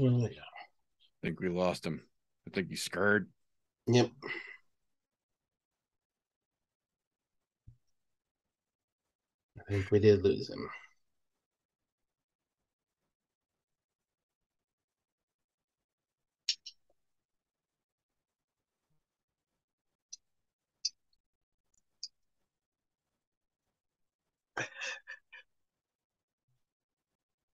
[0.00, 0.30] I
[1.22, 2.02] think we lost him.
[2.46, 3.30] I think he's scared.
[3.86, 4.10] Yep.
[9.58, 10.68] I think we did lose him.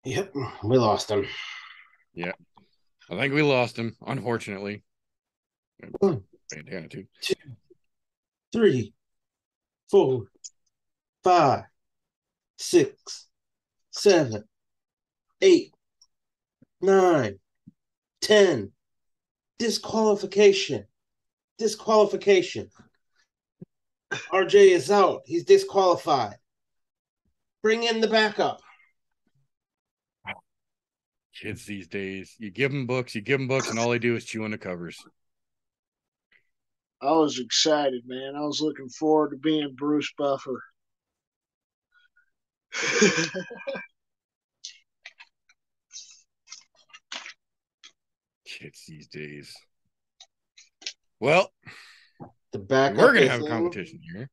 [0.04, 0.32] Yep,
[0.64, 1.26] we lost him.
[2.16, 2.32] Yeah.
[3.10, 4.82] I think we lost him, unfortunately.
[6.00, 6.24] One,
[6.88, 7.04] too.
[7.20, 7.34] Two,
[8.52, 8.94] three,
[9.90, 10.24] four,
[11.22, 11.64] five,
[12.56, 13.28] six,
[13.90, 14.44] seven,
[15.42, 15.72] eight,
[16.80, 17.38] nine,
[18.20, 18.72] ten.
[19.58, 20.84] Disqualification.
[21.58, 22.70] Disqualification.
[24.32, 25.22] RJ is out.
[25.26, 26.36] He's disqualified.
[27.62, 28.60] Bring in the backup
[31.40, 32.34] kids these days.
[32.38, 34.50] You give them books, you give them books, and all they do is chew on
[34.50, 34.98] the covers.
[37.00, 38.34] I was excited, man.
[38.36, 40.62] I was looking forward to being Bruce Buffer.
[48.58, 49.54] kids these days.
[51.20, 51.52] Well,
[52.52, 54.30] the back we're gonna have a competition here.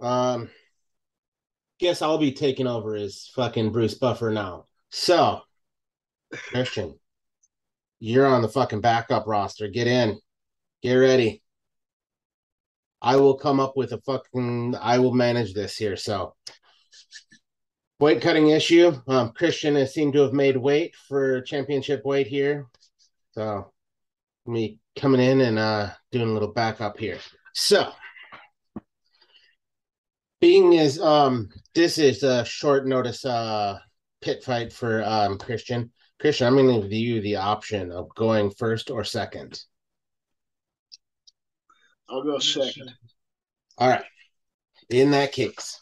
[0.00, 0.50] Um,
[1.78, 4.66] guess I'll be taking over as fucking Bruce Buffer now.
[4.90, 5.40] So
[6.32, 6.98] Christian,
[8.00, 9.68] you're on the fucking backup roster.
[9.68, 10.18] Get in.
[10.82, 11.42] Get ready.
[13.00, 15.96] I will come up with a fucking I will manage this here.
[15.96, 16.34] So
[17.98, 18.92] weight cutting issue.
[19.06, 22.66] Um, Christian has seemed to have made weight for championship weight here.
[23.32, 23.72] So
[24.46, 27.18] me coming in and uh doing a little backup here.
[27.54, 27.92] So
[30.40, 33.78] being as um this is a short notice uh
[34.20, 35.92] pit fight for um Christian.
[36.22, 39.60] Christian, I'm going to give you the option of going first or second.
[42.08, 42.92] I'll go second.
[43.76, 44.04] All right.
[44.88, 45.80] In that case,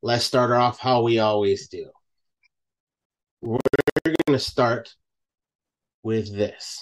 [0.00, 1.90] let's start off how we always do.
[3.40, 3.58] We're
[4.04, 4.94] going to start
[6.04, 6.80] with this.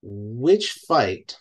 [0.00, 1.36] Which fight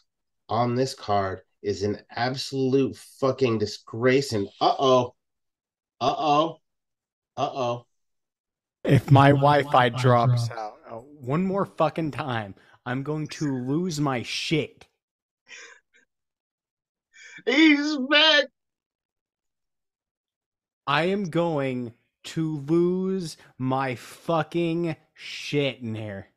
[0.50, 4.34] on this card is an absolute fucking disgrace?
[4.34, 5.16] And uh oh,
[6.02, 6.58] uh oh,
[7.40, 7.86] uh oh.
[8.84, 12.56] If my, my Wi-Fi, Wi-Fi drops, drops out uh, one more fucking time,
[12.86, 14.88] I'm going to lose my shit.
[17.46, 18.46] He's back.
[20.86, 21.94] I am going
[22.26, 26.28] to lose my fucking shit in here.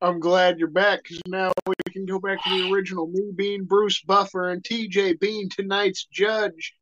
[0.00, 3.06] I'm glad you're back because now we can go back to the original.
[3.08, 6.74] Me being Bruce Buffer and TJ being tonight's judge.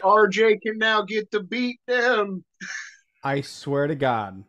[0.00, 2.44] RJ can now get the beat down.
[3.22, 4.44] I swear to God.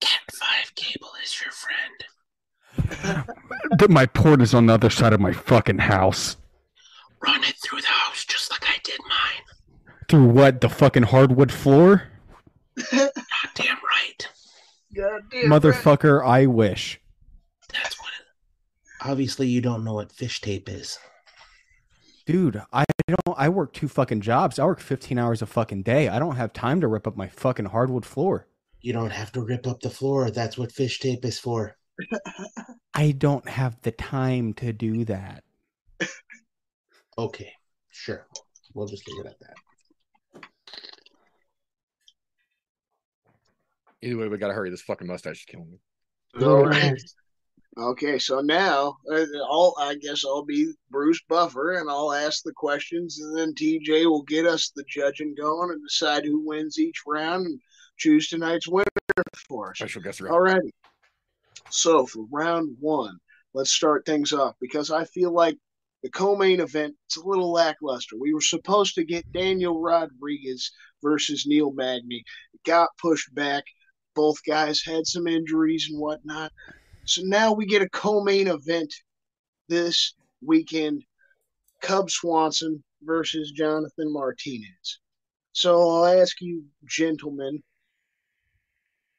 [0.00, 3.26] Cat 5 cable is your friend.
[3.88, 6.36] my port is on the other side of my fucking house.
[7.20, 9.42] Run it through the house just like I did mine.
[10.08, 10.60] Through what?
[10.60, 12.04] The fucking hardwood floor?
[12.76, 14.28] Goddamn right.
[14.94, 16.42] Goddamn Motherfucker, right.
[16.42, 17.00] I wish.
[17.72, 20.98] That's what it, Obviously, you don't know what fish tape is.
[22.26, 23.38] Dude, I don't.
[23.38, 24.58] I work two fucking jobs.
[24.58, 26.08] I work 15 hours a fucking day.
[26.08, 28.46] I don't have time to rip up my fucking hardwood floor.
[28.80, 30.30] You don't have to rip up the floor.
[30.30, 31.76] That's what fish tape is for.
[32.94, 35.44] I don't have the time to do that.
[37.18, 37.52] Okay,
[37.90, 38.26] sure.
[38.74, 39.54] We'll just leave it at that.
[44.02, 44.70] Either way, we gotta hurry.
[44.70, 45.78] This fucking mustache is killing me.
[46.44, 47.00] All right.
[47.78, 52.52] Okay, so now uh, I'll I guess I'll be Bruce Buffer and I'll ask the
[52.52, 57.02] questions and then TJ will get us the judging going and decide who wins each
[57.06, 57.60] round and
[57.98, 58.86] choose tonight's winner
[59.48, 59.76] for us.
[59.76, 60.72] Special guest All righty.
[61.68, 63.18] So for round one,
[63.52, 65.58] let's start things off because I feel like
[66.02, 68.16] the co-main event it's a little lackluster.
[68.18, 70.72] We were supposed to get Daniel Rodriguez
[71.02, 72.24] versus Neil Magny.
[72.54, 73.64] It got pushed back.
[74.14, 76.52] Both guys had some injuries and whatnot.
[77.06, 78.92] So now we get a co-main event
[79.68, 80.14] this
[80.44, 81.04] weekend.
[81.80, 84.98] Cub Swanson versus Jonathan Martinez.
[85.52, 87.62] So I'll ask you, gentlemen,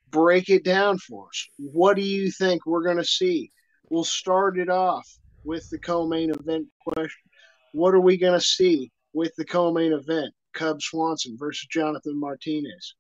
[0.10, 1.48] break it down for us.
[1.58, 3.52] What do you think we're going to see?
[3.90, 5.08] We'll start it off
[5.46, 7.32] with the co-main event question.
[7.72, 10.34] What are we going to see with the co-main event?
[10.54, 12.96] Cub Swanson versus Jonathan Martinez.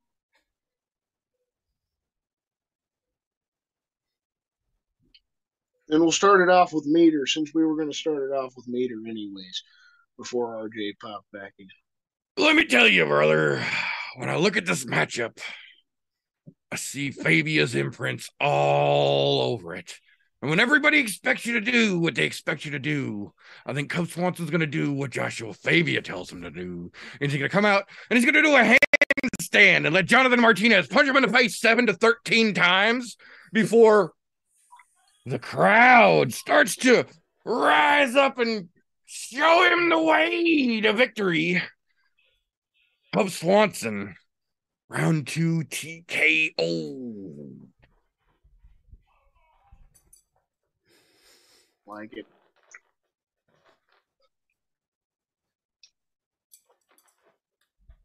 [5.89, 8.53] And we'll start it off with Meter since we were going to start it off
[8.55, 9.63] with Meter anyways
[10.17, 11.67] before RJ popped back in.
[12.37, 13.63] Let me tell you, brother,
[14.17, 15.39] when I look at this matchup,
[16.71, 19.93] I see Fabia's imprints all over it.
[20.41, 23.33] And when everybody expects you to do what they expect you to do,
[23.65, 26.91] I think Cub Swanson's going to do what Joshua Fabia tells him to do.
[27.19, 30.05] And he's going to come out and he's going to do a handstand and let
[30.05, 33.17] Jonathan Martinez punch him in the face seven to 13 times
[33.51, 34.13] before
[35.27, 37.05] the crowd starts to
[37.43, 38.69] rise up and
[39.05, 41.61] show him the way to victory.
[43.13, 44.15] Cub Swanson,
[44.89, 47.49] round two TKO.
[51.85, 52.25] Like it.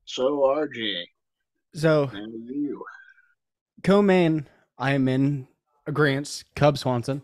[0.05, 1.05] So RJ,
[1.75, 2.85] So and you.
[3.83, 4.47] co-main,
[4.77, 5.49] I am in
[5.87, 6.45] agreement.
[6.55, 7.23] Cub Swanson.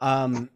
[0.00, 0.50] Um,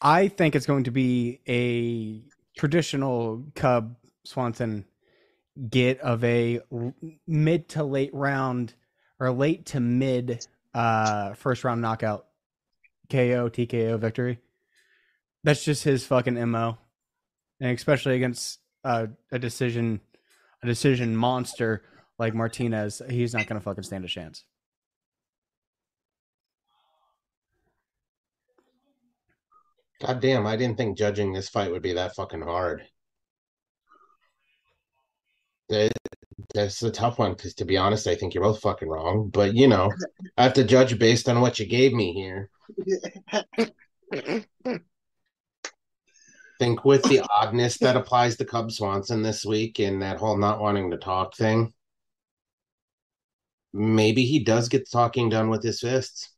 [0.00, 2.22] I think it's going to be a
[2.58, 4.84] traditional Cub Swanson
[5.68, 6.60] get of a
[7.26, 8.74] mid to late round
[9.18, 12.26] or late to mid uh first round knockout
[13.10, 14.38] KO TKO victory.
[15.42, 16.78] That's just his fucking MO.
[17.60, 20.00] And especially against uh, a decision
[20.62, 21.82] a decision monster
[22.18, 24.44] like Martinez, he's not going to fucking stand a chance.
[30.00, 32.84] God damn, I didn't think judging this fight would be that fucking hard.
[35.68, 35.92] It,
[36.54, 39.28] that's a tough one because, to be honest, I think you're both fucking wrong.
[39.28, 39.92] But you know,
[40.36, 42.50] I have to judge based on what you gave me here.
[46.58, 50.60] think with the oddness that applies to Cub Swanson this week and that whole not
[50.60, 51.72] wanting to talk thing,
[53.72, 56.34] maybe he does get the talking done with his fists.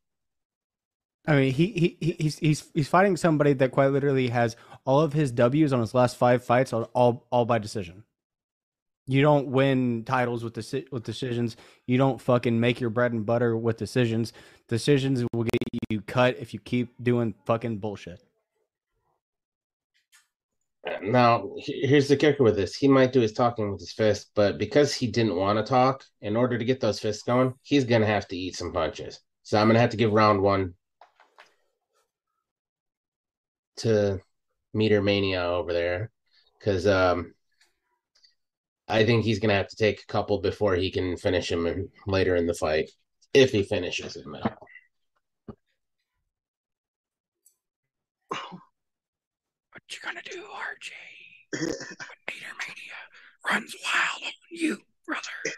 [1.26, 5.00] I mean, he, he he- he's he's he's fighting somebody that quite literally has all
[5.00, 8.04] of his W's on his last five fights all all by decision.
[9.06, 11.56] You don't win titles with deci- with decisions.
[11.86, 14.32] You don't fucking make your bread and butter with decisions.
[14.68, 15.60] Decisions will get
[15.90, 18.22] you cut if you keep doing fucking bullshit.
[21.02, 22.74] Now, here's the kicker with this.
[22.76, 26.04] He might do his talking with his fist, but because he didn't want to talk,
[26.22, 29.20] in order to get those fists going, he's going to have to eat some punches.
[29.42, 30.74] So I'm going to have to give round one
[33.80, 34.20] to
[34.74, 36.10] Meter Mania over there
[36.58, 37.34] because um,
[38.88, 41.66] I think he's going to have to take a couple before he can finish him
[41.66, 42.90] in- later in the fight,
[43.32, 44.68] if he finishes him at all.
[49.72, 50.90] What you gonna do, RJ?
[51.60, 51.74] when
[52.28, 55.56] Meter Mania runs wild on you, brother.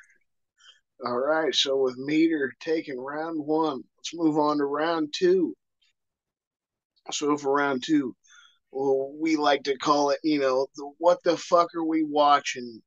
[1.04, 5.54] All right, so with Meter taking round one, let's move on to round two.
[7.10, 8.14] So for round two,
[8.70, 12.82] well, we like to call it, you know, the what the fuck are we watching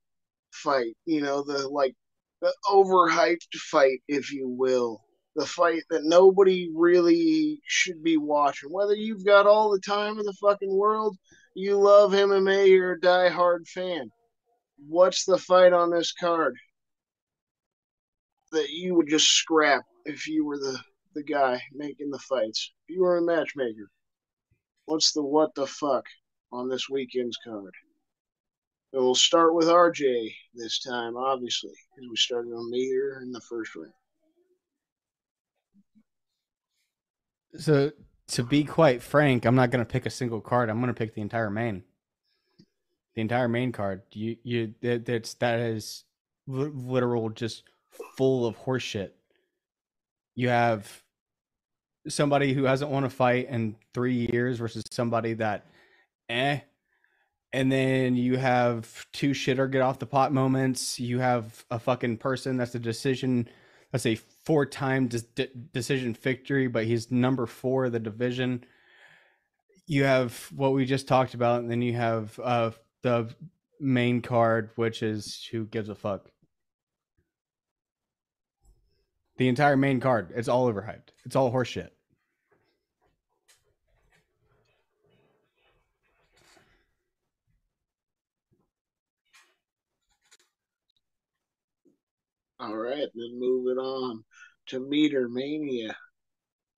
[0.52, 0.96] fight?
[1.06, 1.96] You know, the like
[2.42, 5.02] the overhyped fight, if you will.
[5.36, 8.70] The fight that nobody really should be watching.
[8.72, 11.18] Whether you've got all the time in the fucking world,
[11.56, 14.10] you love MMA, you're a diehard fan.
[14.88, 16.56] What's the fight on this card?
[18.52, 20.80] that you would just scrap if you were the
[21.14, 22.74] the guy making the fights.
[22.88, 23.90] If you were a matchmaker,
[24.86, 26.06] what's the what the fuck
[26.52, 27.74] on this weekend's card.
[28.94, 33.76] We'll start with RJ this time, obviously, because we started on Meter in the first
[33.76, 33.92] round.
[37.58, 37.92] So,
[38.28, 40.70] to be quite frank, I'm not going to pick a single card.
[40.70, 41.84] I'm going to pick the entire main.
[43.16, 44.04] The entire main card.
[44.14, 46.06] You, you, that, that's that is
[46.48, 47.64] literal, just
[48.18, 49.12] full of horseshit.
[50.36, 51.04] You have
[52.08, 55.66] somebody who hasn't won a fight in three years versus somebody that,
[56.30, 56.60] eh.
[57.54, 61.00] And then you have two shitter get off the pot moments.
[61.00, 63.48] You have a fucking person that's a decision,
[63.92, 68.66] that's a four time de- decision victory, but he's number four of the division.
[69.88, 72.72] You have what we just talked about, and then you have uh,
[73.04, 73.34] the
[73.80, 76.30] main card, which is who gives a fuck.
[79.38, 81.10] The entire main card, it's all overhyped.
[81.26, 81.90] It's all horseshit.
[92.58, 94.24] All right, then moving on
[94.68, 95.96] to Meter Mania.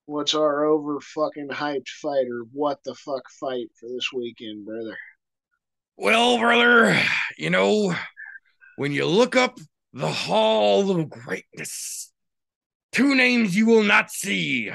[0.07, 2.43] What's our over fucking hyped fighter?
[2.51, 4.97] What the fuck fight for this weekend, brother?
[5.95, 6.99] Well, brother,
[7.37, 7.93] you know,
[8.77, 9.59] when you look up
[9.93, 12.11] the Hall of Greatness,
[12.97, 14.71] two names you will not see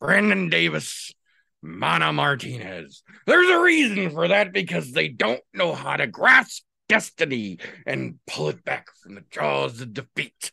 [0.00, 1.12] Brandon Davis,
[1.60, 3.02] Mana Martinez.
[3.26, 8.48] There's a reason for that because they don't know how to grasp destiny and pull
[8.48, 10.50] it back from the jaws of defeat.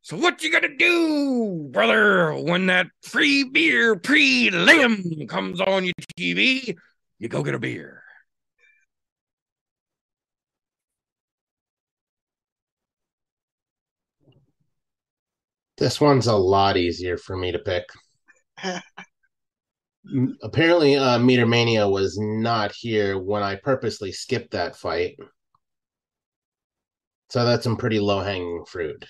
[0.00, 6.74] So what you gonna do, brother, when that free beer prelim comes on your TV?
[7.18, 8.02] You go get a beer.
[15.78, 17.84] This one's a lot easier for me to pick.
[20.42, 25.16] Apparently, uh, Meter Mania was not here when I purposely skipped that fight.
[27.28, 29.04] So that's some pretty low hanging fruit.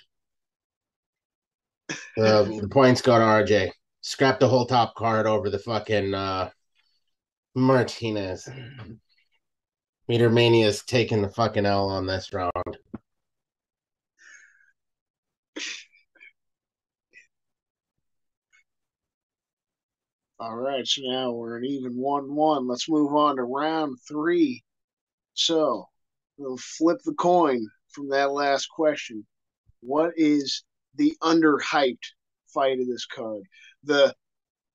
[2.18, 3.70] Uh, the points go to RJ.
[4.00, 6.48] Scrap the whole top card over the fucking uh,
[7.54, 8.48] Martinez.
[10.08, 12.78] Meter Mania's taking the fucking L on this round.
[20.38, 22.68] All right, so now we're at even 1 1.
[22.68, 24.62] Let's move on to round three.
[25.32, 25.88] So
[26.36, 29.26] we'll flip the coin from that last question.
[29.80, 30.62] What is
[30.94, 32.04] the underhyped
[32.52, 33.44] fight of this card?
[33.84, 34.14] The,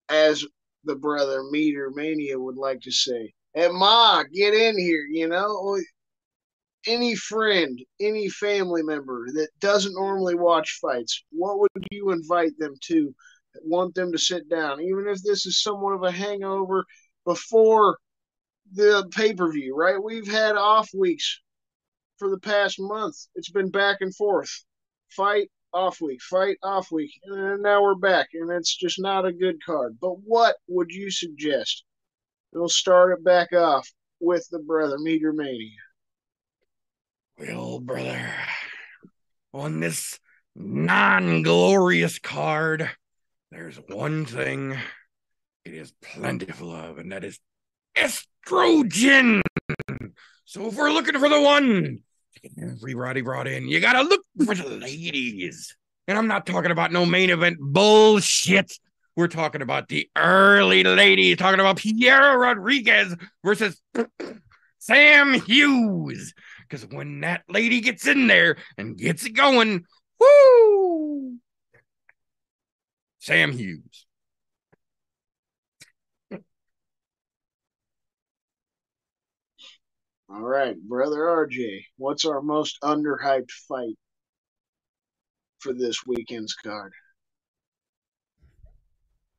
[0.09, 0.43] as
[0.83, 5.77] the brother Meter Mania would like to say, Hey, Ma, get in here, you know?
[6.87, 12.73] Any friend, any family member that doesn't normally watch fights, what would you invite them
[12.85, 13.13] to
[13.63, 16.85] want them to sit down, even if this is somewhat of a hangover
[17.25, 17.97] before
[18.73, 20.01] the pay per view, right?
[20.01, 21.41] We've had off weeks
[22.17, 23.15] for the past month.
[23.35, 24.51] It's been back and forth,
[25.09, 29.31] fight, off week, fight, off week, and now we're back, and it's just not a
[29.31, 29.97] good card.
[30.01, 31.83] But what would you suggest?
[32.53, 35.69] We'll start it back off with the brother Meter Mania.
[37.37, 38.33] Well, brother,
[39.53, 40.19] on this
[40.55, 42.89] non glorious card,
[43.51, 44.77] there's one thing
[45.65, 47.39] it is plentiful of, and that is
[47.95, 49.41] estrogen.
[50.45, 51.99] So if we're looking for the one
[52.59, 55.75] everybody brought in, you gotta look for the ladies.
[56.07, 58.79] And I'm not talking about no main event bullshit.
[59.15, 63.79] We're talking about the early ladies, talking about Piera Rodriguez versus
[64.79, 66.33] Sam Hughes.
[66.61, 69.85] Because when that lady gets in there and gets it going,
[70.19, 71.00] whoo!
[73.21, 74.07] Sam Hughes.
[80.27, 83.95] All right, brother RJ, what's our most underhyped fight
[85.59, 86.93] for this weekend's card?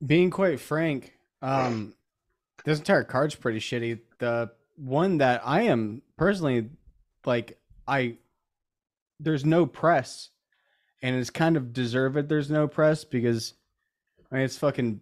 [0.07, 1.95] Being quite frank, um,
[2.65, 3.99] this entire card's pretty shitty.
[4.19, 6.71] The one that I am personally
[7.25, 8.19] like, I
[9.19, 10.31] there's no press,
[11.03, 12.29] and it's kind of deserved.
[12.29, 13.55] There's no press because
[14.33, 15.01] I mean it's fucking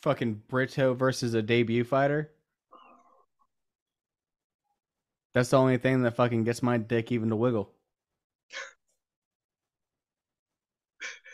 [0.00, 2.30] fucking Brito versus a debut fighter.
[5.34, 7.72] That's the only thing that fucking gets my dick even to wiggle.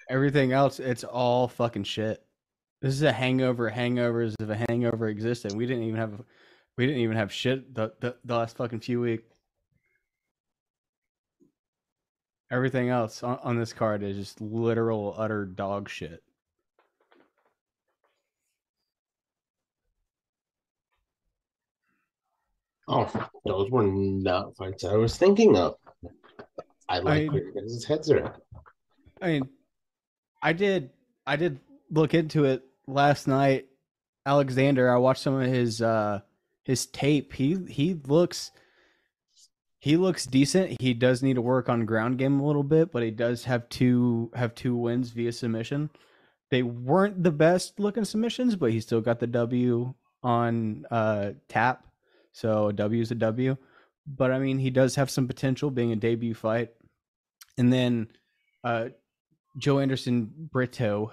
[0.09, 2.25] Everything else, it's all fucking shit.
[2.81, 3.71] This is a hangover.
[3.71, 5.53] Hangovers if a hangover existed.
[5.53, 6.23] We didn't even have,
[6.79, 9.25] we didn't even have shit the the, the last fucking few weeks.
[12.51, 16.23] Everything else on, on this card is just literal utter dog shit.
[23.45, 25.77] Those were not fights I was thinking of.
[26.89, 28.41] I like I, where his heads are at.
[29.23, 29.49] I mean,
[30.43, 30.91] I did,
[31.27, 31.61] I did
[31.91, 33.67] look into it last night.
[34.27, 36.21] Alexander, I watched some of his uh
[36.65, 37.33] his tape.
[37.33, 38.53] He he looks
[39.79, 40.81] he looks decent.
[40.81, 43.69] He does need to work on ground game a little bit, but he does have
[43.69, 45.91] two have two wins via submission.
[46.51, 51.87] They weren't the best looking submissions, but he still got the W on uh tap.
[52.33, 53.57] So a W is a W.
[54.07, 56.71] But I mean, he does have some potential being a debut fight.
[57.59, 58.09] And then
[58.65, 58.89] uh
[59.59, 61.13] Joanderson Brito,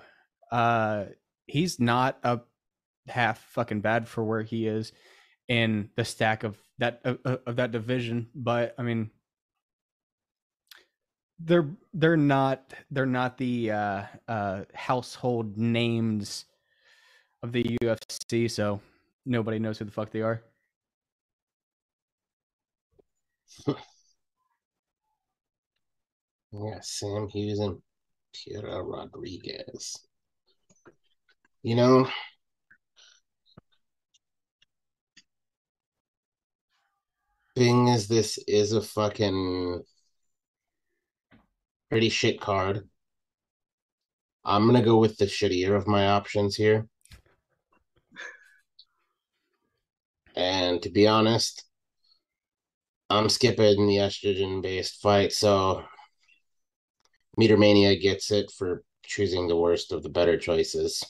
[0.51, 1.05] uh
[1.47, 2.41] he's not a
[3.07, 4.91] half fucking bad for where he is
[5.47, 8.29] in the stack of that of, of that division.
[8.35, 9.11] But I mean,
[11.39, 16.45] they're they're not they're not the uh, uh, household names
[17.43, 18.81] of the UFC, so
[19.25, 20.41] nobody knows who the fuck they are.
[26.51, 27.81] yeah, Sam Hughes and
[28.33, 29.97] Piera Rodriguez.
[31.63, 32.07] You know,
[37.55, 39.81] thing is this is a fucking
[41.89, 42.87] pretty shit card.
[44.45, 46.87] I'm gonna go with the shittier of my options here.
[50.35, 51.65] And to be honest,
[53.09, 55.83] I'm skipping the estrogen based fight, so
[57.37, 61.03] Meter Mania gets it for choosing the worst of the better choices.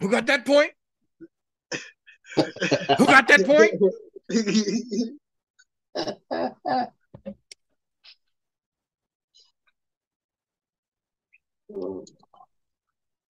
[0.00, 0.72] Who got that point?
[2.98, 3.74] Who got that point?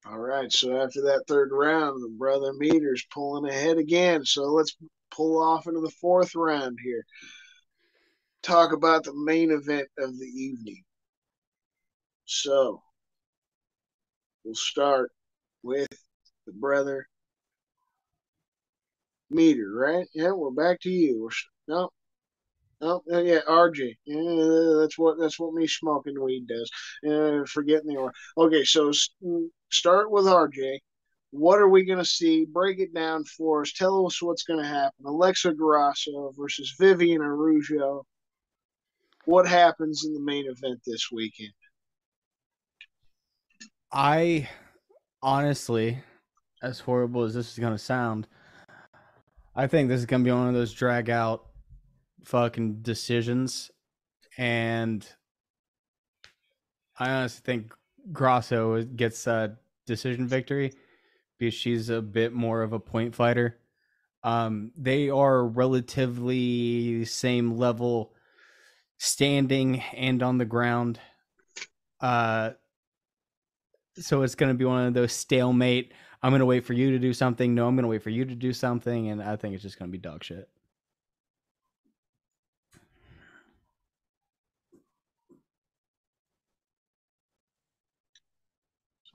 [0.06, 4.24] All right, so after that third round, the brother meter's pulling ahead again.
[4.24, 4.76] So let's
[5.10, 7.04] pull off into the fourth round here.
[8.42, 10.84] Talk about the main event of the evening.
[12.26, 12.82] So
[14.44, 15.10] we'll start
[15.62, 15.88] with
[16.46, 17.08] the brother
[19.30, 20.06] meter, right?
[20.14, 21.22] Yeah, we're back to you.
[21.22, 21.90] We're, no,
[22.80, 23.96] no, uh, yeah, RJ.
[24.04, 26.70] Yeah, that's what that's what me smoking weed does.
[27.08, 28.14] Uh, forgetting the order.
[28.36, 28.92] Okay, so
[29.74, 30.78] start with RJ.
[31.30, 32.44] What are we going to see?
[32.44, 33.72] Break it down for us.
[33.72, 35.04] Tell us what's going to happen.
[35.04, 38.06] Alexa Grasso versus Viviane Araujo.
[39.24, 41.52] What happens in the main event this weekend?
[43.90, 44.48] I
[45.22, 46.02] honestly
[46.64, 48.26] as horrible as this is gonna sound,
[49.54, 51.46] I think this is gonna be one of those drag out
[52.24, 53.70] fucking decisions,
[54.38, 55.06] and
[56.98, 57.72] I honestly think
[58.12, 60.72] Grasso gets a decision victory
[61.38, 63.58] because she's a bit more of a point fighter.
[64.22, 68.14] Um, they are relatively same level
[68.98, 70.98] standing and on the ground.
[72.00, 72.52] Uh,
[73.96, 75.92] so it's going to be one of those stalemate.
[76.22, 77.54] I'm going to wait for you to do something.
[77.54, 79.10] No, I'm going to wait for you to do something.
[79.10, 80.48] And I think it's just going to be dog shit.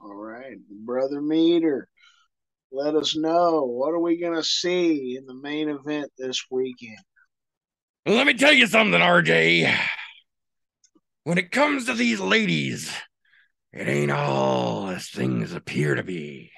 [0.02, 1.86] All right, brother Meter,
[2.72, 6.96] let us know what are we going to see in the main event this weekend.
[8.06, 9.76] Let me tell you something, RJ.
[11.24, 12.90] When it comes to these ladies,
[13.74, 16.50] it ain't all as things appear to be.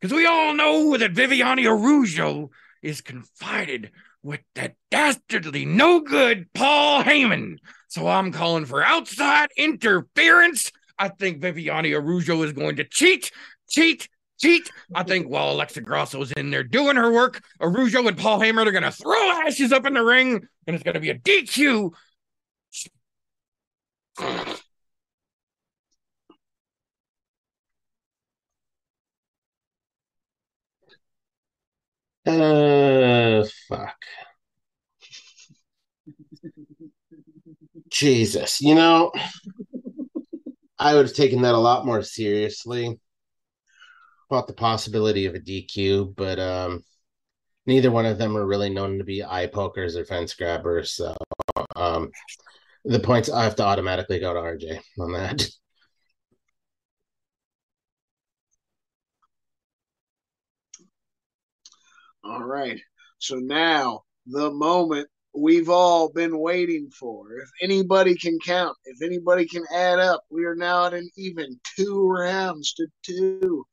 [0.00, 2.50] Because we all know that Viviane Araujo
[2.82, 3.92] is confided
[4.24, 7.58] with that dastardly no good Paul Heyman.
[7.86, 10.72] So I'm calling for outside interference.
[10.98, 13.30] I think Viviane Araujo is going to cheat,
[13.68, 14.08] cheat,
[14.38, 14.70] cheat.
[14.94, 18.72] I think while Alexa Grasso's in there doing her work, Araujo and Paul Heyman are
[18.72, 21.92] going to throw ashes up in the ring, and it's going to be a DQ.
[32.26, 33.96] Uh, fuck.
[37.90, 39.12] Jesus, you know,
[40.78, 42.98] I would have taken that a lot more seriously.
[44.30, 46.84] About the possibility of a DQ, but um,
[47.66, 50.92] neither one of them are really known to be eye pokers or fence grabbers.
[50.92, 51.16] So
[51.76, 52.10] um,
[52.84, 55.48] the points I have to automatically go to RJ on that.
[62.24, 62.80] All right.
[63.18, 65.08] So now the moment
[65.38, 67.32] we've all been waiting for.
[67.32, 71.58] If anybody can count, if anybody can add up, we are now at an even
[71.76, 73.64] two rounds to two.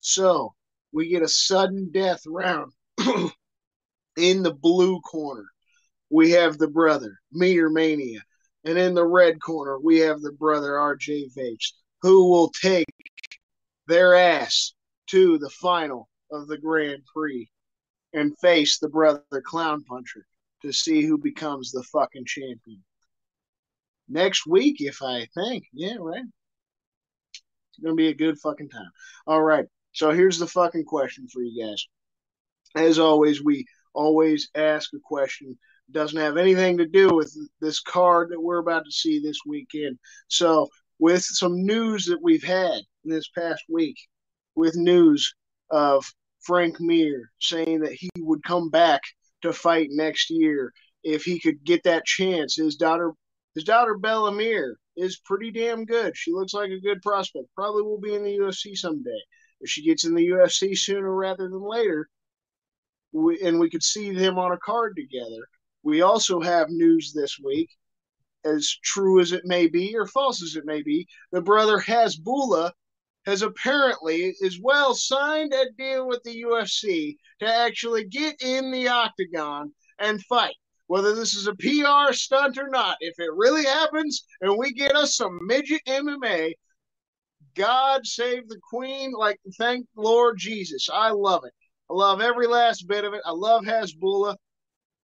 [0.00, 0.54] So
[0.92, 2.72] we get a sudden death round
[4.16, 5.46] in the blue corner.
[6.10, 8.20] We have the brother, Meter Mania.
[8.64, 12.86] And in the red corner, we have the brother, RJ Vapes, who will take
[13.88, 14.72] their ass
[15.08, 17.50] to the final of the Grand Prix
[18.14, 20.24] and face the brother Clown Puncher
[20.64, 22.82] to see who becomes the fucking champion.
[24.08, 25.64] Next week, if I think.
[25.72, 26.24] Yeah, right.
[27.32, 28.90] It's gonna be a good fucking time.
[29.26, 29.66] All right.
[29.92, 31.86] So here's the fucking question for you guys.
[32.76, 35.56] As always, we always ask a question.
[35.90, 39.98] Doesn't have anything to do with this card that we're about to see this weekend.
[40.28, 40.68] So,
[40.98, 43.96] with some news that we've had this past week,
[44.54, 45.34] with news
[45.70, 46.04] of
[46.40, 49.02] Frank Mir saying that he would come back
[49.44, 50.72] to fight next year
[51.02, 52.56] if he could get that chance.
[52.56, 53.12] His daughter,
[53.54, 56.16] his daughter Bella Mir is pretty damn good.
[56.16, 57.46] She looks like a good prospect.
[57.54, 59.10] Probably will be in the UFC someday.
[59.60, 62.08] If she gets in the UFC sooner rather than later,
[63.12, 65.48] we, and we could see them on a card together.
[65.82, 67.70] We also have news this week,
[68.44, 71.06] as true as it may be or false as it may be.
[71.32, 72.72] The brother Hasbulla
[73.26, 78.88] has apparently as well signed a deal with the UFC to actually get in the
[78.88, 80.54] octagon and fight.
[80.86, 84.94] Whether this is a PR stunt or not, if it really happens and we get
[84.94, 86.52] us some midget MMA,
[87.54, 89.12] God save the Queen.
[89.12, 90.88] Like, thank Lord Jesus.
[90.92, 91.52] I love it.
[91.90, 93.22] I love every last bit of it.
[93.24, 94.36] I love Hasbulla.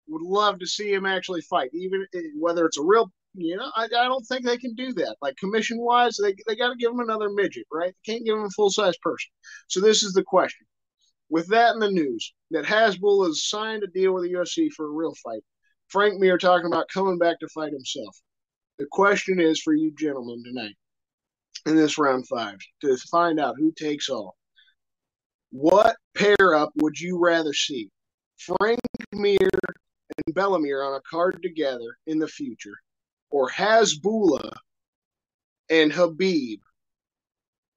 [0.09, 3.71] Would love to see him actually fight, even eh, whether it's a real you know,
[3.77, 5.17] I, I don't think they can do that.
[5.23, 7.95] Like commission wise, they, they got to give them another midget, right?
[7.95, 9.31] They can't give them a full size person.
[9.69, 10.67] So this is the question.
[11.31, 14.87] With that in the news, that Hasbull has signed a deal with the UFC for
[14.87, 15.43] a real fight.
[15.89, 18.17] Frank Mir talking about coming back to fight himself.
[18.79, 20.77] The question is for you gentlemen tonight
[21.67, 24.37] in this round five to find out who takes all.
[25.51, 27.91] What pair up would you rather see?
[28.37, 28.81] Frank
[29.13, 32.75] Mir and Bella Mir on a card together in the future
[33.31, 34.53] or Hasbulla
[35.71, 36.59] and Khabib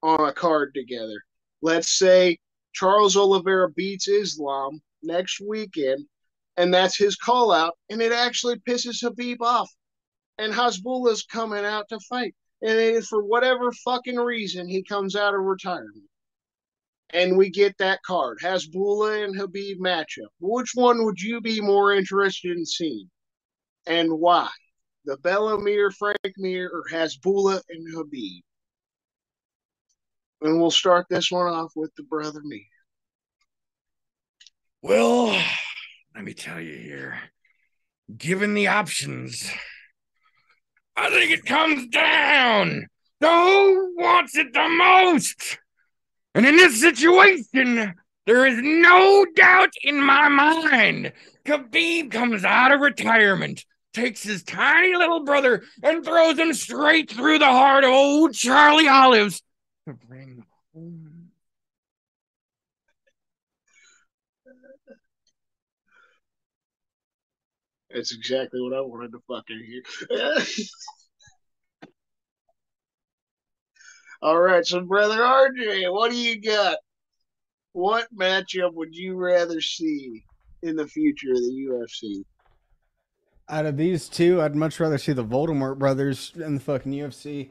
[0.03, 1.22] on a card together.
[1.61, 2.38] Let's say
[2.73, 6.06] Charles Oliveira beats Islam next weekend,
[6.57, 9.69] and that's his call out, and it actually pisses Khabib off.
[10.38, 12.34] And Hasbulla's coming out to fight.
[12.61, 16.06] And for whatever fucking reason, he comes out of retirement.
[17.14, 18.40] And we get that card.
[18.41, 20.30] Hasbulla and Khabib matchup.
[20.40, 23.10] Which one would you be more interested in seeing?
[23.86, 24.49] And why?
[25.06, 28.41] The Bella Mir, Frank Mir, or Hasbulla and Khabib.
[30.41, 32.68] And we'll start this one off with the brother me.
[34.82, 35.28] Well,
[36.15, 37.19] let me tell you here.
[38.15, 39.49] Given the options,
[40.95, 42.88] I think it comes down
[43.22, 45.60] to who wants it the most.
[46.34, 47.94] And in this situation,
[48.26, 51.14] there is no doubt in my mind.
[51.45, 57.39] Khabib comes out of retirement takes his tiny little brother and throws him straight through
[57.39, 59.41] the heart of old Charlie Olives
[59.88, 60.43] to bring
[60.73, 61.30] home.
[67.93, 69.84] That's exactly what I wanted to fucking hear.
[74.22, 76.77] All right, so brother RJ, what do you got?
[77.73, 80.23] What matchup would you rather see
[80.61, 82.23] in the future of the UFC?
[83.52, 87.49] Out of these two, I'd much rather see the Voldemort brothers in the fucking UFC.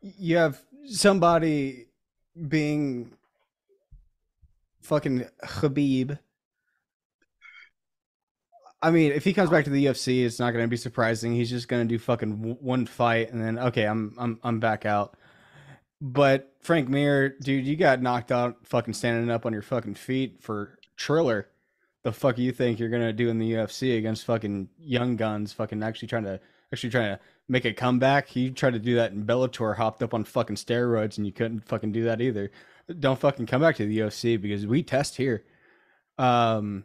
[0.00, 1.86] You have somebody
[2.48, 3.12] being
[4.82, 6.18] fucking Khabib.
[8.82, 11.32] I mean, if he comes back to the UFC, it's not going to be surprising.
[11.32, 14.84] He's just going to do fucking one fight and then okay, I'm I'm I'm back
[14.84, 15.16] out.
[16.00, 20.42] But Frank Mir, dude, you got knocked out fucking standing up on your fucking feet
[20.42, 21.48] for Triller
[22.02, 25.82] the fuck you think you're gonna do in the UFC against fucking young guns, fucking
[25.82, 26.40] actually trying to
[26.72, 28.28] actually trying to make a comeback.
[28.28, 31.68] He tried to do that in Bellator, hopped up on fucking steroids, and you couldn't
[31.68, 32.50] fucking do that either.
[32.98, 35.44] Don't fucking come back to the UFC because we test here.
[36.18, 36.84] Um,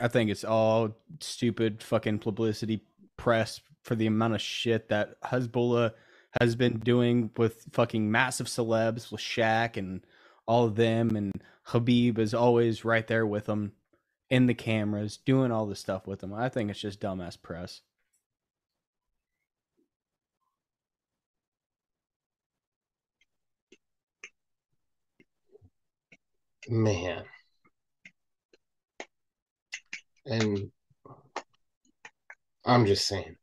[0.00, 2.82] I think it's all stupid fucking publicity
[3.16, 5.92] press for the amount of shit that Hasbulla
[6.40, 10.04] has been doing with fucking massive celebs with Shaq and
[10.46, 11.32] all of them, and
[11.68, 13.72] Khabib is always right there with them
[14.32, 16.32] in the cameras, doing all this stuff with them.
[16.32, 17.82] I think it's just dumbass press.
[26.70, 27.24] Man.
[30.24, 30.70] And
[32.64, 33.36] I'm just saying.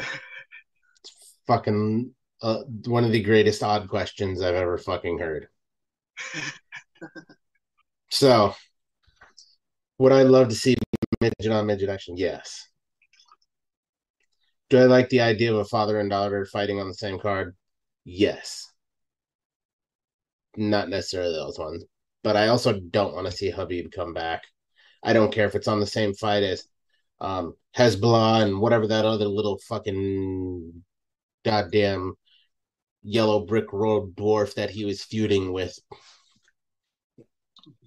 [0.00, 5.46] It's fucking uh, one of the greatest odd questions I've ever fucking heard.
[8.10, 8.52] so,
[9.98, 10.76] would I love to see
[11.20, 12.16] midget on midget action?
[12.16, 12.68] Yes.
[14.68, 17.54] Do I like the idea of a father and daughter fighting on the same card?
[18.04, 18.66] Yes.
[20.56, 21.84] Not necessarily those ones,
[22.24, 24.42] but I also don't want to see Khabib come back.
[25.02, 26.66] I don't care if it's on the same fight as
[27.20, 30.82] um, Hasbulla and whatever that other little fucking
[31.44, 32.14] goddamn
[33.02, 35.78] yellow brick road dwarf that he was feuding with.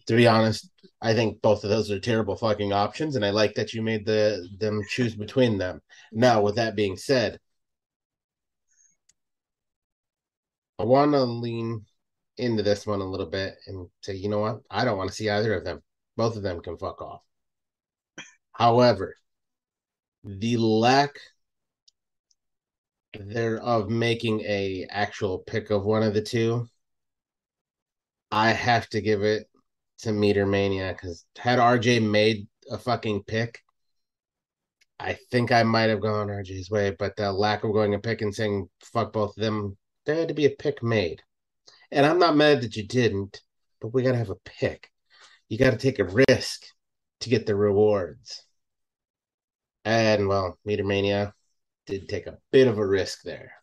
[0.09, 0.71] To be honest,
[1.03, 4.07] I think both of those are terrible fucking options, and I like that you made
[4.07, 5.83] the them choose between them.
[6.11, 7.39] Now, with that being said,
[10.79, 11.85] I want to lean
[12.37, 14.61] into this one a little bit and say, you know what?
[14.71, 15.83] I don't want to see either of them.
[16.17, 17.21] Both of them can fuck off.
[18.53, 19.15] However,
[20.23, 21.19] the lack
[23.13, 26.67] there of making a actual pick of one of the two,
[28.31, 29.48] I have to give it
[29.99, 33.59] to Meter Mania because had RJ made a fucking pick,
[34.99, 38.21] I think I might have gone RJ's way, but the lack of going a pick
[38.21, 41.21] and saying fuck both of them, there had to be a pick made.
[41.91, 43.41] And I'm not mad that you didn't,
[43.81, 44.91] but we got to have a pick.
[45.47, 46.65] You got to take a risk
[47.21, 48.43] to get the rewards.
[49.85, 51.33] And well, Meter Mania
[51.85, 53.53] did take a bit of a risk there.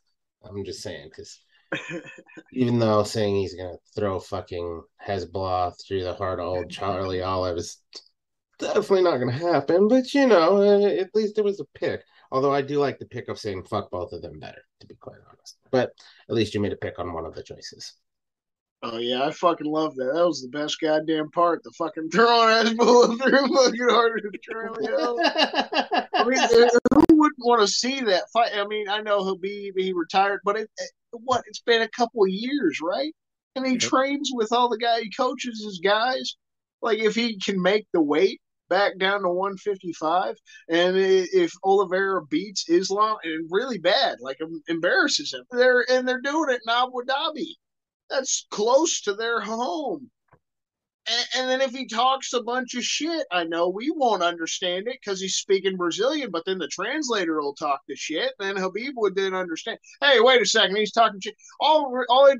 [0.42, 1.40] I'm just saying, because
[2.52, 7.58] even though saying he's to throw fucking Hasbulla through the heart of old Charlie Olive
[7.58, 7.78] is
[8.58, 12.02] definitely not to happen, but you know, uh, at least it was a pick.
[12.32, 14.94] Although I do like the pick of saying fuck both of them better, to be
[14.96, 15.58] quite honest.
[15.70, 15.92] But
[16.28, 17.94] at least you made a pick on one of the choices.
[18.88, 20.12] Oh yeah, I fucking love that.
[20.14, 21.64] That was the best goddamn part.
[21.64, 24.86] The fucking throwing Hasbulla through fucking harder than Charlie.
[26.14, 26.38] I mean,
[26.94, 28.52] who wouldn't want to see that fight?
[28.54, 31.42] I mean, I know he'll be he retired, but it, it, what?
[31.48, 33.12] It's been a couple of years, right?
[33.56, 33.80] And he yep.
[33.80, 35.00] trains with all the guy.
[35.00, 36.36] He coaches his guys.
[36.80, 40.36] Like if he can make the weight back down to 155,
[40.68, 44.38] and if Oliveira beats Islam and really bad, like
[44.68, 47.54] embarrasses him, they're and they're doing it in Abu Dhabi
[48.10, 50.10] that's close to their home.
[51.08, 54.88] And, and, then if he talks a bunch of shit, I know we won't understand
[54.88, 58.32] it because he's speaking Brazilian, but then the translator will talk the shit.
[58.40, 59.78] Then Khabib would then understand.
[60.00, 61.36] Hey, wait a second, he's talking shit.
[61.60, 62.38] All all they'd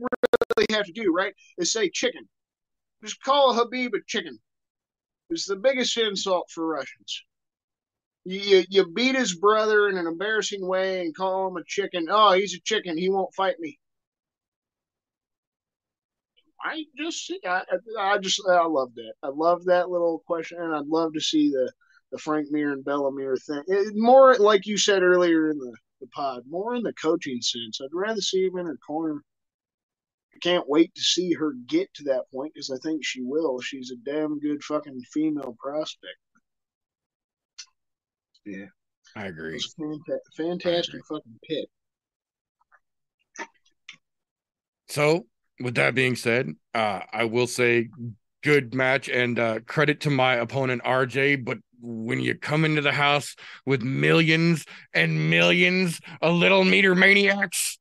[0.56, 2.28] really have to do, right, is say chicken.
[3.04, 4.40] Just call Khabib a chicken.
[5.30, 7.22] It's the biggest insult for Russians.
[8.24, 12.08] You, you beat his brother in an embarrassing way and call him a chicken.
[12.10, 12.98] Oh, he's a chicken.
[12.98, 13.78] He won't fight me.
[16.62, 17.40] I just see.
[17.46, 17.62] I,
[17.98, 19.12] I just I love that.
[19.22, 21.70] I love that little question, and I'd love to see the
[22.12, 23.62] the Frank Mir and Bella Mir thing.
[23.66, 27.80] It, more like you said earlier in the, the pod, more in the coaching sense.
[27.80, 29.22] I'd rather see him in her corner.
[30.34, 33.60] I can't wait to see her get to that point because I think she will.
[33.60, 36.18] She's a damn good fucking female prospect.
[38.44, 38.66] Yeah,
[39.16, 39.58] I agree.
[39.80, 41.02] Fanta- fantastic agree.
[41.08, 41.68] fucking pit.
[44.88, 45.26] So
[45.60, 47.88] with that being said, uh, I will say
[48.42, 51.44] good match and uh, credit to my opponent RJ.
[51.44, 53.34] But when you come into the house
[53.64, 54.64] with millions
[54.94, 57.78] and millions of little meter maniacs,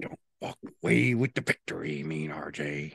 [0.00, 2.94] don't walk away with the victory, mean RJ.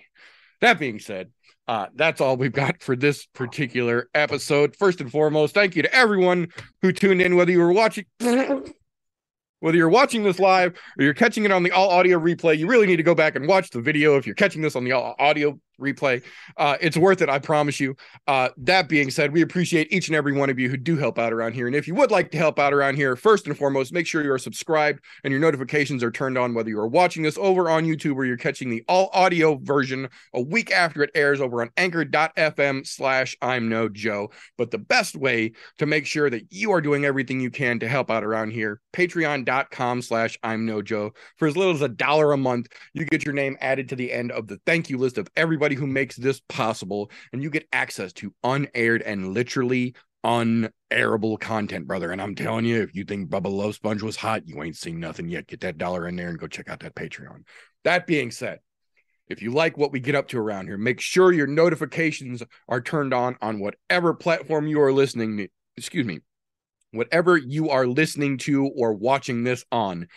[0.62, 1.32] That being said,
[1.68, 4.76] uh, that's all we've got for this particular episode.
[4.76, 6.48] First and foremost, thank you to everyone
[6.82, 8.06] who tuned in, whether you were watching.
[9.60, 12.68] whether you're watching this live or you're catching it on the all audio replay, you
[12.68, 14.91] really need to go back and watch the video if you're catching this on the
[14.91, 16.22] all audio replay.
[16.58, 17.96] Uh, it's worth it, I promise you.
[18.28, 21.18] Uh, that being said, we appreciate each and every one of you who do help
[21.18, 21.68] out around here.
[21.68, 24.24] And if you would like to help out around here, first and foremost, make sure
[24.24, 27.70] you are subscribed and your notifications are turned on, whether you are watching this over
[27.70, 31.62] on YouTube or you're catching the all audio version a week after it airs over
[31.62, 34.32] on anchor.fm slash I'm no Joe.
[34.58, 37.88] But the best way to make sure that you are doing everything you can to
[37.88, 41.14] help out around here, patreon.com slash I'm no Joe.
[41.38, 44.12] For as little as a dollar a month, you get your name added to the
[44.12, 47.50] end of the thank you list of everybody everybody who makes this possible, and you
[47.52, 49.94] get access to unaired and literally
[50.26, 52.12] unairable content, brother.
[52.12, 55.00] And I'm telling you, if you think Bubba Love Sponge was hot, you ain't seen
[55.00, 55.46] nothing yet.
[55.46, 57.44] Get that dollar in there and go check out that Patreon.
[57.84, 58.60] That being said,
[59.28, 62.82] if you like what we get up to around here, make sure your notifications are
[62.82, 65.38] turned on on whatever platform you are listening.
[65.38, 65.48] To,
[65.78, 66.22] excuse me,
[66.91, 70.08] whatever you are listening to or watching this on.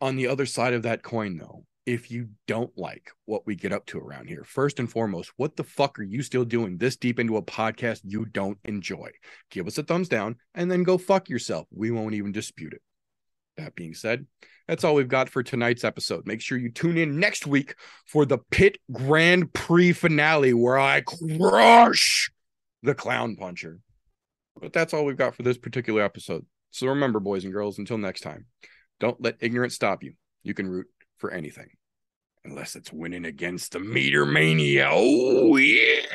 [0.00, 3.72] On the other side of that coin, though, if you don't like what we get
[3.72, 6.96] up to around here, first and foremost, what the fuck are you still doing this
[6.96, 9.10] deep into a podcast you don't enjoy?
[9.50, 11.68] Give us a thumbs down and then go fuck yourself.
[11.70, 12.82] We won't even dispute it.
[13.56, 14.26] That being said,
[14.66, 16.26] that's all we've got for tonight's episode.
[16.26, 21.02] Make sure you tune in next week for the Pit Grand Prix finale where I
[21.02, 22.30] crush
[22.82, 23.78] the clown puncher.
[24.60, 26.44] But that's all we've got for this particular episode.
[26.72, 28.46] So remember, boys and girls, until next time,
[28.98, 30.14] don't let ignorance stop you.
[30.42, 30.86] You can root
[31.18, 31.70] for anything,
[32.44, 34.88] unless it's winning against the meter mania.
[34.90, 36.06] Oh, yeah.